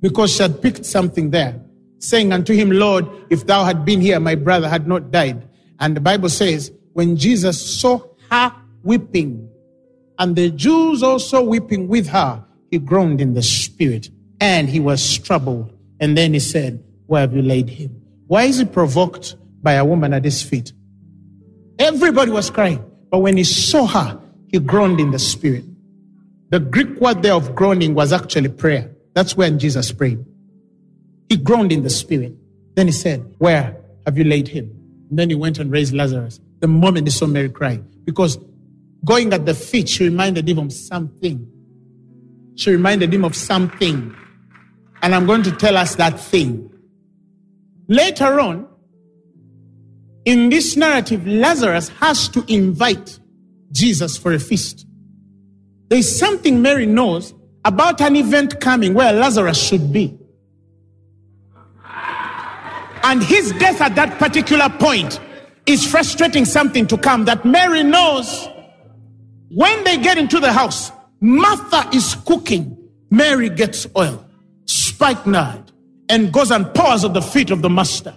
Because 0.00 0.34
she 0.34 0.42
had 0.42 0.60
picked 0.60 0.84
something 0.84 1.30
there, 1.30 1.60
saying 1.98 2.32
unto 2.32 2.52
him, 2.54 2.70
Lord, 2.70 3.06
if 3.30 3.46
thou 3.46 3.64
had 3.64 3.84
been 3.84 4.00
here, 4.00 4.20
my 4.20 4.34
brother 4.34 4.68
had 4.68 4.86
not 4.86 5.10
died. 5.10 5.48
And 5.80 5.96
the 5.96 6.00
Bible 6.00 6.28
says, 6.28 6.70
when 6.92 7.16
Jesus 7.16 7.80
saw 7.80 8.00
her 8.30 8.52
weeping, 8.82 9.48
and 10.18 10.36
the 10.36 10.50
Jews 10.50 11.02
also 11.02 11.42
weeping 11.42 11.88
with 11.88 12.06
her, 12.08 12.44
he 12.70 12.78
groaned 12.78 13.20
in 13.20 13.34
the 13.34 13.42
spirit, 13.42 14.10
and 14.40 14.68
he 14.68 14.80
was 14.80 15.18
troubled. 15.18 15.72
And 16.00 16.16
then 16.16 16.34
he 16.34 16.40
said, 16.40 16.82
Where 17.06 17.22
have 17.22 17.34
you 17.34 17.42
laid 17.42 17.68
him? 17.68 18.00
Why 18.26 18.44
is 18.44 18.58
he 18.58 18.64
provoked 18.64 19.36
by 19.62 19.74
a 19.74 19.84
woman 19.84 20.12
at 20.12 20.24
his 20.24 20.42
feet? 20.42 20.72
Everybody 21.78 22.30
was 22.30 22.50
crying, 22.50 22.84
but 23.10 23.18
when 23.18 23.36
he 23.36 23.44
saw 23.44 23.86
her, 23.86 24.20
he 24.48 24.58
groaned 24.60 25.00
in 25.00 25.10
the 25.10 25.18
spirit. 25.18 25.64
The 26.50 26.60
Greek 26.60 27.00
word 27.00 27.22
there 27.22 27.34
of 27.34 27.54
groaning 27.54 27.94
was 27.94 28.12
actually 28.12 28.48
prayer. 28.48 28.94
That's 29.14 29.36
when 29.36 29.58
Jesus 29.58 29.90
prayed. 29.90 30.24
He 31.28 31.36
groaned 31.36 31.72
in 31.72 31.82
the 31.82 31.90
spirit. 31.90 32.34
Then 32.74 32.86
he 32.86 32.92
said, 32.92 33.34
Where 33.38 33.76
have 34.04 34.18
you 34.18 34.24
laid 34.24 34.48
him? 34.48 34.70
And 35.10 35.18
then 35.18 35.30
he 35.30 35.34
went 35.34 35.58
and 35.58 35.70
raised 35.70 35.92
Lazarus. 35.92 36.40
The 36.60 36.68
moment 36.68 37.06
he 37.06 37.10
saw 37.10 37.26
Mary 37.26 37.48
crying, 37.48 37.86
because 38.04 38.38
going 39.04 39.32
at 39.32 39.46
the 39.46 39.54
feet, 39.54 39.88
she 39.88 40.04
reminded 40.04 40.48
him 40.48 40.58
of 40.58 40.72
something. 40.72 41.50
She 42.56 42.70
reminded 42.70 43.12
him 43.12 43.24
of 43.24 43.34
something. 43.34 44.14
And 45.02 45.14
I'm 45.14 45.26
going 45.26 45.42
to 45.42 45.52
tell 45.52 45.76
us 45.76 45.96
that 45.96 46.18
thing. 46.18 46.70
Later 47.88 48.40
on, 48.40 48.66
in 50.24 50.48
this 50.48 50.76
narrative, 50.76 51.26
Lazarus 51.26 51.88
has 52.00 52.28
to 52.28 52.44
invite 52.48 53.18
Jesus 53.72 54.16
for 54.16 54.32
a 54.32 54.38
feast. 54.38 54.86
There's 55.88 56.18
something 56.18 56.62
Mary 56.62 56.86
knows 56.86 57.34
about 57.64 58.00
an 58.00 58.16
event 58.16 58.60
coming 58.60 58.94
where 58.94 59.12
Lazarus 59.12 59.62
should 59.62 59.92
be. 59.92 60.18
And 63.04 63.22
his 63.22 63.52
death 63.52 63.80
at 63.80 63.94
that 63.94 64.18
particular 64.18 64.68
point 64.68 65.20
is 65.66 65.86
frustrating 65.86 66.44
something 66.44 66.86
to 66.88 66.98
come 66.98 67.26
that 67.26 67.44
Mary 67.44 67.82
knows. 67.82 68.48
When 69.50 69.84
they 69.84 69.98
get 69.98 70.18
into 70.18 70.40
the 70.40 70.52
house, 70.52 70.90
Martha 71.20 71.88
is 71.94 72.16
cooking. 72.26 72.76
Mary 73.10 73.48
gets 73.48 73.86
oil, 73.96 74.24
spikenard, 74.66 75.70
and 76.08 76.32
goes 76.32 76.50
and 76.50 76.72
pours 76.74 77.04
at 77.04 77.14
the 77.14 77.22
feet 77.22 77.50
of 77.50 77.62
the 77.62 77.70
master. 77.70 78.14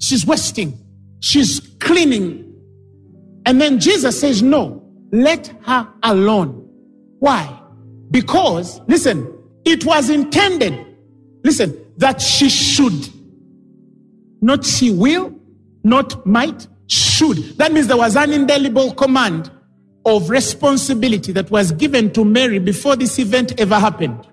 She's 0.00 0.24
wasting. 0.24 0.78
She's 1.20 1.60
cleaning. 1.80 2.54
And 3.46 3.60
then 3.60 3.80
Jesus 3.80 4.20
says, 4.20 4.42
No, 4.42 4.88
let 5.10 5.48
her 5.62 5.88
alone. 6.04 6.68
Why? 7.18 7.60
Because, 8.10 8.80
listen, 8.86 9.26
It 9.64 9.84
was 9.84 10.10
intended, 10.10 10.86
listen, 11.44 11.76
that 11.98 12.20
she 12.20 12.48
should, 12.48 13.08
not 14.42 14.66
she 14.66 14.90
will, 14.90 15.34
not 15.82 16.26
might, 16.26 16.66
should. 16.88 17.38
That 17.56 17.72
means 17.72 17.86
there 17.86 17.96
was 17.96 18.16
an 18.16 18.32
indelible 18.32 18.92
command 18.92 19.50
of 20.04 20.28
responsibility 20.28 21.32
that 21.32 21.50
was 21.50 21.72
given 21.72 22.12
to 22.12 22.24
Mary 22.24 22.58
before 22.58 22.96
this 22.96 23.18
event 23.18 23.58
ever 23.58 23.78
happened. 23.78 24.26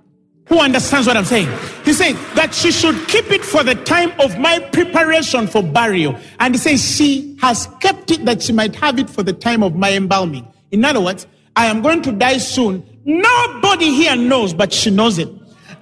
Who 0.47 0.59
understands 0.59 1.05
what 1.05 1.15
I'm 1.15 1.25
saying? 1.25 1.47
He 1.85 1.93
saying 1.93 2.15
that 2.33 2.55
she 2.55 2.71
should 2.71 3.07
keep 3.07 3.29
it 3.29 3.45
for 3.45 3.63
the 3.63 3.75
time 3.75 4.11
of 4.19 4.39
my 4.39 4.57
preparation 4.57 5.45
for 5.45 5.61
burial. 5.61 6.17
And 6.39 6.55
he 6.55 6.59
says 6.59 6.83
she 6.83 7.37
has 7.39 7.67
kept 7.79 8.09
it 8.09 8.25
that 8.25 8.41
she 8.41 8.51
might 8.51 8.75
have 8.77 8.97
it 8.97 9.11
for 9.11 9.21
the 9.21 9.31
time 9.31 9.61
of 9.61 9.75
my 9.75 9.93
embalming. 9.93 10.51
In 10.71 10.83
other 10.83 11.01
words, 11.01 11.27
I 11.55 11.67
am 11.67 11.83
going 11.83 12.01
to 12.01 12.11
die 12.11 12.39
soon. 12.39 12.83
Nobody 13.05 13.91
here 13.91 14.15
knows, 14.15 14.55
but 14.55 14.73
she 14.73 14.89
knows 14.89 15.19
it. 15.19 15.29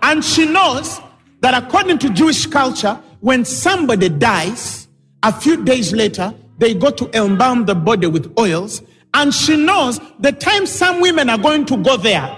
And 0.01 0.23
she 0.23 0.45
knows 0.45 0.99
that 1.39 1.63
according 1.63 1.99
to 1.99 2.09
Jewish 2.09 2.45
culture, 2.45 3.01
when 3.22 3.45
somebody 3.45 4.09
dies, 4.09 4.88
a 5.24 5.32
few 5.32 5.63
days 5.63 5.93
later, 5.93 6.34
they 6.59 6.74
go 6.74 6.89
to 6.91 7.09
embalm 7.18 7.65
the 7.65 7.76
body 7.76 8.07
with 8.07 8.34
oils. 8.39 8.82
And 9.13 9.34
she 9.34 9.57
knows 9.57 9.99
the 10.20 10.32
time 10.32 10.65
some 10.65 11.01
women 11.01 11.30
are 11.30 11.38
going 11.38 11.65
to 11.68 11.78
go 11.78 11.97
there, 11.97 12.36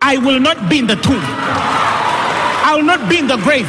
I 0.00 0.16
will 0.18 0.38
not 0.38 0.70
be 0.70 0.78
in 0.78 0.86
the 0.86 0.94
tomb. 0.96 1.20
I 1.20 2.74
will 2.76 2.84
not 2.84 3.08
be 3.08 3.18
in 3.18 3.26
the 3.26 3.36
grave. 3.38 3.68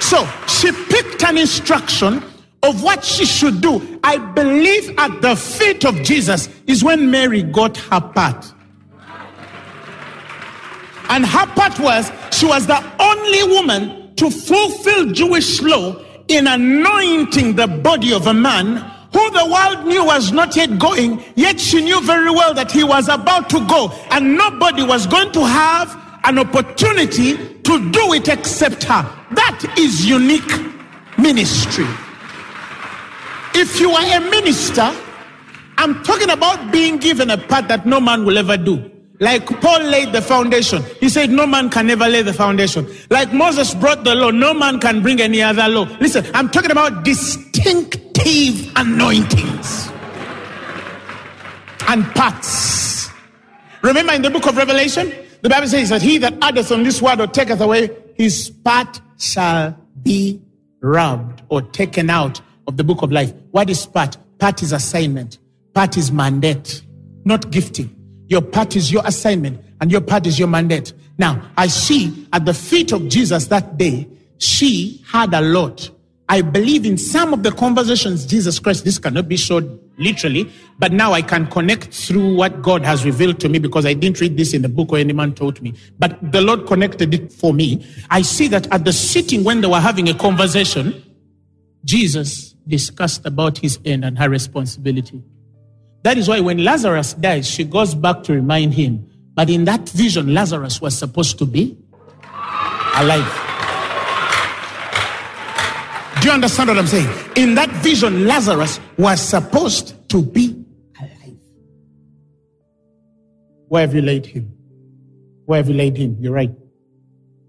So 0.00 0.26
she 0.46 0.70
picked 0.72 1.24
an 1.24 1.38
instruction 1.38 2.22
of 2.62 2.82
what 2.82 3.04
she 3.04 3.24
should 3.24 3.60
do. 3.60 4.00
I 4.04 4.18
believe 4.18 4.94
at 4.98 5.20
the 5.22 5.34
feet 5.34 5.84
of 5.84 5.96
Jesus 6.02 6.48
is 6.66 6.84
when 6.84 7.10
Mary 7.10 7.42
got 7.42 7.76
her 7.76 8.00
part. 8.00 8.52
And 11.10 11.24
her 11.24 11.46
part 11.46 11.78
was 11.80 12.12
she 12.30 12.46
was 12.46 12.66
the 12.66 12.84
only 13.00 13.42
woman 13.54 13.97
to 14.18 14.30
fulfill 14.30 15.12
Jewish 15.12 15.62
law 15.62 15.96
in 16.28 16.46
anointing 16.46 17.56
the 17.56 17.66
body 17.66 18.12
of 18.12 18.26
a 18.26 18.34
man 18.34 18.76
who 19.12 19.30
the 19.30 19.46
world 19.50 19.86
knew 19.86 20.04
was 20.04 20.32
not 20.32 20.54
yet 20.54 20.78
going, 20.78 21.22
yet 21.34 21.58
she 21.58 21.80
knew 21.82 22.00
very 22.02 22.30
well 22.30 22.52
that 22.52 22.70
he 22.70 22.84
was 22.84 23.08
about 23.08 23.48
to 23.50 23.66
go, 23.66 23.90
and 24.10 24.36
nobody 24.36 24.82
was 24.82 25.06
going 25.06 25.32
to 25.32 25.46
have 25.46 25.96
an 26.24 26.38
opportunity 26.38 27.36
to 27.62 27.90
do 27.90 28.12
it 28.12 28.28
except 28.28 28.84
her. 28.84 29.02
That 29.30 29.74
is 29.78 30.04
unique 30.04 30.42
ministry. 31.16 31.86
If 33.54 33.80
you 33.80 33.90
are 33.90 34.16
a 34.16 34.20
minister, 34.30 34.94
I'm 35.78 36.02
talking 36.02 36.30
about 36.30 36.70
being 36.70 36.98
given 36.98 37.30
a 37.30 37.38
part 37.38 37.68
that 37.68 37.86
no 37.86 38.00
man 38.00 38.24
will 38.24 38.36
ever 38.36 38.56
do. 38.56 38.90
Like 39.20 39.46
Paul 39.60 39.82
laid 39.82 40.12
the 40.12 40.22
foundation. 40.22 40.82
He 41.00 41.08
said, 41.08 41.30
No 41.30 41.46
man 41.46 41.70
can 41.70 41.90
ever 41.90 42.08
lay 42.08 42.22
the 42.22 42.32
foundation. 42.32 42.86
Like 43.10 43.32
Moses 43.32 43.74
brought 43.74 44.04
the 44.04 44.14
law, 44.14 44.30
no 44.30 44.54
man 44.54 44.78
can 44.78 45.02
bring 45.02 45.20
any 45.20 45.42
other 45.42 45.68
law. 45.68 45.84
Listen, 46.00 46.24
I'm 46.34 46.48
talking 46.48 46.70
about 46.70 47.04
distinctive 47.04 48.72
anointings 48.76 49.90
and 51.88 52.04
parts. 52.14 53.08
Remember 53.82 54.12
in 54.12 54.22
the 54.22 54.30
book 54.30 54.46
of 54.46 54.56
Revelation, 54.56 55.12
the 55.42 55.48
Bible 55.48 55.66
says 55.66 55.88
that 55.88 56.02
he 56.02 56.18
that 56.18 56.34
addeth 56.42 56.70
on 56.70 56.82
this 56.84 57.02
word 57.02 57.20
or 57.20 57.26
taketh 57.26 57.60
away, 57.60 57.90
his 58.14 58.50
part 58.50 59.00
shall 59.18 59.76
be 60.02 60.40
robbed 60.80 61.42
or 61.48 61.62
taken 61.62 62.10
out 62.10 62.40
of 62.66 62.76
the 62.76 62.84
book 62.84 63.02
of 63.02 63.10
life. 63.10 63.32
What 63.50 63.70
is 63.70 63.86
part? 63.86 64.16
Part 64.38 64.62
is 64.62 64.72
assignment, 64.72 65.38
part 65.74 65.96
is 65.96 66.12
mandate, 66.12 66.82
not 67.24 67.50
gifting. 67.50 67.97
Your 68.28 68.42
part 68.42 68.76
is 68.76 68.92
your 68.92 69.02
assignment, 69.04 69.60
and 69.80 69.90
your 69.90 70.00
part 70.00 70.26
is 70.26 70.38
your 70.38 70.48
mandate. 70.48 70.92
Now, 71.18 71.50
I 71.56 71.66
see 71.66 72.26
at 72.32 72.44
the 72.44 72.54
feet 72.54 72.92
of 72.92 73.08
Jesus 73.08 73.46
that 73.48 73.76
day, 73.76 74.08
she 74.38 75.02
had 75.06 75.34
a 75.34 75.40
lot. 75.40 75.90
I 76.28 76.42
believe 76.42 76.84
in 76.84 76.98
some 76.98 77.32
of 77.32 77.42
the 77.42 77.50
conversations 77.50 78.26
Jesus 78.26 78.58
Christ, 78.58 78.84
this 78.84 78.98
cannot 78.98 79.28
be 79.28 79.36
showed 79.36 79.80
literally, 79.96 80.50
but 80.78 80.92
now 80.92 81.12
I 81.12 81.22
can 81.22 81.46
connect 81.46 81.92
through 81.92 82.34
what 82.36 82.60
God 82.60 82.84
has 82.84 83.04
revealed 83.04 83.40
to 83.40 83.48
me 83.48 83.58
because 83.58 83.86
I 83.86 83.94
didn't 83.94 84.20
read 84.20 84.36
this 84.36 84.52
in 84.52 84.62
the 84.62 84.68
book 84.68 84.92
or 84.92 84.98
any 84.98 85.14
man 85.14 85.34
taught 85.34 85.60
me. 85.62 85.74
But 85.98 86.32
the 86.32 86.42
Lord 86.42 86.66
connected 86.66 87.14
it 87.14 87.32
for 87.32 87.54
me. 87.54 87.84
I 88.10 88.22
see 88.22 88.46
that 88.48 88.70
at 88.72 88.84
the 88.84 88.92
sitting 88.92 89.42
when 89.42 89.62
they 89.62 89.68
were 89.68 89.80
having 89.80 90.08
a 90.08 90.14
conversation, 90.14 91.02
Jesus 91.84 92.54
discussed 92.66 93.24
about 93.24 93.58
his 93.58 93.78
end 93.84 94.04
and 94.04 94.18
her 94.18 94.28
responsibility. 94.28 95.22
That 96.08 96.16
is 96.16 96.26
why 96.26 96.40
when 96.40 96.64
Lazarus 96.64 97.12
dies, 97.12 97.46
she 97.46 97.64
goes 97.64 97.94
back 97.94 98.22
to 98.22 98.32
remind 98.32 98.72
him. 98.72 99.06
But 99.34 99.50
in 99.50 99.66
that 99.66 99.86
vision, 99.90 100.32
Lazarus 100.32 100.80
was 100.80 100.96
supposed 100.96 101.36
to 101.36 101.44
be 101.44 101.76
alive. 102.96 103.30
Do 106.22 106.28
you 106.28 106.32
understand 106.32 106.70
what 106.70 106.78
I'm 106.78 106.86
saying? 106.86 107.14
In 107.36 107.56
that 107.56 107.68
vision, 107.82 108.24
Lazarus 108.26 108.80
was 108.96 109.20
supposed 109.20 110.08
to 110.08 110.22
be 110.22 110.64
alive. 110.98 111.36
Where 113.68 113.82
have 113.82 113.94
you 113.94 114.00
laid 114.00 114.24
him? 114.24 114.50
Where 115.44 115.58
have 115.58 115.68
you 115.68 115.74
laid 115.74 115.98
him? 115.98 116.16
You're 116.20 116.32
right. 116.32 116.54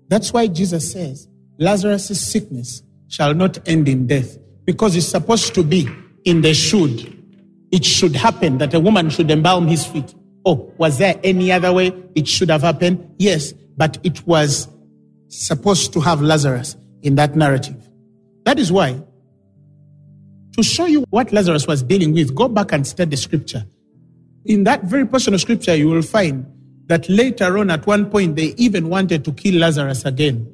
That's 0.09 0.33
why 0.33 0.47
Jesus 0.47 0.91
says 0.91 1.29
Lazarus' 1.59 2.19
sickness 2.29 2.83
shall 3.07 3.33
not 3.33 3.69
end 3.69 3.87
in 3.87 4.05
death 4.05 4.37
because 4.65 4.97
it's 4.97 5.07
supposed 5.07 5.55
to 5.55 5.63
be 5.63 5.87
in 6.25 6.41
the 6.41 6.53
should 6.53 7.18
it 7.71 7.85
should 7.85 8.15
happen 8.15 8.57
that 8.57 8.73
a 8.73 8.79
woman 8.79 9.09
should 9.09 9.29
embalm 9.29 9.67
his 9.67 9.85
feet. 9.85 10.13
Oh, 10.45 10.73
was 10.77 10.97
there 10.97 11.19
any 11.23 11.51
other 11.51 11.71
way 11.71 11.93
it 12.15 12.27
should 12.27 12.49
have 12.49 12.61
happened? 12.61 13.13
Yes, 13.17 13.53
but 13.77 13.97
it 14.03 14.25
was 14.25 14.67
supposed 15.27 15.93
to 15.93 15.99
have 15.99 16.21
Lazarus 16.21 16.75
in 17.03 17.15
that 17.15 17.35
narrative. 17.35 17.77
That 18.45 18.57
is 18.59 18.71
why, 18.71 19.01
to 20.55 20.63
show 20.63 20.85
you 20.85 21.05
what 21.09 21.31
Lazarus 21.31 21.67
was 21.67 21.83
dealing 21.83 22.13
with, 22.13 22.33
go 22.33 22.47
back 22.47 22.71
and 22.71 22.85
study 22.85 23.15
scripture. 23.15 23.65
In 24.45 24.63
that 24.63 24.83
very 24.85 25.05
portion 25.05 25.33
of 25.33 25.41
scripture, 25.41 25.75
you 25.75 25.89
will 25.89 26.01
find 26.01 26.45
that 26.87 27.07
later 27.07 27.57
on, 27.59 27.69
at 27.69 27.85
one 27.85 28.09
point, 28.09 28.35
they 28.35 28.55
even 28.57 28.89
wanted 28.89 29.23
to 29.25 29.31
kill 29.33 29.55
Lazarus 29.55 30.05
again. 30.05 30.51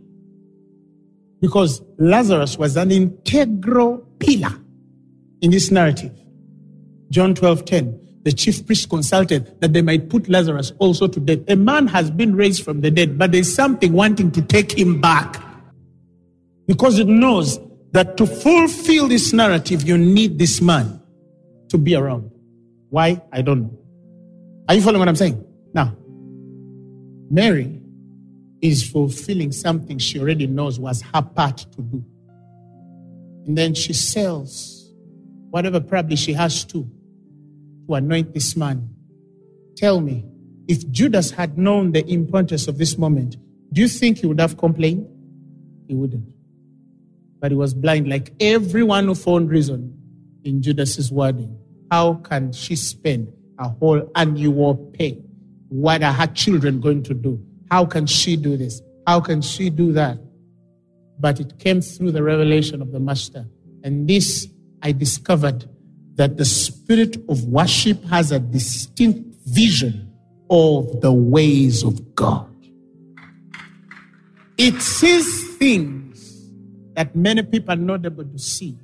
Because 1.39 1.81
Lazarus 1.97 2.57
was 2.57 2.75
an 2.75 2.91
integral 2.91 3.99
pillar 4.19 4.53
in 5.41 5.51
this 5.51 5.71
narrative. 5.71 6.11
John 7.15 7.33
12 7.33 7.63
10. 7.63 8.19
The 8.23 8.33
chief 8.33 8.65
priest 8.65 8.89
consulted 8.89 9.61
that 9.61 9.71
they 9.71 9.81
might 9.81 10.09
put 10.09 10.27
Lazarus 10.27 10.73
also 10.79 11.07
to 11.07 11.17
death. 11.17 11.39
A 11.47 11.55
man 11.55 11.87
has 11.87 12.11
been 12.11 12.35
raised 12.35 12.61
from 12.61 12.81
the 12.81 12.91
dead, 12.91 13.17
but 13.17 13.31
there's 13.31 13.55
something 13.55 13.93
wanting 13.93 14.31
to 14.31 14.41
take 14.41 14.77
him 14.77 14.99
back. 14.99 15.41
Because 16.67 16.99
it 16.99 17.07
knows 17.07 17.57
that 17.93 18.17
to 18.17 18.27
fulfill 18.27 19.07
this 19.07 19.31
narrative, 19.31 19.83
you 19.83 19.97
need 19.97 20.37
this 20.37 20.59
man 20.59 21.01
to 21.69 21.77
be 21.77 21.95
around. 21.95 22.29
Why? 22.89 23.21
I 23.31 23.41
don't 23.41 23.61
know. 23.61 23.79
Are 24.67 24.75
you 24.75 24.81
following 24.81 24.99
what 24.99 25.07
I'm 25.07 25.15
saying? 25.15 25.41
Now, 25.73 25.95
Mary 27.29 27.81
is 28.61 28.89
fulfilling 28.89 29.53
something 29.53 29.99
she 29.99 30.19
already 30.19 30.47
knows 30.47 30.81
was 30.81 31.01
her 31.13 31.21
part 31.21 31.59
to 31.59 31.81
do. 31.81 32.03
And 33.45 33.57
then 33.57 33.73
she 33.73 33.93
sells 33.93 34.91
whatever 35.51 35.79
probably 35.79 36.17
she 36.17 36.33
has 36.33 36.65
to 36.65 36.85
to 37.87 37.93
anoint 37.95 38.33
this 38.33 38.55
man. 38.55 38.89
Tell 39.75 40.01
me, 40.01 40.25
if 40.67 40.89
Judas 40.89 41.31
had 41.31 41.57
known 41.57 41.91
the 41.91 42.07
importance 42.09 42.67
of 42.67 42.77
this 42.77 42.97
moment, 42.97 43.37
do 43.71 43.81
you 43.81 43.87
think 43.87 44.19
he 44.19 44.27
would 44.27 44.39
have 44.39 44.57
complained? 44.57 45.07
He 45.87 45.93
wouldn't. 45.93 46.27
But 47.39 47.51
he 47.51 47.57
was 47.57 47.73
blind, 47.73 48.07
like 48.07 48.33
everyone 48.39 49.05
who 49.05 49.15
found 49.15 49.49
reason 49.49 49.97
in 50.43 50.61
Judas's 50.61 51.11
wording. 51.11 51.59
How 51.91 52.15
can 52.15 52.51
she 52.53 52.75
spend 52.75 53.31
a 53.59 53.69
whole 53.69 54.09
annual 54.15 54.75
pay? 54.75 55.21
What 55.69 56.03
are 56.03 56.13
her 56.13 56.27
children 56.27 56.79
going 56.79 57.03
to 57.03 57.13
do? 57.13 57.43
How 57.69 57.85
can 57.85 58.05
she 58.05 58.35
do 58.35 58.57
this? 58.57 58.81
How 59.05 59.19
can 59.19 59.41
she 59.41 59.69
do 59.69 59.91
that? 59.93 60.17
But 61.19 61.39
it 61.39 61.59
came 61.59 61.81
through 61.81 62.11
the 62.11 62.23
revelation 62.23 62.81
of 62.81 62.91
the 62.91 62.99
Master. 62.99 63.45
And 63.83 64.07
this 64.07 64.47
I 64.81 64.91
discovered 64.91 65.69
that 66.15 66.37
the 66.37 66.45
spirit 66.45 67.17
of 67.29 67.43
worship 67.45 68.03
has 68.05 68.31
a 68.31 68.39
distinct 68.39 69.35
vision 69.45 70.13
of 70.49 71.01
the 71.01 71.11
ways 71.11 71.83
of 71.83 72.15
God. 72.15 72.51
It 74.57 74.81
sees 74.81 75.57
things 75.57 76.49
that 76.93 77.15
many 77.15 77.43
people 77.43 77.73
are 77.73 77.77
not 77.77 78.05
able 78.05 78.23
to 78.23 78.39
see 78.39 78.77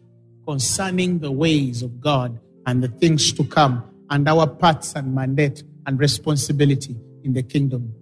concerning 0.45 1.19
the 1.19 1.31
ways 1.31 1.81
of 1.81 2.01
God 2.01 2.39
and 2.65 2.83
the 2.83 2.89
things 2.89 3.31
to 3.33 3.43
come 3.43 3.83
and 4.09 4.27
our 4.27 4.47
parts 4.47 4.93
and 4.95 5.15
mandate 5.15 5.63
and 5.85 5.99
responsibility 5.99 6.97
in 7.23 7.33
the 7.33 7.43
kingdom. 7.43 7.93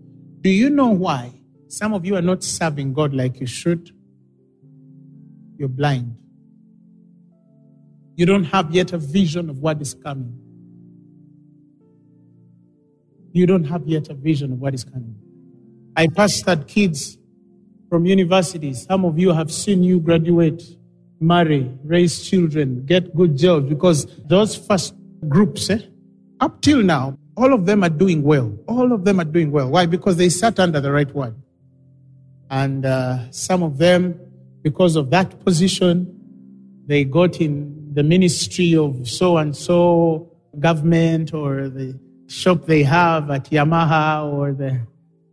Do 0.41 0.49
you 0.49 0.69
know 0.69 0.87
why 0.87 1.31
some 1.67 1.93
of 1.93 2.05
you 2.05 2.15
are 2.15 2.21
not 2.21 2.43
serving 2.43 2.93
God 2.93 3.13
like 3.13 3.39
you 3.39 3.45
should? 3.45 3.91
You're 5.57 5.69
blind. 5.69 6.18
You 8.19 8.25
don't 8.25 8.43
have 8.43 8.71
yet 8.71 8.91
a 8.91 8.97
vision 8.97 9.49
of 9.49 9.59
what 9.59 9.81
is 9.81 9.93
coming. 9.93 10.37
You 13.31 13.45
don't 13.45 13.63
have 13.63 13.87
yet 13.87 14.09
a 14.09 14.13
vision 14.13 14.51
of 14.51 14.59
what 14.59 14.73
is 14.73 14.83
coming. 14.83 15.15
I 15.95 16.07
pastored 16.07 16.67
kids 16.67 17.17
from 17.87 18.05
universities. 18.05 18.83
Some 18.83 19.05
of 19.05 19.17
you 19.17 19.31
have 19.31 19.49
seen 19.49 19.83
you 19.83 20.01
graduate, 20.01 20.61
marry, 21.21 21.71
raise 21.85 22.21
children, 22.29 22.85
get 22.85 23.15
good 23.15 23.37
jobs 23.37 23.69
because 23.69 24.05
those 24.27 24.53
first 24.53 24.95
groups, 25.29 25.69
eh, 25.69 25.79
up 26.41 26.61
till 26.61 26.83
now, 26.83 27.17
all 27.37 27.53
of 27.53 27.65
them 27.65 27.85
are 27.85 27.89
doing 28.03 28.21
well. 28.21 28.53
All 28.67 28.91
of 28.91 29.05
them 29.05 29.21
are 29.21 29.31
doing 29.37 29.49
well. 29.49 29.69
Why? 29.69 29.85
Because 29.85 30.17
they 30.17 30.27
sat 30.27 30.59
under 30.59 30.81
the 30.81 30.91
right 30.91 31.15
one. 31.15 31.41
And 32.51 32.85
uh, 32.85 33.31
some 33.31 33.63
of 33.63 33.77
them, 33.77 34.19
because 34.61 34.97
of 34.97 35.09
that 35.11 35.45
position, 35.45 36.83
they 36.85 37.05
got 37.05 37.39
in 37.39 37.78
the 37.91 38.03
ministry 38.03 38.75
of 38.75 39.07
so 39.07 39.37
and 39.37 39.55
so 39.55 40.31
government 40.59 41.33
or 41.33 41.69
the 41.69 41.99
shop 42.27 42.65
they 42.65 42.83
have 42.83 43.31
at 43.31 43.45
Yamaha 43.45 44.31
or 44.31 44.53
the 44.53 44.79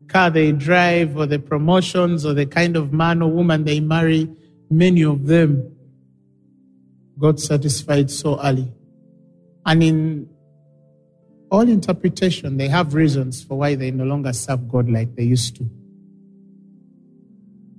car 0.08 0.30
they 0.30 0.52
drive 0.52 1.16
or 1.16 1.26
the 1.26 1.38
promotions 1.38 2.24
or 2.24 2.32
the 2.32 2.46
kind 2.46 2.76
of 2.76 2.92
man 2.92 3.22
or 3.22 3.30
woman 3.30 3.64
they 3.64 3.80
marry. 3.80 4.28
Many 4.70 5.02
of 5.04 5.26
them 5.26 5.76
got 7.18 7.40
satisfied 7.40 8.10
so 8.10 8.40
early. 8.42 8.72
And 9.64 9.82
in 9.82 10.28
all 11.50 11.68
interpretation, 11.68 12.56
they 12.56 12.68
have 12.68 12.94
reasons 12.94 13.42
for 13.42 13.58
why 13.58 13.74
they 13.74 13.90
no 13.90 14.04
longer 14.04 14.32
serve 14.32 14.68
God 14.68 14.88
like 14.88 15.14
they 15.14 15.24
used 15.24 15.56
to. 15.56 15.68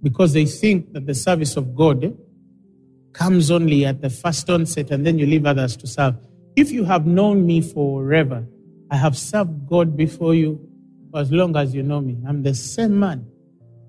Because 0.02 0.34
they 0.34 0.46
think 0.46 0.94
that 0.94 1.06
the 1.06 1.16
service 1.16 1.58
of 1.58 1.76
God 1.76 2.16
comes 3.18 3.50
only 3.50 3.84
at 3.86 4.02
the 4.02 4.10
first 4.10 4.50
onset 4.50 4.92
and 4.92 5.06
then 5.06 5.18
you 5.18 5.26
leave 5.26 5.46
others 5.46 5.76
to 5.76 5.88
serve. 5.88 6.16
If 6.56 6.72
you 6.72 6.86
have 6.86 7.08
known 7.08 7.46
me 7.46 7.62
forever, 7.62 8.46
I 8.92 8.98
have 8.98 9.18
served 9.18 9.68
God 9.68 9.98
before 9.98 10.36
you 10.36 10.60
for 11.12 11.20
as 11.20 11.32
long 11.32 11.56
as 11.58 11.74
you 11.74 11.84
know 11.84 12.00
me. 12.00 12.18
I'm 12.28 12.44
the 12.44 12.54
same 12.54 13.00
man. 13.00 13.26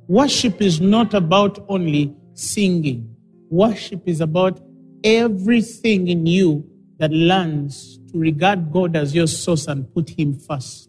Worship 0.08 0.62
is 0.62 0.80
not 0.80 1.12
about 1.12 1.64
only 1.68 2.16
singing, 2.34 3.14
worship 3.50 4.02
is 4.06 4.20
about 4.20 4.60
everything 5.04 6.08
in 6.08 6.26
you 6.26 6.64
that 6.98 7.10
learns 7.10 7.98
to 8.10 8.18
regard 8.18 8.72
God 8.72 8.96
as 8.96 9.14
your 9.14 9.26
source 9.26 9.66
and 9.66 9.92
put 9.92 10.10
Him 10.10 10.38
first. 10.38 10.88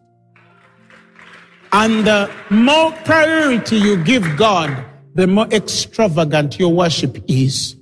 And 1.71 2.07
the 2.07 2.31
more 2.49 2.91
priority 3.03 3.75
you 3.75 4.03
give 4.03 4.37
God, 4.37 4.85
the 5.13 5.27
more 5.27 5.47
extravagant 5.47 6.57
your 6.57 6.73
worship 6.73 7.17
is. 7.27 7.75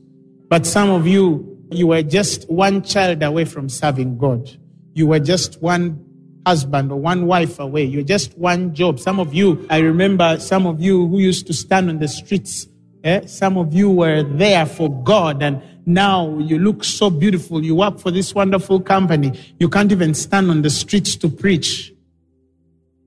But 0.49 0.65
some 0.65 0.89
of 0.89 1.05
you, 1.05 1.57
you 1.71 1.87
were 1.87 2.03
just 2.03 2.49
one 2.49 2.81
child 2.81 3.21
away 3.23 3.45
from 3.45 3.69
serving 3.69 4.17
God. 4.17 4.49
You 4.93 5.07
were 5.07 5.19
just 5.19 5.61
one 5.61 6.03
husband 6.45 6.91
or 6.91 6.99
one 6.99 7.25
wife 7.25 7.59
away. 7.59 7.83
You're 7.83 8.03
just 8.03 8.37
one 8.37 8.73
job. 8.73 8.99
Some 8.99 9.19
of 9.19 9.33
you, 9.33 9.67
I 9.69 9.79
remember 9.79 10.39
some 10.39 10.65
of 10.65 10.81
you 10.81 11.07
who 11.07 11.19
used 11.19 11.45
to 11.47 11.53
stand 11.53 11.89
on 11.89 11.99
the 11.99 12.07
streets. 12.07 12.67
Eh? 13.03 13.25
Some 13.25 13.57
of 13.57 13.73
you 13.73 13.89
were 13.89 14.23
there 14.23 14.65
for 14.65 14.89
God 15.03 15.43
and 15.43 15.61
now 15.85 16.37
you 16.39 16.57
look 16.57 16.83
so 16.83 17.09
beautiful. 17.09 17.63
You 17.63 17.75
work 17.75 17.99
for 17.99 18.11
this 18.11 18.33
wonderful 18.33 18.79
company. 18.79 19.37
You 19.59 19.69
can't 19.69 19.91
even 19.91 20.13
stand 20.13 20.49
on 20.49 20.61
the 20.61 20.69
streets 20.69 21.15
to 21.17 21.29
preach. 21.29 21.93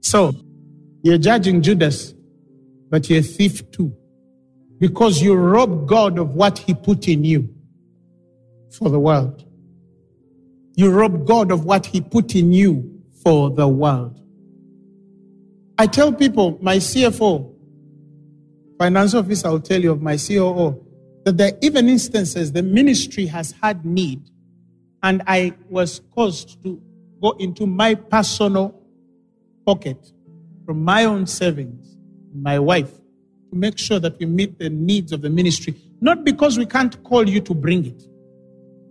So 0.01 0.35
you're 1.03 1.19
judging 1.19 1.63
Judas, 1.63 2.15
but 2.91 3.09
you're 3.09 3.21
a 3.21 3.23
thief 3.23 3.71
too. 3.71 3.97
Because 4.81 5.23
you 5.23 5.35
rob 5.35 5.87
God 5.87 6.19
of 6.19 6.35
what 6.35 6.59
he 6.59 6.75
put 6.75 7.07
in 7.07 7.23
you 7.23 7.55
for 8.77 8.89
the 8.89 8.99
world. 8.99 9.45
You 10.75 10.91
rob 10.91 11.27
God 11.27 11.53
of 11.53 11.65
what 11.67 11.87
he 11.87 12.01
put 12.01 12.35
in 12.35 12.53
you 12.53 13.03
for 13.23 13.51
the 13.51 13.69
world. 13.69 14.21
I 15.79 15.87
tell 15.87 16.13
people, 16.13 16.59
my 16.63 16.77
CFO, 16.77 17.55
finance 18.79 19.15
officer 19.15 19.49
i 19.49 19.51
will 19.51 19.61
tell 19.61 19.81
you 19.81 19.93
of 19.93 20.01
my 20.01 20.17
COO, 20.17 20.83
that 21.25 21.37
there 21.37 21.53
are 21.53 21.59
even 21.61 21.89
instances 21.89 22.53
the 22.53 22.63
ministry 22.63 23.27
has 23.27 23.55
had 23.63 23.85
need, 23.85 24.23
and 25.03 25.23
I 25.27 25.55
was 25.69 26.01
caused 26.15 26.63
to 26.63 26.81
go 27.21 27.33
into 27.33 27.67
my 27.67 27.95
personal 27.95 28.75
pocket 29.67 30.13
from 30.65 30.83
my 30.83 31.05
own 31.05 31.27
savings, 31.27 31.97
my 32.35 32.59
wife, 32.59 33.00
to 33.51 33.57
make 33.57 33.79
sure 33.79 33.99
that 33.99 34.19
we 34.19 34.27
meet 34.27 34.59
the 34.59 34.71
needs 34.71 35.13
of 35.13 35.23
the 35.23 35.31
ministry. 35.31 35.75
Not 36.01 36.25
because 36.25 36.59
we 36.59 36.67
can't 36.67 37.03
call 37.05 37.29
you 37.29 37.41
to 37.41 37.55
bring 37.55 37.85
it, 37.85 38.03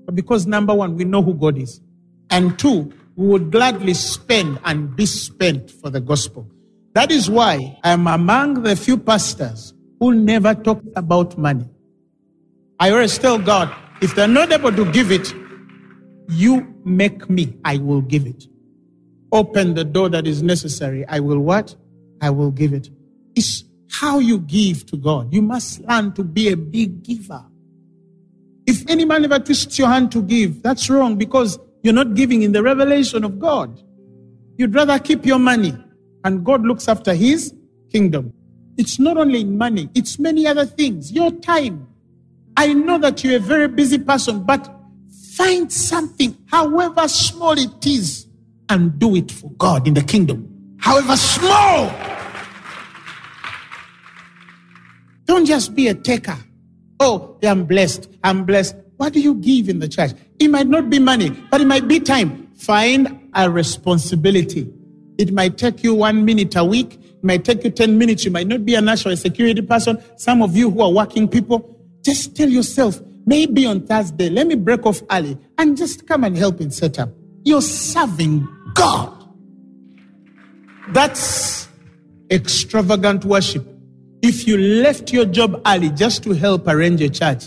but 0.06 0.16
because 0.16 0.46
number 0.46 0.74
one, 0.74 0.96
we 0.96 1.06
know 1.06 1.22
who 1.22 1.34
God 1.34 1.58
is. 1.58 1.82
And 2.30 2.58
two, 2.60 2.94
we 3.16 3.28
would 3.28 3.52
gladly 3.52 3.94
spend 3.94 4.60
and 4.66 4.96
be 4.96 5.06
spent 5.06 5.72
for 5.72 5.90
the 5.90 6.00
gospel. 6.00 6.50
That 6.94 7.12
is 7.12 7.30
why 7.30 7.78
I 7.84 7.92
am 7.92 8.08
among 8.08 8.64
the 8.64 8.76
few 8.76 8.98
pastors 8.98 9.74
who 10.00 10.14
never 10.14 10.54
talk 10.56 10.82
about 10.96 11.38
money. 11.38 11.68
I 12.80 12.92
always 12.92 13.18
tell 13.18 13.38
God, 13.38 13.74
if 14.02 14.16
they're 14.16 14.28
not 14.28 14.52
able 14.52 14.72
to 14.72 14.90
give 14.92 15.12
it, 15.12 15.34
you 16.30 16.74
make 16.86 17.30
me, 17.30 17.58
I 17.66 17.78
will 17.78 18.02
give 18.02 18.26
it. 18.26 18.46
Open 19.32 19.74
the 19.74 19.84
door 19.84 20.10
that 20.10 20.26
is 20.26 20.42
necessary. 20.42 21.06
I 21.08 21.20
will 21.20 21.40
what? 21.40 21.76
I 22.22 22.30
will 22.30 22.52
give 22.52 22.74
it. 22.74 22.90
It's 23.36 23.64
how 23.92 24.20
you 24.20 24.40
give 24.40 24.86
to 24.88 24.98
God. 24.98 25.34
You 25.34 25.42
must 25.42 25.82
learn 25.82 26.14
to 26.14 26.24
be 26.24 26.50
a 26.50 26.58
big 26.58 27.04
giver. 27.04 27.44
If 28.66 28.88
any 28.90 29.06
man 29.06 29.26
ever 29.26 29.40
twists 29.40 29.80
your 29.80 29.88
hand 29.88 30.12
to 30.12 30.22
give, 30.22 30.62
that's 30.62 30.90
wrong 30.90 31.16
because 31.16 31.58
you're 31.82 31.94
not 31.94 32.14
giving 32.14 32.44
in 32.44 32.52
the 32.52 32.62
revelation 32.62 33.24
of 33.24 33.40
God. 33.40 33.82
You'd 34.58 34.76
rather 34.76 35.00
keep 35.00 35.26
your 35.26 35.40
money 35.40 35.74
and 36.24 36.46
God 36.46 36.64
looks 36.64 36.88
after 36.88 37.14
his 37.14 37.54
kingdom. 37.92 38.34
It's 38.78 39.00
not 39.00 39.18
only 39.18 39.42
in 39.42 39.58
money, 39.58 39.90
it's 39.96 40.20
many 40.20 40.46
other 40.48 40.66
things. 40.66 41.12
Your 41.12 41.32
time, 41.32 41.88
I 42.56 42.74
know 42.74 42.98
that 43.00 43.24
you're 43.24 43.38
a 43.38 43.40
very 43.40 43.68
busy 43.68 43.98
person, 43.98 44.44
but 44.44 44.74
find 45.36 45.72
something, 45.72 46.38
however 46.48 47.08
small 47.08 47.58
it 47.58 47.86
is, 47.86 48.28
and 48.70 49.00
do 49.00 49.16
it 49.16 49.32
for 49.32 49.50
God 49.52 49.88
in 49.88 49.96
the 49.96 50.04
kingdom. 50.04 50.76
However 50.78 51.16
small. 51.18 52.09
Don't 55.30 55.46
just 55.46 55.76
be 55.76 55.88
a 55.90 55.94
taker. 55.94 56.36
Oh, 57.00 57.38
I'm 57.44 57.66
blessed. 57.66 58.10
I'm 58.24 58.46
blessed. 58.46 58.76
What 58.98 59.14
do 59.14 59.22
you 59.22 59.36
give 59.36 59.70
in 59.70 59.78
the 59.78 59.88
church? 59.88 60.14
It 60.40 60.48
might 60.48 60.66
not 60.66 60.90
be 60.90 60.98
money, 60.98 61.30
but 61.52 61.62
it 61.62 61.68
might 61.68 61.88
be 61.88 62.00
time. 62.00 62.48
Find 62.56 63.30
a 63.36 63.48
responsibility. 63.48 64.68
It 65.20 65.32
might 65.32 65.56
take 65.56 65.84
you 65.84 65.94
one 65.94 66.26
minute 66.26 66.56
a 66.56 66.66
week. 66.66 66.96
It 66.96 67.24
might 67.24 67.46
take 67.46 67.64
you 67.64 67.70
10 67.70 67.96
minutes. 67.96 68.26
You 68.26 68.32
might 68.32 68.48
not 68.48 68.66
be 68.66 68.74
a 68.74 68.82
national 68.82 69.18
security 69.18 69.62
person. 69.62 70.02
Some 70.18 70.42
of 70.42 70.58
you 70.58 70.72
who 70.72 70.82
are 70.82 70.92
working 70.92 71.28
people, 71.28 71.78
just 72.04 72.36
tell 72.36 72.50
yourself, 72.50 73.00
maybe 73.28 73.68
on 73.68 73.86
Thursday, 73.86 74.32
let 74.32 74.48
me 74.48 74.56
break 74.56 74.84
off 74.88 75.00
early 75.12 75.38
and 75.60 75.78
just 75.78 76.08
come 76.08 76.24
and 76.24 76.36
help 76.36 76.60
in 76.60 76.72
setup. 76.72 77.12
You're 77.44 77.62
serving 77.62 78.48
God. 78.74 79.30
That's 80.88 81.68
extravagant 82.32 83.26
worship. 83.26 83.79
If 84.22 84.48
you 84.48 84.58
left 84.58 85.14
your 85.14 85.26
job 85.26 85.62
early 85.66 85.90
just 85.90 86.24
to 86.24 86.34
help 86.34 86.68
arrange 86.68 87.02
a 87.02 87.10
church, 87.10 87.46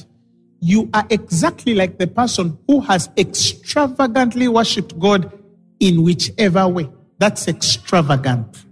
you 0.60 0.88
are 0.94 1.06
exactly 1.10 1.74
like 1.74 1.98
the 1.98 2.06
person 2.06 2.56
who 2.66 2.80
has 2.80 3.10
extravagantly 3.16 4.48
worshipped 4.48 4.98
God 4.98 5.30
in 5.80 6.02
whichever 6.02 6.68
way. 6.68 6.88
That's 7.18 7.48
extravagant. 7.48 8.64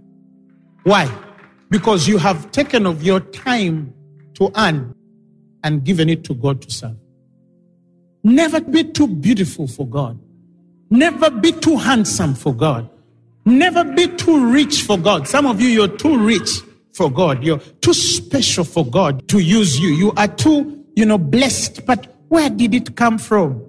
Why? 0.83 1.13
Because 1.69 2.07
you 2.07 2.17
have 2.17 2.51
taken 2.51 2.85
of 2.85 3.03
your 3.03 3.19
time 3.19 3.93
to 4.35 4.51
earn 4.55 4.95
and 5.63 5.83
given 5.83 6.09
it 6.09 6.23
to 6.23 6.33
God 6.33 6.61
to 6.63 6.71
serve. 6.71 6.95
Never 8.23 8.61
be 8.61 8.83
too 8.83 9.07
beautiful 9.07 9.67
for 9.67 9.85
God. 9.85 10.19
Never 10.89 11.29
be 11.29 11.51
too 11.51 11.77
handsome 11.77 12.33
for 12.35 12.53
God. 12.53 12.89
Never 13.45 13.83
be 13.83 14.07
too 14.07 14.51
rich 14.51 14.83
for 14.83 14.97
God. 14.97 15.27
Some 15.27 15.45
of 15.45 15.61
you, 15.61 15.67
you're 15.67 15.87
too 15.87 16.17
rich 16.17 16.61
for 16.93 17.11
God. 17.11 17.43
You're 17.43 17.59
too 17.59 17.93
special 17.93 18.63
for 18.63 18.85
God 18.85 19.27
to 19.29 19.39
use 19.39 19.79
you. 19.79 19.89
You 19.89 20.11
are 20.17 20.27
too, 20.27 20.85
you 20.95 21.05
know, 21.05 21.17
blessed. 21.17 21.85
But 21.85 22.15
where 22.29 22.49
did 22.49 22.73
it 22.73 22.95
come 22.95 23.17
from? 23.17 23.65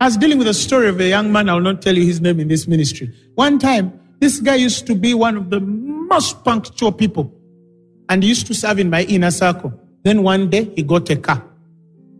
I 0.00 0.06
was 0.06 0.16
dealing 0.16 0.38
with 0.38 0.48
a 0.48 0.54
story 0.54 0.88
of 0.88 1.00
a 1.00 1.08
young 1.08 1.30
man. 1.30 1.48
I 1.48 1.54
will 1.54 1.60
not 1.60 1.82
tell 1.82 1.96
you 1.96 2.04
his 2.04 2.20
name 2.20 2.40
in 2.40 2.48
this 2.48 2.66
ministry. 2.66 3.14
One 3.34 3.58
time, 3.58 3.98
this 4.20 4.40
guy 4.40 4.56
used 4.56 4.86
to 4.88 4.94
be 4.94 5.14
one 5.14 5.36
of 5.36 5.50
the 5.50 5.60
most 5.60 6.44
punctual 6.44 6.92
people 6.92 7.32
and 8.08 8.24
used 8.24 8.46
to 8.48 8.54
serve 8.54 8.78
in 8.78 8.90
my 8.90 9.02
inner 9.04 9.30
circle. 9.30 9.72
Then 10.02 10.22
one 10.22 10.50
day 10.50 10.64
he 10.74 10.82
got 10.82 11.08
a 11.10 11.16
car. 11.16 11.42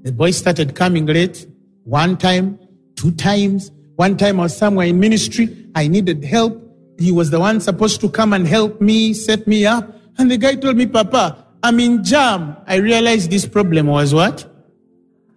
The 0.03 0.13
boy 0.13 0.31
started 0.31 0.75
coming 0.75 1.07
late 1.07 1.47
one 1.85 2.17
time, 2.17 2.59
two 2.97 3.13
times. 3.13 3.71
One 3.97 4.17
time 4.17 4.41
I 4.41 4.45
was 4.45 4.57
somewhere 4.57 4.87
in 4.87 5.01
ministry. 5.01 5.49
I 5.75 5.89
needed 5.89 6.25
help. 6.25 6.61
He 6.99 7.13
was 7.13 7.31
the 7.31 7.41
one 7.41 7.61
supposed 7.61 8.01
to 8.03 8.09
come 8.09 8.33
and 8.33 8.47
help 8.47 8.81
me, 8.81 9.13
set 9.13 9.47
me 9.47 9.67
up. 9.67 9.93
And 10.19 10.31
the 10.31 10.37
guy 10.37 10.55
told 10.57 10.77
me, 10.77 10.87
Papa, 10.87 11.47
I'm 11.63 11.79
in 11.81 12.03
jam. 12.05 12.57
I 12.67 12.77
realized 12.77 13.31
this 13.31 13.47
problem 13.47 13.87
was 13.87 14.13
what? 14.13 14.49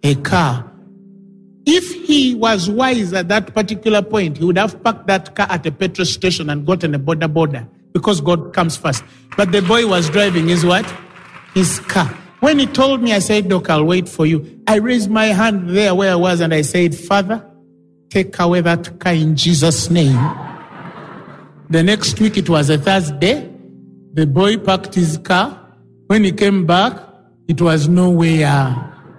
A 0.02 0.14
car. 0.16 0.70
If 1.64 2.06
he 2.06 2.34
was 2.34 2.70
wise 2.70 3.12
at 3.12 3.28
that 3.28 3.52
particular 3.52 4.02
point, 4.02 4.38
he 4.38 4.44
would 4.44 4.58
have 4.58 4.82
parked 4.82 5.06
that 5.08 5.34
car 5.34 5.48
at 5.50 5.66
a 5.66 5.72
petrol 5.72 6.04
station 6.04 6.48
and 6.50 6.64
gotten 6.64 6.94
a 6.94 6.98
border 6.98 7.28
border 7.28 7.66
because 7.92 8.20
God 8.20 8.52
comes 8.52 8.76
first. 8.76 9.02
But 9.36 9.52
the 9.52 9.62
boy 9.62 9.86
was 9.86 10.08
driving 10.10 10.48
his 10.48 10.64
what? 10.64 10.86
His 11.54 11.80
car. 11.80 12.06
When 12.40 12.58
he 12.58 12.66
told 12.66 13.02
me, 13.02 13.12
I 13.12 13.18
said, 13.18 13.48
Doc, 13.48 13.70
I'll 13.70 13.84
wait 13.84 14.08
for 14.08 14.26
you. 14.26 14.62
I 14.68 14.76
raised 14.76 15.10
my 15.10 15.26
hand 15.26 15.70
there 15.70 15.94
where 15.94 16.12
I 16.12 16.16
was 16.16 16.40
and 16.40 16.52
I 16.52 16.62
said, 16.62 16.94
Father, 16.94 17.44
take 18.10 18.38
away 18.38 18.60
that 18.60 19.00
car 19.00 19.14
in 19.14 19.34
Jesus' 19.34 19.90
name. 19.90 20.16
The 21.70 21.82
next 21.82 22.20
week, 22.20 22.36
it 22.36 22.48
was 22.48 22.70
a 22.70 22.78
Thursday. 22.78 23.52
The 24.16 24.26
boy 24.26 24.56
parked 24.56 24.94
his 24.94 25.18
car. 25.18 25.60
When 26.06 26.24
he 26.24 26.32
came 26.32 26.64
back, 26.64 26.98
it 27.48 27.60
was 27.60 27.86
nowhere. 27.86 28.48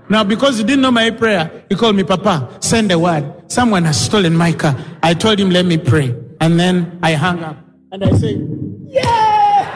Now, 0.09 0.23
because 0.23 0.57
he 0.57 0.63
didn't 0.63 0.81
know 0.81 0.89
my 0.89 1.11
prayer, 1.11 1.65
he 1.69 1.75
called 1.75 1.95
me, 1.95 2.03
Papa, 2.03 2.57
send 2.61 2.91
a 2.91 2.97
word. 2.97 3.31
Someone 3.45 3.83
has 3.83 4.03
stolen 4.03 4.35
my 4.35 4.53
car. 4.53 4.75
I 5.03 5.13
told 5.13 5.39
him, 5.39 5.51
let 5.51 5.67
me 5.67 5.77
pray. 5.77 6.15
And 6.41 6.59
then 6.59 6.97
I 7.03 7.13
hung 7.13 7.43
up. 7.43 7.57
And 7.91 8.03
I 8.03 8.11
said, 8.17 8.41
yeah! 8.87 9.67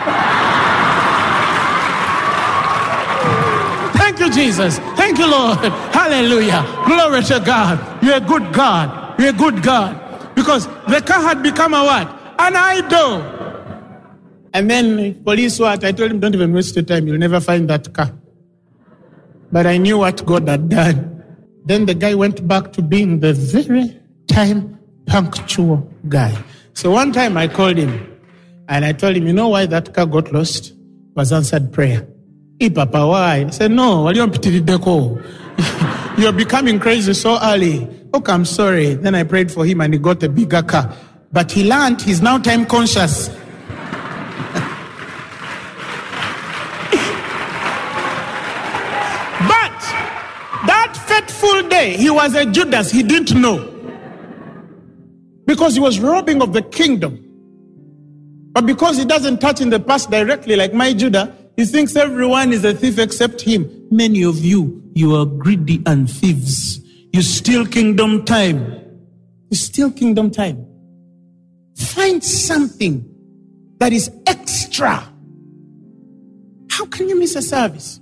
Thank 3.94 4.20
you, 4.22 4.32
Jesus. 4.32 4.80
Thank 4.98 5.20
you, 5.20 5.30
Lord. 5.30 5.60
Hallelujah. 5.94 6.66
Glory 6.88 7.22
to 7.26 7.40
God. 7.46 8.04
You're 8.04 8.18
a 8.18 8.22
good 8.22 8.52
God. 8.52 9.20
You're 9.20 9.30
a 9.30 9.34
good 9.34 9.62
God. 9.62 10.34
Because 10.34 10.66
the 10.88 11.00
car 11.06 11.22
had 11.22 11.44
become 11.44 11.76
a 11.76 11.84
what? 11.84 12.08
An 12.40 12.56
idol. 12.56 13.31
And 14.54 14.70
then 14.70 15.24
police 15.24 15.60
what? 15.60 15.84
I 15.84 15.92
told 15.92 16.12
him, 16.12 16.20
don't 16.20 16.36
even 16.36 16.54
waste 16.54 16.76
your 16.76 16.86
time. 16.86 17.08
You'll 17.08 17.18
never 17.18 17.40
find 17.40 17.70
that 17.70 17.94
car. 17.94 18.12
But 19.52 19.66
I 19.66 19.78
knew 19.78 20.00
what 20.00 20.26
God 20.26 20.48
had 20.48 20.70
done. 20.70 21.24
Then 21.66 21.86
the 21.86 21.94
guy 21.94 22.16
went 22.16 22.48
back 22.48 22.74
to 22.74 22.82
being 22.82 23.20
the 23.20 23.34
very 23.34 24.00
time 24.28 24.80
punctual 25.06 25.90
guy. 26.08 26.36
So 26.74 26.92
one 26.92 27.12
time 27.12 27.38
I 27.38 27.48
called 27.48 27.78
him 27.78 28.08
and 28.68 28.86
I 28.86 28.94
told 28.94 29.16
him, 29.16 29.28
you 29.28 29.34
know 29.34 29.50
why 29.50 29.66
that 29.68 29.94
car 29.94 30.06
got 30.06 30.32
lost? 30.32 30.72
It 30.72 30.76
was 31.16 31.32
answered 31.32 31.74
prayer. 31.74 32.08
Hey, 32.60 32.70
Papa, 32.70 33.08
why? 33.08 33.46
I 33.48 33.50
said, 33.50 33.72
no, 33.72 34.10
you're 36.18 36.32
becoming 36.32 36.80
crazy 36.80 37.14
so 37.14 37.38
early. 37.42 37.88
Okay, 38.14 38.32
I'm 38.32 38.46
sorry. 38.46 38.94
Then 38.96 39.16
I 39.16 39.24
prayed 39.24 39.52
for 39.52 39.66
him 39.66 39.82
and 39.82 39.94
he 39.94 40.00
got 40.00 40.24
a 40.24 40.30
bigger 40.30 40.62
car. 40.62 40.94
But 41.32 41.52
he 41.52 41.68
learned, 41.68 42.02
he's 42.02 42.22
now 42.22 42.38
time 42.38 42.66
conscious. 42.66 43.30
but 43.30 43.38
that 50.68 50.94
fateful 51.08 51.61
day, 51.72 51.98
he 51.98 52.10
was 52.10 52.36
a 52.36 52.46
Judas, 52.46 52.92
he 52.92 53.02
didn't 53.02 53.40
know. 53.40 53.68
Because 55.46 55.74
he 55.74 55.80
was 55.80 56.00
robbing 56.00 56.42
of 56.42 56.54
the 56.54 56.62
kingdom. 56.62 57.18
But 58.54 58.66
because 58.66 58.98
he 58.98 59.06
doesn't 59.06 59.40
touch 59.40 59.62
in 59.62 59.70
the 59.70 59.80
past 59.80 60.12
directly, 60.12 60.56
like 60.56 60.74
my 60.74 60.94
Judah, 60.94 61.36
he 61.58 61.66
thinks 61.66 61.96
everyone 61.96 62.52
is 62.54 62.64
a 62.64 62.74
thief 62.74 63.00
except 63.00 63.42
him. 63.42 63.88
Many 63.90 64.24
of 64.24 64.38
you, 64.38 64.84
you 64.94 65.16
are 65.16 65.26
greedy 65.26 65.82
and 65.86 66.10
thieves. 66.10 66.80
You 67.14 67.22
steal 67.22 67.66
kingdom 67.66 68.26
time. 68.26 68.60
You 69.50 69.58
steal 69.58 69.92
kingdom 69.92 70.32
time. 70.32 70.68
Find 71.78 72.24
something 72.24 73.06
that 73.80 73.92
is 73.94 74.12
extra. 74.28 75.08
How 76.70 76.86
can 76.86 77.10
you 77.10 77.20
miss 77.20 77.36
a 77.36 77.42
service? 77.42 78.00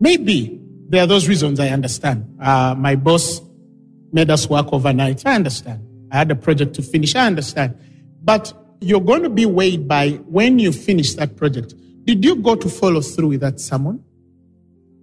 Maybe 0.00 0.57
there 0.88 1.02
are 1.02 1.06
those 1.06 1.28
reasons 1.28 1.60
I 1.60 1.68
understand. 1.68 2.38
Uh, 2.40 2.74
my 2.76 2.96
boss 2.96 3.40
made 4.12 4.30
us 4.30 4.48
work 4.48 4.72
overnight. 4.72 5.24
I 5.26 5.34
understand. 5.34 5.86
I 6.10 6.16
had 6.16 6.30
a 6.30 6.34
project 6.34 6.74
to 6.74 6.82
finish. 6.82 7.14
I 7.14 7.26
understand. 7.26 7.78
But 8.22 8.52
you're 8.80 9.00
going 9.00 9.22
to 9.22 9.30
be 9.30 9.44
weighed 9.44 9.86
by 9.86 10.12
when 10.26 10.58
you 10.58 10.72
finish 10.72 11.14
that 11.14 11.36
project. 11.36 11.74
Did 12.04 12.24
you 12.24 12.36
go 12.36 12.54
to 12.54 12.68
follow 12.68 13.02
through 13.02 13.28
with 13.28 13.40
that 13.40 13.60
sermon? 13.60 14.02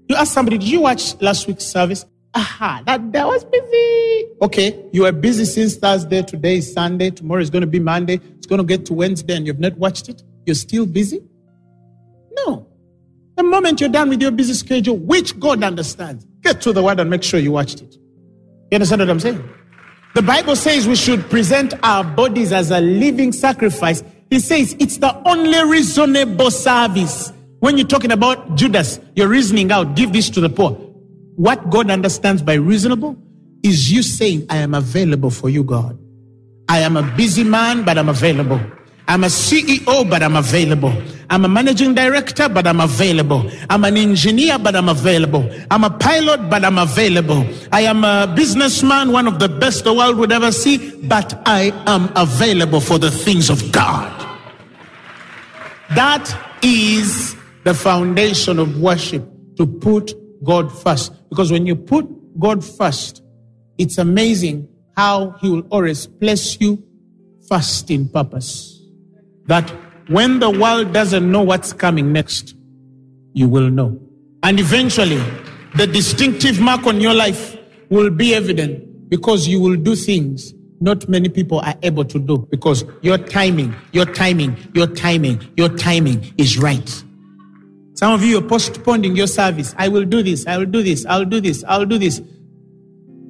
You 0.09 0.15
ask 0.15 0.33
somebody, 0.33 0.57
did 0.57 0.67
you 0.67 0.81
watch 0.81 1.19
last 1.21 1.47
week's 1.47 1.65
service? 1.65 2.05
Aha, 2.33 2.81
that, 2.85 3.11
that 3.11 3.27
was 3.27 3.45
busy. 3.45 4.27
Okay, 4.41 4.85
you 4.91 5.03
were 5.03 5.11
busy 5.11 5.45
since 5.45 5.75
Thursday. 5.75 6.21
Today 6.23 6.57
is 6.57 6.73
Sunday. 6.73 7.09
Tomorrow 7.11 7.41
is 7.41 7.49
going 7.49 7.61
to 7.61 7.67
be 7.67 7.79
Monday. 7.79 8.19
It's 8.37 8.47
going 8.47 8.59
to 8.59 8.65
get 8.65 8.85
to 8.87 8.93
Wednesday 8.93 9.35
and 9.35 9.47
you've 9.47 9.59
not 9.59 9.77
watched 9.77 10.09
it. 10.09 10.23
You're 10.45 10.55
still 10.55 10.85
busy? 10.85 11.21
No. 12.31 12.67
The 13.35 13.43
moment 13.43 13.81
you're 13.81 13.89
done 13.89 14.09
with 14.09 14.21
your 14.21 14.31
busy 14.31 14.53
schedule, 14.53 14.97
which 14.97 15.37
God 15.39 15.63
understands, 15.63 16.25
get 16.41 16.61
to 16.61 16.71
the 16.71 16.81
word 16.81 16.99
and 16.99 17.09
make 17.09 17.23
sure 17.23 17.39
you 17.39 17.51
watched 17.51 17.81
it. 17.81 17.95
You 18.71 18.75
understand 18.75 19.01
what 19.01 19.09
I'm 19.09 19.19
saying? 19.19 19.43
The 20.15 20.21
Bible 20.21 20.55
says 20.55 20.87
we 20.87 20.95
should 20.95 21.29
present 21.29 21.73
our 21.83 22.03
bodies 22.03 22.53
as 22.53 22.71
a 22.71 22.79
living 22.79 23.33
sacrifice. 23.33 24.01
He 24.29 24.39
says 24.39 24.75
it's 24.79 24.97
the 24.97 25.13
only 25.27 25.61
reasonable 25.69 26.49
service. 26.51 27.33
When 27.59 27.77
you're 27.77 27.87
talking 27.87 28.11
about 28.11 28.55
Judas, 28.55 28.99
you're 29.15 29.27
reasoning 29.27 29.71
out, 29.71 29.95
give 29.95 30.13
this 30.13 30.29
to 30.29 30.39
the 30.39 30.49
poor. 30.49 30.71
What 31.35 31.69
God 31.69 31.91
understands 31.91 32.41
by 32.41 32.53
reasonable 32.53 33.17
is 33.63 33.91
you 33.91 34.03
saying, 34.03 34.45
I 34.49 34.57
am 34.57 34.73
available 34.73 35.29
for 35.29 35.49
you, 35.49 35.63
God. 35.63 35.99
I 36.69 36.79
am 36.79 36.95
a 36.95 37.03
busy 37.03 37.43
man, 37.43 37.83
but 37.83 37.97
I'm 37.97 38.09
available. 38.09 38.61
I'm 39.07 39.23
a 39.23 39.27
CEO, 39.27 40.09
but 40.09 40.23
I'm 40.23 40.35
available. 40.35 40.93
I'm 41.29 41.45
a 41.45 41.47
managing 41.47 41.95
director, 41.95 42.47
but 42.47 42.67
I'm 42.67 42.79
available. 42.79 43.49
I'm 43.69 43.83
an 43.83 43.97
engineer, 43.97 44.59
but 44.59 44.75
I'm 44.75 44.89
available. 44.89 45.49
I'm 45.71 45.83
a 45.83 45.89
pilot, 45.89 46.49
but 46.49 46.63
I'm 46.63 46.77
available. 46.77 47.45
I 47.71 47.81
am 47.81 48.03
a 48.03 48.31
businessman, 48.35 49.11
one 49.11 49.27
of 49.27 49.39
the 49.39 49.49
best 49.49 49.83
the 49.83 49.93
world 49.93 50.17
would 50.17 50.31
ever 50.31 50.51
see, 50.51 50.95
but 51.01 51.41
I 51.45 51.71
am 51.87 52.11
available 52.15 52.79
for 52.79 52.99
the 52.99 53.11
things 53.11 53.49
of 53.49 53.71
God. 53.71 54.11
That 55.95 56.57
is 56.61 57.35
the 57.63 57.73
foundation 57.73 58.59
of 58.59 58.79
worship 58.79 59.23
to 59.57 59.65
put 59.65 60.13
God 60.43 60.71
first. 60.71 61.11
Because 61.29 61.51
when 61.51 61.65
you 61.65 61.75
put 61.75 62.07
God 62.39 62.63
first, 62.63 63.23
it's 63.77 63.97
amazing 63.97 64.67
how 64.95 65.31
He 65.41 65.49
will 65.49 65.67
always 65.69 66.07
place 66.07 66.57
you 66.59 66.83
first 67.47 67.89
in 67.91 68.09
purpose. 68.09 68.81
That 69.47 69.71
when 70.07 70.39
the 70.39 70.49
world 70.49 70.93
doesn't 70.93 71.29
know 71.31 71.41
what's 71.43 71.73
coming 71.73 72.11
next, 72.13 72.55
you 73.33 73.47
will 73.47 73.69
know. 73.69 73.99
And 74.43 74.59
eventually, 74.59 75.21
the 75.75 75.87
distinctive 75.87 76.59
mark 76.59 76.85
on 76.85 77.01
your 77.01 77.13
life 77.13 77.57
will 77.89 78.09
be 78.09 78.33
evident 78.33 79.09
because 79.09 79.47
you 79.47 79.59
will 79.59 79.75
do 79.75 79.95
things 79.95 80.53
not 80.81 81.07
many 81.07 81.29
people 81.29 81.59
are 81.59 81.75
able 81.83 82.05
to 82.05 82.19
do 82.19 82.47
because 82.51 82.83
your 83.01 83.17
timing, 83.17 83.73
your 83.91 84.05
timing, 84.05 84.57
your 84.73 84.87
timing, 84.87 85.41
your 85.55 85.69
timing 85.69 86.33
is 86.37 86.57
right. 86.57 87.03
Some 87.93 88.13
of 88.13 88.23
you 88.23 88.39
are 88.39 88.47
postponing 88.47 89.15
your 89.15 89.27
service. 89.27 89.73
I 89.77 89.87
will 89.87 90.03
do 90.03 90.21
this, 90.21 90.45
I 90.45 90.57
will 90.57 90.65
do 90.65 90.83
this, 90.83 91.05
I'll 91.05 91.25
do 91.25 91.39
this, 91.39 91.63
I'll 91.67 91.85
do 91.85 91.97
this. 91.97 92.21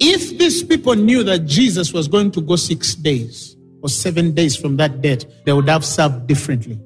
If 0.00 0.38
these 0.38 0.62
people 0.64 0.94
knew 0.94 1.22
that 1.22 1.46
Jesus 1.46 1.92
was 1.92 2.08
going 2.08 2.32
to 2.32 2.40
go 2.40 2.56
six 2.56 2.94
days 2.94 3.55
or 3.86 3.88
seven 3.88 4.34
days 4.34 4.56
from 4.56 4.76
that 4.76 5.00
date, 5.00 5.24
they 5.44 5.52
would 5.52 5.68
have 5.68 5.84
served 5.84 6.26
differently. 6.26 6.78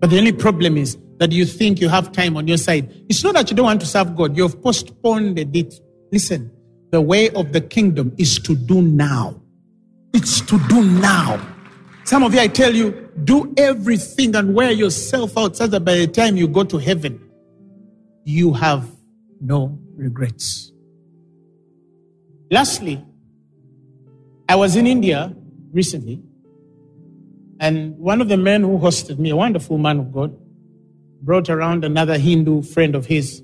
But 0.00 0.10
the 0.10 0.18
only 0.18 0.32
problem 0.32 0.76
is 0.76 0.98
that 1.18 1.32
you 1.32 1.46
think 1.46 1.80
you 1.80 1.88
have 1.88 2.12
time 2.12 2.36
on 2.36 2.46
your 2.46 2.58
side. 2.58 2.92
It's 3.08 3.24
not 3.24 3.34
that 3.34 3.50
you 3.50 3.56
don't 3.56 3.64
want 3.64 3.80
to 3.80 3.86
serve 3.86 4.14
God, 4.14 4.36
you've 4.36 4.62
postponed 4.62 5.38
it. 5.38 5.80
Listen, 6.12 6.50
the 6.92 7.00
way 7.00 7.30
of 7.30 7.52
the 7.52 7.62
kingdom 7.62 8.12
is 8.18 8.38
to 8.40 8.54
do 8.54 8.82
now. 8.82 9.40
It's 10.12 10.42
to 10.42 10.58
do 10.68 10.84
now. 10.84 11.40
Some 12.04 12.22
of 12.22 12.34
you, 12.34 12.40
I 12.40 12.48
tell 12.48 12.74
you, 12.74 13.10
do 13.24 13.54
everything 13.56 14.36
and 14.36 14.54
wear 14.54 14.70
yourself 14.70 15.38
out 15.38 15.56
so 15.56 15.66
that 15.66 15.80
by 15.80 15.94
the 15.96 16.06
time 16.06 16.36
you 16.36 16.46
go 16.46 16.62
to 16.64 16.76
heaven, 16.76 17.18
you 18.24 18.52
have 18.52 18.86
no 19.40 19.78
regrets. 19.96 20.72
Lastly, 22.50 23.02
I 24.46 24.56
was 24.56 24.76
in 24.76 24.86
India 24.86 25.34
recently, 25.72 26.22
and 27.60 27.96
one 27.98 28.20
of 28.20 28.28
the 28.28 28.36
men 28.36 28.62
who 28.62 28.78
hosted 28.78 29.18
me, 29.18 29.30
a 29.30 29.36
wonderful 29.36 29.78
man 29.78 29.98
of 29.98 30.12
God, 30.12 30.36
brought 31.22 31.48
around 31.48 31.84
another 31.84 32.18
Hindu 32.18 32.62
friend 32.62 32.94
of 32.94 33.06
his. 33.06 33.40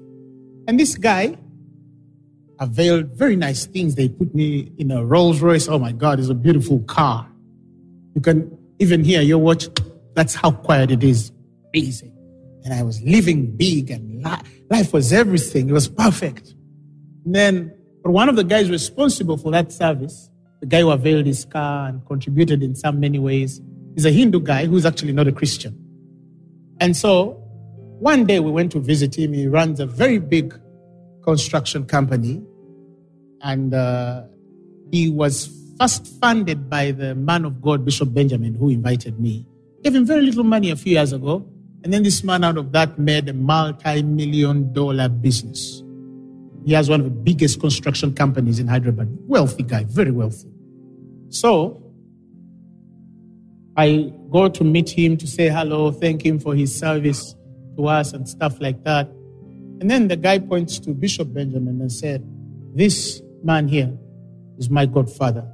And 0.67 0.79
this 0.79 0.97
guy 0.97 1.37
availed 2.59 3.17
very 3.17 3.37
nice 3.37 3.65
things. 3.67 3.95
They 3.95 4.09
put 4.09 4.35
me 4.35 4.73
in 4.79 4.91
a 4.91 5.05
Rolls 5.05 5.41
Royce. 5.41 5.69
Oh 5.69 5.79
my 5.79 5.93
God, 5.93 6.19
it's 6.19 6.29
a 6.29 6.35
beautiful 6.35 6.81
car. 6.81 7.27
You 8.15 8.21
can 8.21 8.59
even 8.79 9.03
hear 9.03 9.23
your 9.23 9.39
watch. 9.39 9.69
That's 10.15 10.35
how 10.35 10.51
quiet 10.51 10.91
it 10.91 11.03
is. 11.03 11.33
Easy. 11.75 12.13
And 12.65 12.75
I 12.75 12.83
was 12.83 13.01
living 13.03 13.57
big 13.57 13.91
and 13.91 14.23
life 14.71 14.93
was 14.93 15.13
everything. 15.13 15.71
It 15.71 15.73
was 15.73 15.89
perfect. 15.89 16.55
And 17.25 17.35
then, 17.35 17.75
but 18.03 18.11
one 18.11 18.29
of 18.29 18.37
the 18.37 18.45
guys 18.45 18.71
responsible 18.71 19.39
for 19.39 19.51
that 19.53 19.73
service, 19.73 20.29
the 20.61 20.67
guy 20.67 20.81
who 20.81 20.91
availed 20.91 21.25
his 21.25 21.47
car 21.47 21.89
and 21.89 22.05
contributed 22.07 22.63
in 22.63 22.75
some 22.75 23.01
many 23.01 23.19
ways, 23.19 23.61
is 23.97 24.05
a 24.05 24.11
Hindu 24.11 24.41
guy 24.41 24.67
who's 24.67 24.87
actually 24.87 25.13
not 25.13 25.29
a 25.29 25.33
Christian. 25.33 25.77
And 26.81 26.97
so 26.97 27.41
one 28.01 28.25
day 28.25 28.41
we 28.41 28.51
went 28.51 28.73
to 28.73 28.81
visit 28.81 29.17
him. 29.17 29.33
He 29.33 29.47
runs 29.47 29.79
a 29.81 29.87
very 29.87 30.19
big 30.19 30.59
construction 31.23 31.87
company. 31.87 32.43
And 33.43 33.75
uh, 33.75 34.25
he 34.91 35.11
was 35.11 35.51
first 35.79 36.07
funded 36.21 36.69
by 36.69 36.93
the 36.93 37.15
man 37.15 37.45
of 37.45 37.61
God, 37.61 37.85
Bishop 37.85 38.13
Benjamin, 38.13 38.55
who 38.55 38.71
invited 38.71 39.21
me. 39.21 39.47
Gave 39.83 39.95
him 39.95 40.05
very 40.05 40.23
little 40.23 40.45
money 40.45 40.71
a 40.71 40.77
few 40.77 40.93
years 40.93 41.13
ago. 41.13 41.47
And 41.83 41.93
then 41.93 42.03
this 42.03 42.23
man 42.23 42.45
out 42.45 42.59
of 42.59 42.73
that 42.73 42.99
made 42.99 43.29
a 43.29 43.33
multi 43.33 44.03
million 44.03 44.73
dollar 44.73 45.09
business. 45.09 45.83
He 46.67 46.75
has 46.75 46.91
one 46.91 47.01
of 47.01 47.05
the 47.05 47.11
biggest 47.11 47.61
construction 47.61 48.15
companies 48.15 48.59
in 48.59 48.67
Hyderabad. 48.67 49.09
Wealthy 49.27 49.63
guy, 49.63 49.85
very 49.85 50.11
wealthy. 50.11 50.51
So 51.31 51.83
I 53.81 54.13
go 54.31 54.51
to 54.51 54.63
meet 54.63 54.91
him 54.91 55.17
to 55.17 55.27
say 55.27 55.49
hello, 55.49 55.91
thank 55.91 56.23
him 56.23 56.39
for 56.39 56.55
his 56.55 56.79
service 56.79 57.35
to 57.79 57.87
us 57.87 58.13
and 58.13 58.29
stuff 58.29 58.61
like 58.61 58.85
that. 58.85 59.09
And 59.81 59.91
then 59.91 60.09
the 60.09 60.17
guy 60.17 60.39
points 60.39 60.79
to 60.81 60.91
Bishop 60.91 61.33
Benjamin 61.33 61.81
and 61.81 61.91
said, 61.91 62.23
This 62.75 63.23
man 63.43 63.69
here 63.69 63.91
is 64.59 64.69
my 64.69 64.85
godfather. 64.85 65.51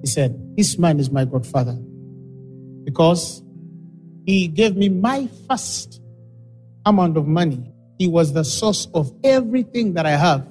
He 0.00 0.08
said, 0.08 0.56
This 0.56 0.76
man 0.76 0.98
is 0.98 1.12
my 1.12 1.24
godfather 1.24 1.78
because 2.82 3.44
he 4.26 4.48
gave 4.48 4.76
me 4.76 4.88
my 4.88 5.28
first 5.48 6.02
amount 6.84 7.16
of 7.16 7.28
money. 7.28 7.62
He 8.00 8.08
was 8.08 8.32
the 8.32 8.42
source 8.42 8.88
of 8.92 9.12
everything 9.22 9.94
that 9.94 10.04
I 10.04 10.16
have. 10.16 10.48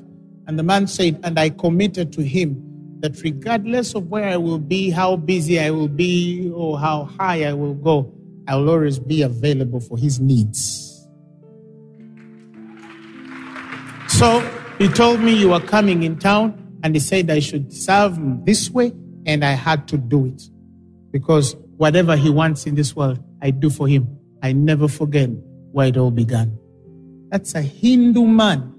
And 0.47 0.57
the 0.57 0.63
man 0.63 0.87
said, 0.87 1.19
And 1.23 1.37
I 1.37 1.49
committed 1.49 2.13
to 2.13 2.21
him 2.23 2.68
that 2.99 3.21
regardless 3.23 3.95
of 3.95 4.09
where 4.09 4.25
I 4.25 4.37
will 4.37 4.59
be, 4.59 4.89
how 4.89 5.15
busy 5.15 5.59
I 5.59 5.71
will 5.71 5.87
be, 5.87 6.51
or 6.53 6.79
how 6.79 7.05
high 7.05 7.45
I 7.45 7.53
will 7.53 7.73
go, 7.73 8.13
I 8.47 8.55
will 8.55 8.69
always 8.69 8.99
be 8.99 9.21
available 9.21 9.79
for 9.79 9.97
his 9.97 10.19
needs. 10.19 11.07
So 14.07 14.41
he 14.77 14.89
told 14.89 15.21
me 15.21 15.33
you 15.33 15.49
were 15.49 15.61
coming 15.61 16.03
in 16.03 16.17
town, 16.19 16.79
and 16.83 16.95
he 16.95 16.99
said 16.99 17.29
I 17.29 17.39
should 17.39 17.71
serve 17.71 18.17
him 18.17 18.43
this 18.43 18.69
way, 18.69 18.91
and 19.25 19.45
I 19.45 19.51
had 19.51 19.87
to 19.89 19.97
do 19.97 20.25
it. 20.25 20.41
Because 21.11 21.55
whatever 21.77 22.15
he 22.17 22.29
wants 22.29 22.65
in 22.65 22.75
this 22.75 22.95
world, 22.95 23.23
I 23.41 23.51
do 23.51 23.69
for 23.69 23.87
him. 23.87 24.17
I 24.43 24.51
never 24.51 24.87
forget 24.87 25.29
where 25.71 25.87
it 25.87 25.97
all 25.97 26.11
began. 26.11 26.57
That's 27.29 27.55
a 27.55 27.61
Hindu 27.61 28.25
man 28.25 28.73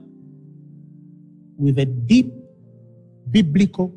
with 1.56 1.78
a 1.78 1.86
deep 1.86 2.32
biblical 3.30 3.94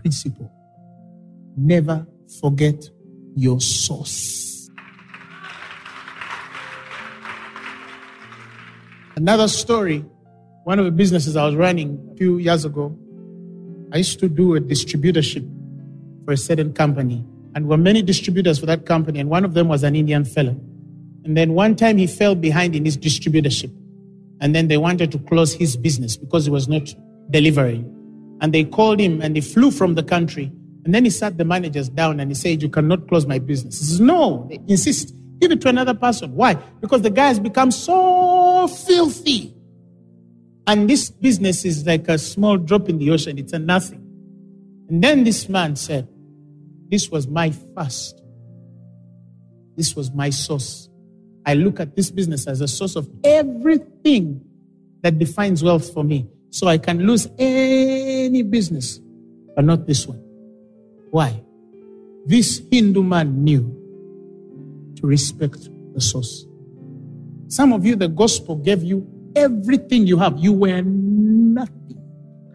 principle. 0.00 0.50
Never 1.56 2.06
forget 2.40 2.90
your 3.34 3.60
source. 3.60 4.70
Another 9.16 9.48
story 9.48 10.04
one 10.68 10.78
of 10.78 10.84
the 10.84 10.90
businesses 10.90 11.34
I 11.34 11.46
was 11.46 11.54
running 11.54 12.10
a 12.12 12.16
few 12.18 12.36
years 12.36 12.66
ago, 12.66 12.94
I 13.90 13.96
used 13.96 14.20
to 14.20 14.28
do 14.28 14.54
a 14.54 14.60
distributorship 14.60 15.48
for 16.26 16.32
a 16.32 16.36
certain 16.36 16.74
company. 16.74 17.24
And 17.54 17.66
were 17.66 17.78
many 17.78 18.02
distributors 18.02 18.58
for 18.58 18.66
that 18.66 18.84
company, 18.84 19.18
and 19.18 19.30
one 19.30 19.46
of 19.46 19.54
them 19.54 19.68
was 19.68 19.82
an 19.82 19.96
Indian 19.96 20.26
fellow. 20.26 20.60
And 21.24 21.38
then 21.38 21.54
one 21.54 21.74
time 21.74 21.96
he 21.96 22.06
fell 22.06 22.34
behind 22.34 22.76
in 22.76 22.84
his 22.84 22.98
distributorship. 22.98 23.74
And 24.42 24.54
then 24.54 24.68
they 24.68 24.76
wanted 24.76 25.10
to 25.12 25.18
close 25.20 25.54
his 25.54 25.74
business 25.74 26.18
because 26.18 26.44
he 26.44 26.50
was 26.50 26.68
not 26.68 26.94
delivering. 27.30 27.97
And 28.40 28.52
they 28.52 28.64
called 28.64 29.00
him 29.00 29.20
and 29.20 29.36
he 29.36 29.42
flew 29.42 29.70
from 29.70 29.94
the 29.94 30.02
country. 30.02 30.52
And 30.84 30.94
then 30.94 31.04
he 31.04 31.10
sat 31.10 31.36
the 31.36 31.44
managers 31.44 31.88
down 31.88 32.20
and 32.20 32.30
he 32.30 32.34
said, 32.34 32.62
You 32.62 32.68
cannot 32.68 33.08
close 33.08 33.26
my 33.26 33.38
business. 33.38 33.78
He 33.78 33.84
says, 33.84 34.00
No, 34.00 34.46
they 34.48 34.58
insist. 34.68 35.14
Give 35.40 35.52
it 35.52 35.60
to 35.62 35.68
another 35.68 35.94
person. 35.94 36.34
Why? 36.34 36.54
Because 36.54 37.02
the 37.02 37.10
guy 37.10 37.28
has 37.28 37.38
become 37.38 37.70
so 37.70 38.66
filthy. 38.68 39.54
And 40.66 40.88
this 40.88 41.10
business 41.10 41.64
is 41.64 41.86
like 41.86 42.08
a 42.08 42.18
small 42.18 42.56
drop 42.56 42.88
in 42.88 42.98
the 42.98 43.10
ocean. 43.10 43.38
It's 43.38 43.52
a 43.52 43.58
nothing. 43.58 44.04
And 44.88 45.02
then 45.02 45.24
this 45.24 45.48
man 45.48 45.76
said, 45.76 46.08
This 46.90 47.10
was 47.10 47.26
my 47.26 47.52
first. 47.74 48.22
This 49.76 49.94
was 49.94 50.10
my 50.12 50.30
source. 50.30 50.88
I 51.46 51.54
look 51.54 51.80
at 51.80 51.96
this 51.96 52.10
business 52.10 52.46
as 52.46 52.60
a 52.60 52.68
source 52.68 52.96
of 52.96 53.08
everything 53.24 54.44
that 55.02 55.18
defines 55.18 55.62
wealth 55.62 55.92
for 55.92 56.02
me. 56.02 56.28
So 56.50 56.66
I 56.66 56.78
can 56.78 57.06
lose 57.06 57.28
any 57.38 58.42
business, 58.42 59.00
but 59.54 59.64
not 59.64 59.86
this 59.86 60.06
one. 60.06 60.22
Why? 61.10 61.42
This 62.26 62.62
Hindu 62.70 63.02
man 63.02 63.44
knew 63.44 63.74
to 64.96 65.06
respect 65.06 65.68
the 65.94 66.00
source. 66.00 66.46
Some 67.48 67.72
of 67.72 67.84
you, 67.84 67.96
the 67.96 68.08
gospel 68.08 68.56
gave 68.56 68.82
you 68.82 69.06
everything 69.34 70.06
you 70.06 70.18
have. 70.18 70.38
You 70.38 70.52
were 70.52 70.82
nothing. 70.82 71.74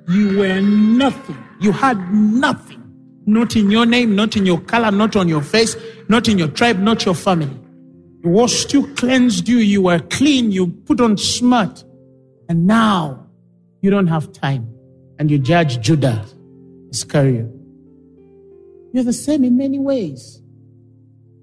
You 0.07 0.39
were 0.39 0.61
nothing. 0.61 1.37
You 1.61 1.71
had 1.71 2.13
nothing. 2.13 2.79
Not 3.25 3.55
in 3.55 3.71
your 3.71 3.85
name, 3.85 4.15
not 4.15 4.35
in 4.35 4.45
your 4.45 4.59
color, 4.59 4.91
not 4.91 5.15
on 5.15 5.29
your 5.29 5.41
face, 5.41 5.77
not 6.09 6.27
in 6.27 6.37
your 6.37 6.49
tribe, 6.49 6.79
not 6.79 7.05
your 7.05 7.15
family. 7.15 7.57
You 8.23 8.29
washed 8.29 8.73
you, 8.73 8.93
cleansed 8.95 9.47
you, 9.47 9.57
you 9.57 9.83
were 9.83 9.99
clean, 9.99 10.51
you 10.51 10.67
put 10.67 10.99
on 10.99 11.17
smart. 11.17 11.83
And 12.49 12.67
now 12.67 13.22
you 13.83 13.91
don't 13.91 14.07
have 14.07 14.31
time. 14.31 14.67
And 15.19 15.29
you 15.29 15.37
judge 15.37 15.79
Judas 15.79 16.33
Iscariot. 16.89 17.47
You're 18.93 19.03
the 19.03 19.13
same 19.13 19.43
in 19.43 19.57
many 19.57 19.77
ways. 19.77 20.41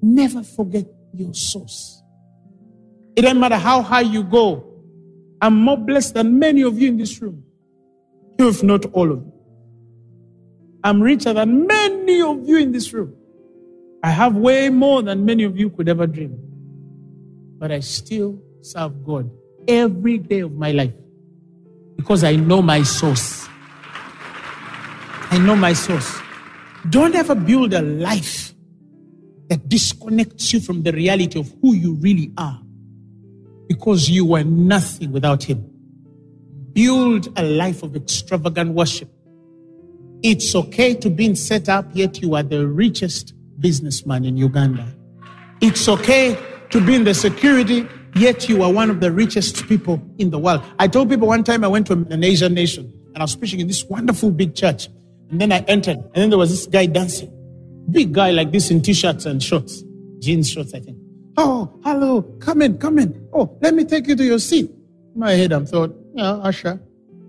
Never 0.02 0.42
forget 0.42 0.86
your 1.12 1.32
source. 1.34 2.02
It 3.14 3.22
doesn't 3.22 3.38
matter 3.38 3.56
how 3.56 3.82
high 3.82 4.00
you 4.00 4.24
go, 4.24 4.64
I'm 5.40 5.54
more 5.54 5.76
blessed 5.76 6.14
than 6.14 6.38
many 6.38 6.62
of 6.62 6.78
you 6.80 6.88
in 6.88 6.96
this 6.96 7.20
room, 7.20 7.44
if 8.38 8.62
not 8.62 8.86
all 8.92 9.12
of 9.12 9.18
you. 9.18 9.32
I'm 10.82 11.02
richer 11.02 11.34
than 11.34 11.66
many 11.66 12.22
of 12.22 12.48
you 12.48 12.56
in 12.56 12.72
this 12.72 12.92
room. 12.92 13.14
I 14.02 14.10
have 14.10 14.34
way 14.34 14.70
more 14.70 15.02
than 15.02 15.26
many 15.26 15.44
of 15.44 15.58
you 15.58 15.68
could 15.68 15.88
ever 15.88 16.06
dream. 16.06 16.38
But 17.58 17.70
I 17.70 17.80
still 17.80 18.42
serve 18.62 19.04
God 19.04 19.30
every 19.68 20.16
day 20.16 20.40
of 20.40 20.52
my 20.52 20.70
life 20.72 20.94
because 22.00 22.24
I 22.24 22.34
know 22.34 22.62
my 22.62 22.82
source. 22.82 23.46
I 25.30 25.36
know 25.36 25.54
my 25.54 25.74
source. 25.74 26.18
Don't 26.88 27.14
ever 27.14 27.34
build 27.34 27.74
a 27.74 27.82
life 27.82 28.54
that 29.50 29.68
disconnects 29.68 30.50
you 30.50 30.60
from 30.60 30.82
the 30.82 30.92
reality 30.92 31.38
of 31.38 31.52
who 31.60 31.74
you 31.74 31.92
really 31.96 32.32
are 32.38 32.58
because 33.68 34.08
you 34.08 34.24
were 34.24 34.44
nothing 34.44 35.12
without 35.12 35.42
Him. 35.42 35.62
Build 36.72 37.38
a 37.38 37.42
life 37.42 37.82
of 37.82 37.94
extravagant 37.94 38.72
worship. 38.72 39.10
It's 40.22 40.54
okay 40.54 40.94
to 40.94 41.10
be 41.10 41.34
set 41.34 41.68
up, 41.68 41.84
yet 41.92 42.22
you 42.22 42.34
are 42.34 42.42
the 42.42 42.66
richest 42.66 43.34
businessman 43.60 44.24
in 44.24 44.38
Uganda. 44.38 44.86
It's 45.60 45.86
okay 45.86 46.38
to 46.70 46.80
be 46.80 46.94
in 46.94 47.04
the 47.04 47.12
security, 47.12 47.86
yet 48.14 48.48
you 48.48 48.62
are 48.62 48.72
one 48.72 48.90
of 48.90 49.00
the 49.00 49.12
richest 49.12 49.66
people 49.66 50.02
in 50.18 50.30
the 50.30 50.38
world. 50.38 50.62
I 50.78 50.88
told 50.88 51.08
people 51.08 51.28
one 51.28 51.44
time 51.44 51.64
I 51.64 51.68
went 51.68 51.86
to 51.88 51.92
an 51.92 52.24
Asian 52.24 52.54
nation 52.54 52.92
and 53.14 53.18
I 53.18 53.22
was 53.22 53.36
preaching 53.36 53.60
in 53.60 53.66
this 53.66 53.84
wonderful 53.84 54.30
big 54.30 54.54
church. 54.54 54.88
And 55.30 55.40
then 55.40 55.52
I 55.52 55.58
entered, 55.68 55.98
and 55.98 56.14
then 56.14 56.30
there 56.30 56.38
was 56.38 56.50
this 56.50 56.66
guy 56.66 56.86
dancing. 56.86 57.30
Big 57.90 58.12
guy 58.12 58.32
like 58.32 58.50
this 58.50 58.70
in 58.70 58.82
t 58.82 58.92
shirts 58.92 59.26
and 59.26 59.40
shorts, 59.42 59.84
jeans 60.18 60.50
shorts, 60.50 60.74
I 60.74 60.80
think. 60.80 60.98
Oh, 61.36 61.80
hello, 61.84 62.22
come 62.40 62.62
in, 62.62 62.78
come 62.78 62.98
in. 62.98 63.28
Oh, 63.32 63.56
let 63.60 63.74
me 63.74 63.84
take 63.84 64.08
you 64.08 64.16
to 64.16 64.24
your 64.24 64.40
seat. 64.40 64.70
In 65.14 65.20
my 65.20 65.32
head, 65.32 65.52
I'm 65.52 65.66
thought, 65.66 65.94
yeah, 66.14 66.32
usher. 66.32 66.80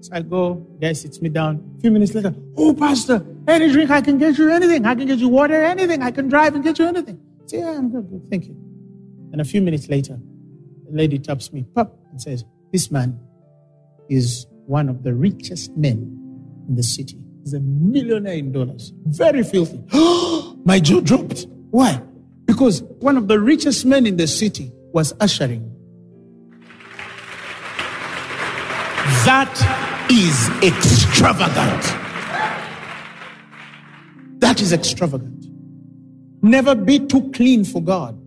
So 0.01 0.09
I 0.13 0.21
go, 0.21 0.55
guy 0.81 0.93
sits 0.93 1.21
me 1.21 1.29
down. 1.29 1.63
A 1.77 1.81
few 1.81 1.91
minutes 1.91 2.15
later, 2.15 2.33
oh, 2.57 2.73
pastor, 2.73 3.23
any 3.47 3.71
drink 3.71 3.91
I 3.91 4.01
can 4.01 4.17
get 4.17 4.37
you 4.37 4.49
anything. 4.49 4.85
I 4.85 4.95
can 4.95 5.05
get 5.05 5.19
you 5.19 5.29
water, 5.29 5.63
anything. 5.63 6.01
I 6.01 6.09
can 6.09 6.27
drive 6.27 6.55
and 6.55 6.63
get 6.63 6.79
you 6.79 6.85
anything. 6.85 7.19
Yeah, 7.49 7.77
I'm 7.77 7.91
good, 7.91 8.09
good, 8.09 8.27
thank 8.31 8.47
you. 8.47 8.55
And 9.31 9.41
a 9.41 9.45
few 9.45 9.61
minutes 9.61 9.89
later, 9.89 10.19
the 10.91 10.97
lady 10.97 11.19
taps 11.19 11.51
me, 11.53 11.65
pop, 11.75 11.97
and 12.11 12.21
says, 12.21 12.43
this 12.71 12.91
man 12.91 13.19
is 14.09 14.45
one 14.65 14.89
of 14.89 15.03
the 15.03 15.13
richest 15.13 15.75
men 15.75 16.17
in 16.67 16.75
the 16.75 16.83
city. 16.83 17.17
He's 17.43 17.53
a 17.53 17.59
millionaire 17.59 18.35
in 18.35 18.51
dollars. 18.51 18.93
Very 19.05 19.43
filthy. 19.43 19.81
my 20.65 20.79
jaw 20.79 20.99
dropped. 20.99 21.47
Why? 21.71 22.01
Because 22.45 22.83
one 22.99 23.17
of 23.17 23.27
the 23.27 23.39
richest 23.39 23.85
men 23.85 24.05
in 24.05 24.17
the 24.17 24.27
city 24.27 24.71
was 24.93 25.13
ushering. 25.19 25.67
That 29.25 29.51
is 30.11 30.49
extravagant. 30.61 31.99
That 34.39 34.61
is 34.61 34.73
extravagant. 34.73 35.45
Never 36.41 36.75
be 36.75 36.99
too 36.99 37.31
clean 37.31 37.63
for 37.63 37.81
God. 37.81 38.20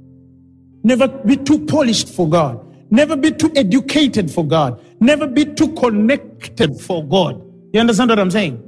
Never 0.84 1.08
be 1.08 1.36
too 1.36 1.64
polished 1.66 2.10
for 2.10 2.28
God. 2.28 2.60
Never 2.90 3.16
be 3.16 3.32
too 3.32 3.50
educated 3.56 4.30
for 4.30 4.46
God. 4.46 4.80
Never 5.00 5.26
be 5.26 5.46
too 5.46 5.72
connected 5.74 6.80
for 6.80 7.02
God. 7.04 7.42
You 7.72 7.80
understand 7.80 8.10
what 8.10 8.18
I'm 8.18 8.30
saying? 8.30 8.60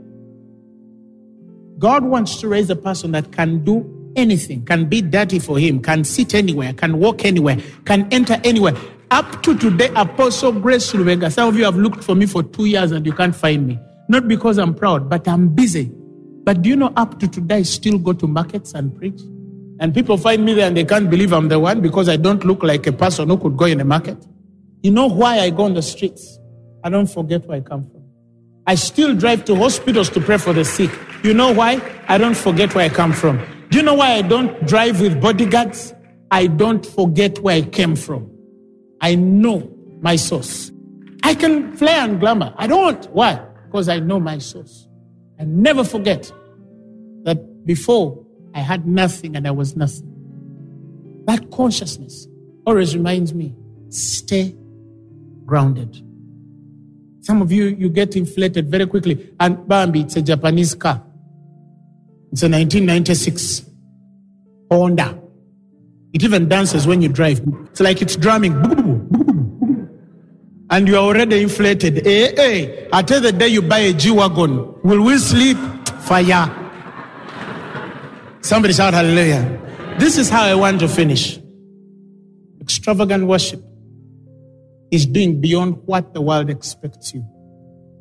God 1.78 2.04
wants 2.04 2.40
to 2.40 2.48
raise 2.48 2.70
a 2.70 2.76
person 2.76 3.12
that 3.12 3.32
can 3.32 3.62
do 3.62 4.12
anything, 4.16 4.64
can 4.64 4.86
be 4.86 5.02
dirty 5.02 5.38
for 5.38 5.58
him, 5.58 5.80
can 5.82 6.04
sit 6.04 6.34
anywhere, 6.34 6.72
can 6.72 6.98
walk 6.98 7.26
anywhere, 7.26 7.58
can 7.84 8.08
enter 8.10 8.40
anywhere. 8.44 8.74
Up 9.10 9.42
to 9.42 9.56
today, 9.56 9.90
Apostle 9.94 10.52
Grace 10.52 10.92
Lubega, 10.92 11.30
some 11.30 11.48
of 11.48 11.56
you 11.56 11.64
have 11.64 11.76
looked 11.76 12.02
for 12.02 12.14
me 12.14 12.24
for 12.24 12.42
two 12.42 12.64
years 12.64 12.92
and 12.92 13.04
you 13.04 13.12
can't 13.12 13.36
find 13.36 13.66
me. 13.66 13.78
Not 14.08 14.26
because 14.26 14.56
I'm 14.56 14.74
proud, 14.74 15.10
but 15.10 15.28
I'm 15.28 15.48
busy. 15.48 15.92
But 16.44 16.62
do 16.62 16.70
you 16.70 16.76
know 16.76 16.92
up 16.96 17.20
to 17.20 17.28
today, 17.28 17.56
I 17.56 17.62
still 17.62 17.98
go 17.98 18.14
to 18.14 18.26
markets 18.26 18.72
and 18.72 18.96
preach? 18.96 19.20
And 19.78 19.94
people 19.94 20.16
find 20.16 20.44
me 20.44 20.54
there 20.54 20.66
and 20.66 20.76
they 20.76 20.84
can't 20.84 21.10
believe 21.10 21.32
I'm 21.32 21.48
the 21.48 21.58
one 21.58 21.80
because 21.80 22.08
I 22.08 22.16
don't 22.16 22.44
look 22.44 22.62
like 22.62 22.86
a 22.86 22.92
person 22.92 23.28
who 23.28 23.36
could 23.36 23.56
go 23.56 23.66
in 23.66 23.80
a 23.80 23.84
market. 23.84 24.16
You 24.82 24.90
know 24.90 25.06
why 25.06 25.40
I 25.40 25.50
go 25.50 25.64
on 25.64 25.74
the 25.74 25.82
streets? 25.82 26.38
I 26.82 26.88
don't 26.88 27.06
forget 27.08 27.44
where 27.46 27.58
I 27.58 27.60
come 27.60 27.84
from. 27.84 28.02
I 28.66 28.74
still 28.74 29.14
drive 29.14 29.44
to 29.46 29.54
hospitals 29.54 30.08
to 30.10 30.20
pray 30.20 30.38
for 30.38 30.52
the 30.52 30.64
sick. 30.64 30.90
You 31.22 31.34
know 31.34 31.52
why? 31.52 31.80
I 32.08 32.18
don't 32.18 32.36
forget 32.36 32.74
where 32.74 32.86
I 32.86 32.88
come 32.88 33.12
from. 33.12 33.38
Do 33.70 33.78
you 33.78 33.82
know 33.82 33.94
why 33.94 34.12
I 34.12 34.22
don't 34.22 34.66
drive 34.66 35.00
with 35.00 35.20
bodyguards? 35.20 35.94
I 36.30 36.46
don't 36.46 36.84
forget 36.84 37.38
where 37.40 37.56
I 37.56 37.62
came 37.62 37.96
from. 37.96 38.30
I 39.00 39.14
know 39.14 39.70
my 40.00 40.16
source. 40.16 40.72
I 41.22 41.34
can 41.34 41.76
flare 41.76 42.00
and 42.04 42.18
glamour. 42.18 42.54
I 42.56 42.66
don't. 42.66 43.04
Why? 43.06 43.34
Because 43.66 43.88
I 43.88 43.98
know 44.00 44.18
my 44.20 44.38
source. 44.38 44.88
I 45.38 45.44
never 45.44 45.84
forget 45.84 46.32
that 47.24 47.64
before 47.66 48.25
I 48.56 48.60
had 48.60 48.88
nothing 48.88 49.36
and 49.36 49.46
I 49.46 49.50
was 49.50 49.76
nothing. 49.76 50.10
That 51.26 51.50
consciousness 51.50 52.26
always 52.66 52.96
reminds 52.96 53.34
me 53.34 53.54
stay 53.90 54.56
grounded. 55.44 56.02
Some 57.20 57.42
of 57.42 57.52
you, 57.52 57.66
you 57.66 57.90
get 57.90 58.16
inflated 58.16 58.70
very 58.70 58.86
quickly. 58.86 59.30
And 59.38 59.68
Bambi, 59.68 60.00
it's 60.00 60.16
a 60.16 60.22
Japanese 60.22 60.74
car. 60.74 61.02
It's 62.32 62.42
a 62.42 62.48
1996 62.48 63.66
Honda. 64.70 65.20
It 66.14 66.24
even 66.24 66.48
dances 66.48 66.86
when 66.86 67.02
you 67.02 67.10
drive. 67.10 67.42
It's 67.66 67.80
like 67.80 68.00
it's 68.00 68.16
drumming. 68.16 68.54
And 70.70 70.88
you 70.88 70.96
are 70.96 71.04
already 71.04 71.42
inflated. 71.42 72.06
Hey, 72.06 72.34
hey, 72.34 72.88
until 72.90 73.20
the 73.20 73.32
day 73.32 73.48
you 73.48 73.60
buy 73.60 73.80
a 73.80 73.92
G 73.92 74.10
Wagon, 74.10 74.74
will 74.82 75.02
we 75.02 75.18
sleep? 75.18 75.58
Fire. 76.00 76.65
Somebody 78.46 78.74
shout 78.74 78.94
hallelujah. 78.94 79.42
This 79.98 80.16
is 80.16 80.30
how 80.30 80.44
I 80.44 80.54
want 80.54 80.78
to 80.78 80.86
finish. 80.86 81.36
Extravagant 82.60 83.26
worship 83.26 83.60
is 84.92 85.04
doing 85.04 85.40
beyond 85.40 85.82
what 85.86 86.14
the 86.14 86.20
world 86.20 86.48
expects 86.48 87.12
you. 87.12 87.26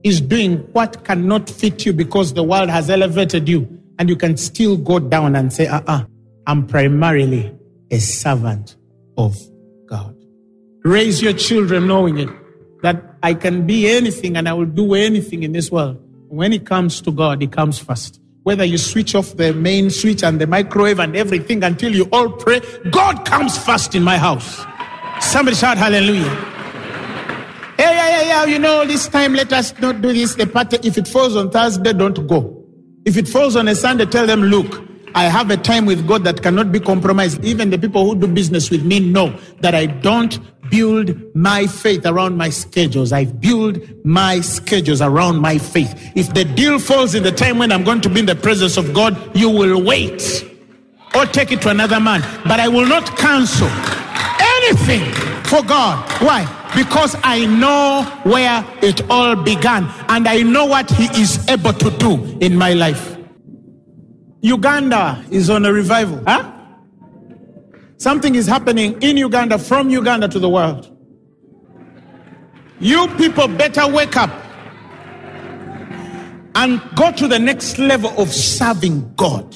Is 0.04 0.22
doing 0.22 0.58
what 0.74 1.04
cannot 1.04 1.50
fit 1.50 1.84
you 1.84 1.93
because 1.93 2.36
the 2.36 2.43
world 2.43 2.70
has 2.70 2.91
elevated 2.91 3.50
you 3.50 3.68
and 3.98 4.08
you 4.08 4.16
can 4.16 4.38
still 4.38 4.78
go 4.78 5.00
down 5.00 5.36
and 5.36 5.52
say, 5.52 5.66
uh 5.66 5.80
uh-uh, 5.80 6.02
uh, 6.02 6.04
i 6.46 6.52
am 6.52 6.68
primarily 6.68 7.52
a 7.89 7.98
servant 7.98 8.76
of 9.18 9.36
God. 9.88 10.16
Raise 10.84 11.24
your 11.24 11.34
children 11.34 11.88
knowing 11.88 12.20
it, 12.20 12.30
that 12.84 13.04
I 13.24 13.34
can 13.34 13.66
be 13.66 13.89
anything 13.89 14.38
and 14.38 14.48
I 14.48 14.54
will 14.54 14.66
do 14.66 14.93
anything 14.93 15.41
in 15.41 15.54
this 15.54 15.72
world. 15.72 16.00
When 16.28 16.54
it 16.54 16.68
comes 16.68 17.02
to 17.02 17.12
God, 17.12 17.41
it 17.41 17.52
comes 17.52 17.80
first. 17.80 18.22
Whether 18.46 18.64
you 18.64 18.78
switch 18.78 19.16
off 19.16 19.36
the 19.38 19.56
main 19.56 19.89
switch 19.89 20.22
and 20.22 20.39
the 20.39 20.46
microwave 20.46 21.00
and 21.00 21.16
everything 21.16 21.64
until 21.64 21.96
you 21.96 22.08
all 22.12 22.30
pray, 22.32 22.62
God 22.91 23.26
comes 23.26 23.58
first 23.58 23.96
in 23.96 24.04
my 24.04 24.20
house. 24.20 24.64
Somebody 25.20 25.58
shout 25.58 25.80
hallelujah. 25.80 26.26
Yeah, 27.80 27.91
yeah, 27.91 28.10
yeah, 28.10 28.22
yeah. 28.22 28.46
You 28.46 28.60
know, 28.60 28.86
this 28.86 29.08
time 29.08 29.34
let 29.34 29.52
us 29.52 29.74
not 29.80 30.00
do 30.04 30.14
this. 30.14 30.36
The 30.36 30.46
party, 30.46 30.78
if 30.84 30.96
it 30.96 31.08
falls 31.08 31.36
on 31.36 31.50
Thursday, 31.50 31.91
don't 31.91 32.28
go. 32.28 32.64
If 33.04 33.18
it 33.18 33.28
falls 33.28 33.56
on 33.56 33.68
a 33.68 33.74
Sunday, 33.74 34.06
tell 34.06 34.28
them, 34.28 34.43
look, 34.43 34.80
I 35.16 35.24
have 35.24 35.50
a 35.50 35.58
time 35.58 35.88
with 35.88 36.08
God 36.08 36.24
that 36.26 36.43
cannot 36.43 36.72
be 36.72 36.80
compromised. 36.80 37.43
Even 37.43 37.72
the 37.72 37.80
people 37.80 38.06
who 38.06 38.16
do 38.16 38.28
business 38.28 38.70
with 38.70 38.86
me 38.86 39.00
know 39.00 39.36
that 39.62 39.74
I 39.74 39.88
don't 39.88 40.38
build 40.70 41.36
my 41.36 41.68
faith 41.68 42.05
around 42.05 42.38
my 42.38 42.49
schedules. 42.49 43.11
I 43.11 43.26
build 43.26 43.80
my 44.05 44.41
schedules 44.41 45.01
around 45.01 45.39
my 45.39 45.57
faith. 45.57 46.11
If 46.16 46.34
the 46.34 46.45
deal 46.45 46.80
falls 46.80 47.16
in 47.16 47.24
the 47.24 47.32
time 47.32 47.57
when 47.57 47.72
I'm 47.72 47.84
going 47.84 48.01
to 48.01 48.09
be 48.09 48.20
in 48.22 48.26
the 48.26 48.36
presence 48.36 48.78
of 48.78 48.93
God, 48.93 49.16
you 49.36 49.49
will 49.49 49.82
wait 49.84 50.45
or 51.16 51.26
take 51.26 51.51
it 51.51 51.61
to 51.63 51.70
another 51.70 51.99
man. 51.99 52.22
But 52.43 52.59
I 52.59 52.68
will 52.68 52.88
not 52.88 53.18
cancel 53.18 53.70
anything 54.39 55.11
for 55.43 55.63
God. 55.63 56.03
Why? 56.22 56.63
because 56.76 57.16
I 57.24 57.45
know 57.45 58.03
where 58.24 58.66
it 58.82 59.09
all 59.09 59.36
began 59.36 59.88
and 60.09 60.28
I 60.28 60.41
know 60.41 60.66
what 60.66 60.91
He 60.91 61.05
is 61.22 61.47
able 61.47 61.74
to 61.74 61.89
do 61.91 62.38
in 62.41 62.57
my 62.57 62.74
life. 62.74 63.18
Uganda 64.41 65.24
is 65.32 65.49
on 65.49 65.66
a 65.66 65.72
revival. 65.72 66.22
Huh? 66.28 66.51
Something 67.98 68.36
is 68.36 68.46
happening 68.48 69.02
in 69.02 69.18
Uganda, 69.18 69.58
from 69.58 69.89
Uganda 69.89 70.28
to 70.28 70.39
the 70.39 70.50
world. 70.50 70.91
You 72.80 73.08
people 73.16 73.48
better 73.48 73.88
wake 73.88 74.18
up 74.18 74.32
and 76.56 76.82
go 76.96 77.12
to 77.12 77.28
the 77.28 77.39
next 77.39 77.78
level 77.78 78.12
of 78.18 78.30
serving 78.30 79.14
God. 79.16 79.56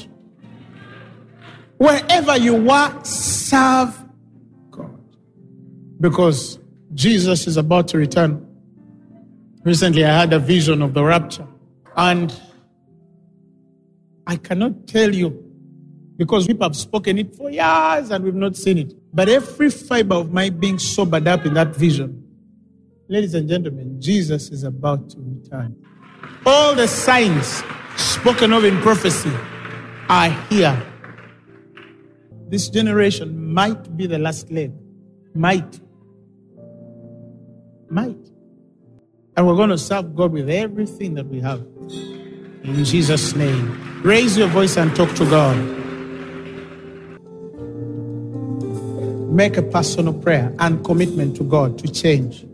Wherever 1.78 2.38
you 2.38 2.70
are, 2.70 3.06
serve 3.06 4.04
God. 4.72 5.00
Because 6.00 6.60
Jesus 6.94 7.48
is 7.48 7.58
about 7.58 7.88
to 7.90 7.98
return. 7.98 8.46
Recently, 9.64 10.06
I 10.06 10.18
had 10.18 10.34
a 10.34 10.40
vision 10.40 10.82
of 10.82 10.94
the 10.94 11.04
rapture, 11.04 11.48
and 11.96 12.34
I 14.28 14.38
cannot 14.38 14.88
tell 14.88 15.14
you 15.14 15.49
because 16.20 16.46
people 16.46 16.66
have 16.66 16.76
spoken 16.76 17.18
it 17.18 17.34
for 17.34 17.50
years 17.50 18.12
and 18.12 18.26
we've 18.26 18.36
not 18.36 18.54
seen 18.58 18.78
it. 18.78 18.94
But 19.14 19.30
every 19.30 19.70
fiber 19.70 20.16
of 20.16 20.34
my 20.34 20.50
being 20.50 20.78
sobered 20.78 21.26
up 21.30 21.46
in 21.46 21.54
that 21.54 21.74
vision. 21.74 22.22
Ladies 23.08 23.34
and 23.36 23.48
gentlemen, 23.48 24.02
Jesus 24.02 24.50
is 24.50 24.66
about 24.66 25.10
to 25.12 25.18
return. 25.18 25.78
All 26.46 26.76
the 26.76 26.90
signs 26.90 27.64
spoken 27.96 28.52
of 28.52 28.66
in 28.66 28.82
prophecy 28.82 29.32
are 30.10 30.30
here. 30.50 30.86
This 32.50 32.68
generation 32.68 33.54
might 33.54 33.96
be 33.96 34.06
the 34.06 34.20
last 34.20 34.52
leg. 34.52 34.74
Might 35.34 35.80
might. 37.90 38.18
And 39.38 39.48
we're 39.48 39.56
going 39.56 39.70
to 39.70 39.78
serve 39.78 40.14
God 40.18 40.34
with 40.34 40.50
everything 40.50 41.14
that 41.14 41.28
we 41.28 41.40
have. 41.40 41.62
In 42.64 42.84
Jesus' 42.84 43.38
name. 43.38 44.02
Raise 44.04 44.38
your 44.38 44.50
voice 44.50 44.76
and 44.76 44.94
talk 44.98 45.14
to 45.16 45.24
God. 45.26 45.79
Make 49.30 49.58
a 49.58 49.62
personal 49.62 50.14
prayer 50.14 50.54
and 50.60 50.84
commitment 50.84 51.38
to 51.38 51.44
God 51.44 51.78
to 51.80 51.88
change. 51.88 52.46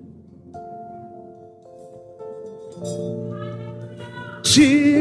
Jesus. 4.44 4.96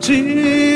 Jesus. 0.00 0.69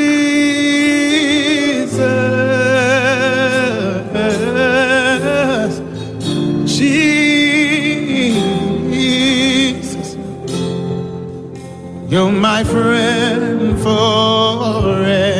You're 12.15 12.31
my 12.31 12.63
friend 12.63 13.77
forever. 13.83 15.35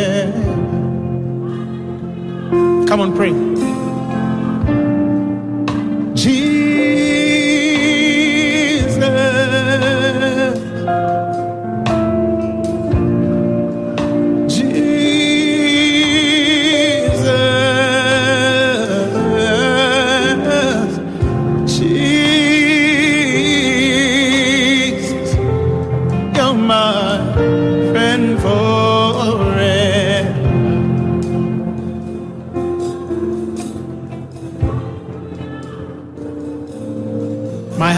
Come 2.89 3.01
on, 3.01 3.15
pray. 3.15 3.44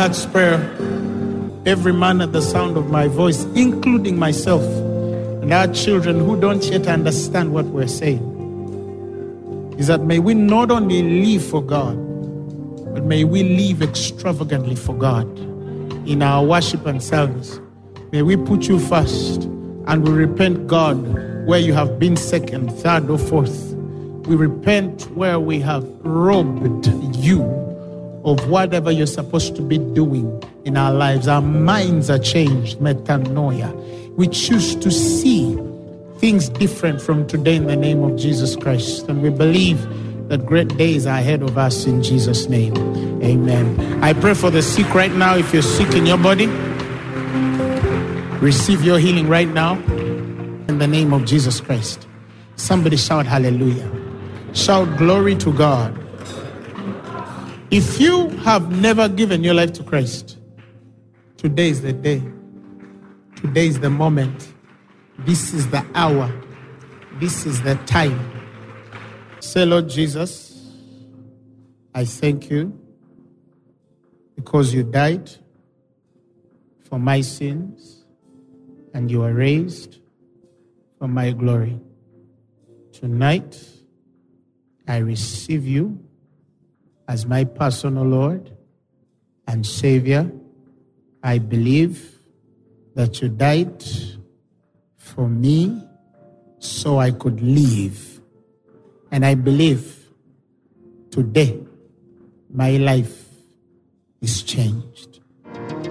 Heart's 0.07 0.25
prayer, 0.27 0.61
every 1.67 1.93
man 1.93 2.21
at 2.21 2.31
the 2.31 2.41
sound 2.41 2.77
of 2.77 2.89
my 2.89 3.09
voice, 3.09 3.43
including 3.57 4.17
myself, 4.17 4.63
and 5.43 5.53
our 5.53 5.67
children 5.67 6.21
who 6.21 6.41
don't 6.41 6.65
yet 6.67 6.87
understand 6.87 7.53
what 7.53 7.65
we're 7.65 7.89
saying, 7.89 8.23
is 9.79 9.89
that 9.89 10.03
may 10.03 10.21
we 10.21 10.33
not 10.33 10.71
only 10.71 11.03
live 11.03 11.45
for 11.45 11.61
God, 11.61 11.97
but 12.95 13.03
may 13.03 13.25
we 13.25 13.43
live 13.43 13.83
extravagantly 13.83 14.77
for 14.77 14.95
God 14.95 15.27
in 16.09 16.23
our 16.23 16.45
worship 16.45 16.87
and 16.87 17.03
service. 17.03 17.59
May 18.13 18.23
we 18.23 18.37
put 18.37 18.69
you 18.69 18.79
first 18.79 19.43
and 19.89 20.07
we 20.07 20.13
repent, 20.13 20.69
God, 20.69 20.99
where 21.49 21.59
you 21.59 21.73
have 21.73 21.99
been 21.99 22.17
second, 22.17 22.71
third, 22.75 23.11
or 23.11 23.19
fourth. 23.19 23.75
We 24.29 24.37
repent 24.37 25.11
where 25.17 25.41
we 25.41 25.59
have 25.63 25.83
robbed 26.05 26.87
you 27.17 27.43
of 28.27 28.51
whatever 28.51 28.91
you're 28.91 29.07
supposed 29.07 29.55
to 29.55 29.63
be 29.63 29.79
doing 29.79 30.43
in 30.65 30.77
our 30.77 30.93
lives. 30.93 31.29
Our 31.29 31.41
minds 31.41 32.11
are 32.11 32.19
changed, 32.19 32.79
metanoia. 32.81 33.73
We 34.17 34.27
choose 34.27 34.75
to 34.77 34.91
see 34.91 35.57
things 36.19 36.49
different 36.49 37.01
from 37.01 37.27
today 37.29 37.55
in 37.55 37.67
the 37.67 37.77
name 37.77 38.03
of 38.03 38.19
Jesus 38.19 38.57
Christ. 38.57 39.09
And 39.09 39.23
we 39.23 39.31
believe 39.31 39.81
that 40.29 40.45
great 40.45 40.77
days 40.77 41.07
are 41.07 41.19
ahead 41.19 41.43
of 41.43 41.57
us 41.57 41.87
in 41.87 42.03
Jesus' 42.03 42.49
name. 42.49 42.77
Amen. 43.23 44.03
I 44.03 44.13
pray 44.13 44.35
for 44.35 44.51
the 44.51 44.61
sick 44.61 44.93
right 44.93 45.13
now. 45.13 45.37
If 45.37 45.53
you're 45.53 45.63
sick 45.63 45.95
in 45.95 46.05
your 46.05 46.19
body, 46.19 46.47
receive 48.39 48.83
your 48.83 48.99
healing 48.99 49.29
right 49.29 49.49
now 49.49 49.75
in 50.69 50.79
the 50.79 50.89
name 50.89 51.13
of 51.13 51.27
Jesus 51.27 51.61
Christ. 51.61 52.09
Somebody 52.57 52.97
shout 52.97 53.27
hallelujah. 53.27 53.89
Shout 54.53 54.99
glory 54.99 55.37
to 55.37 55.53
God. 55.53 56.06
If 57.71 58.01
you 58.01 58.29
have 58.45 58.71
never 58.71 59.09
given 59.09 59.43
your 59.43 59.55
life 59.55 59.73
to 59.73 59.83
Christ, 59.83 60.39
today 61.37 61.69
is 61.69 61.83
the 61.83 61.93
day. 61.93 62.23
Today 63.35 63.67
is 63.67 63.81
the 63.81 63.91
moment. 63.91 64.53
This 65.21 65.53
is 65.53 65.69
the 65.71 65.85
hour. 65.97 66.33
This 67.19 67.45
is 67.45 67.61
the 67.63 67.75
time. 67.87 68.31
Say, 69.41 69.65
Lord 69.65 69.89
Jesus, 69.89 70.73
I 71.93 72.05
thank 72.05 72.51
you 72.51 72.79
because 74.37 74.73
you 74.73 74.85
died 74.85 75.29
for 76.89 77.01
my 77.01 77.21
sins 77.21 78.05
and 78.95 79.11
you 79.11 79.25
are 79.25 79.33
raised 79.33 79.99
for 81.01 81.09
my 81.09 81.33
glory. 81.33 81.81
Tonight, 82.93 83.61
I 84.87 84.99
receive 84.99 85.67
you 85.67 86.06
as 87.09 87.27
my 87.27 87.45
personal 87.45 88.05
Lord 88.05 88.51
and 89.47 89.65
Savior. 89.65 90.31
I 91.23 91.39
believe 91.39 92.21
that 92.95 93.21
you 93.21 93.29
died 93.29 93.83
for 94.97 95.29
me 95.29 95.83
so 96.59 96.99
I 96.99 97.11
could 97.11 97.41
live. 97.41 98.21
And 99.11 99.25
I 99.25 99.35
believe 99.35 100.09
today 101.11 101.59
my 102.53 102.77
life 102.77 103.25
is 104.21 104.43
changed. 104.43 105.21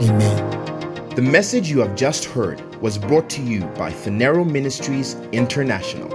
Amen. 0.02 0.52
The 1.16 1.22
message 1.22 1.70
you 1.70 1.80
have 1.80 1.96
just 1.96 2.26
heard 2.26 2.60
was 2.82 2.98
brought 2.98 3.30
to 3.32 3.42
you 3.42 3.62
by 3.78 3.92
Phaneroo 3.92 4.50
Ministries 4.50 5.16
International. 5.32 6.15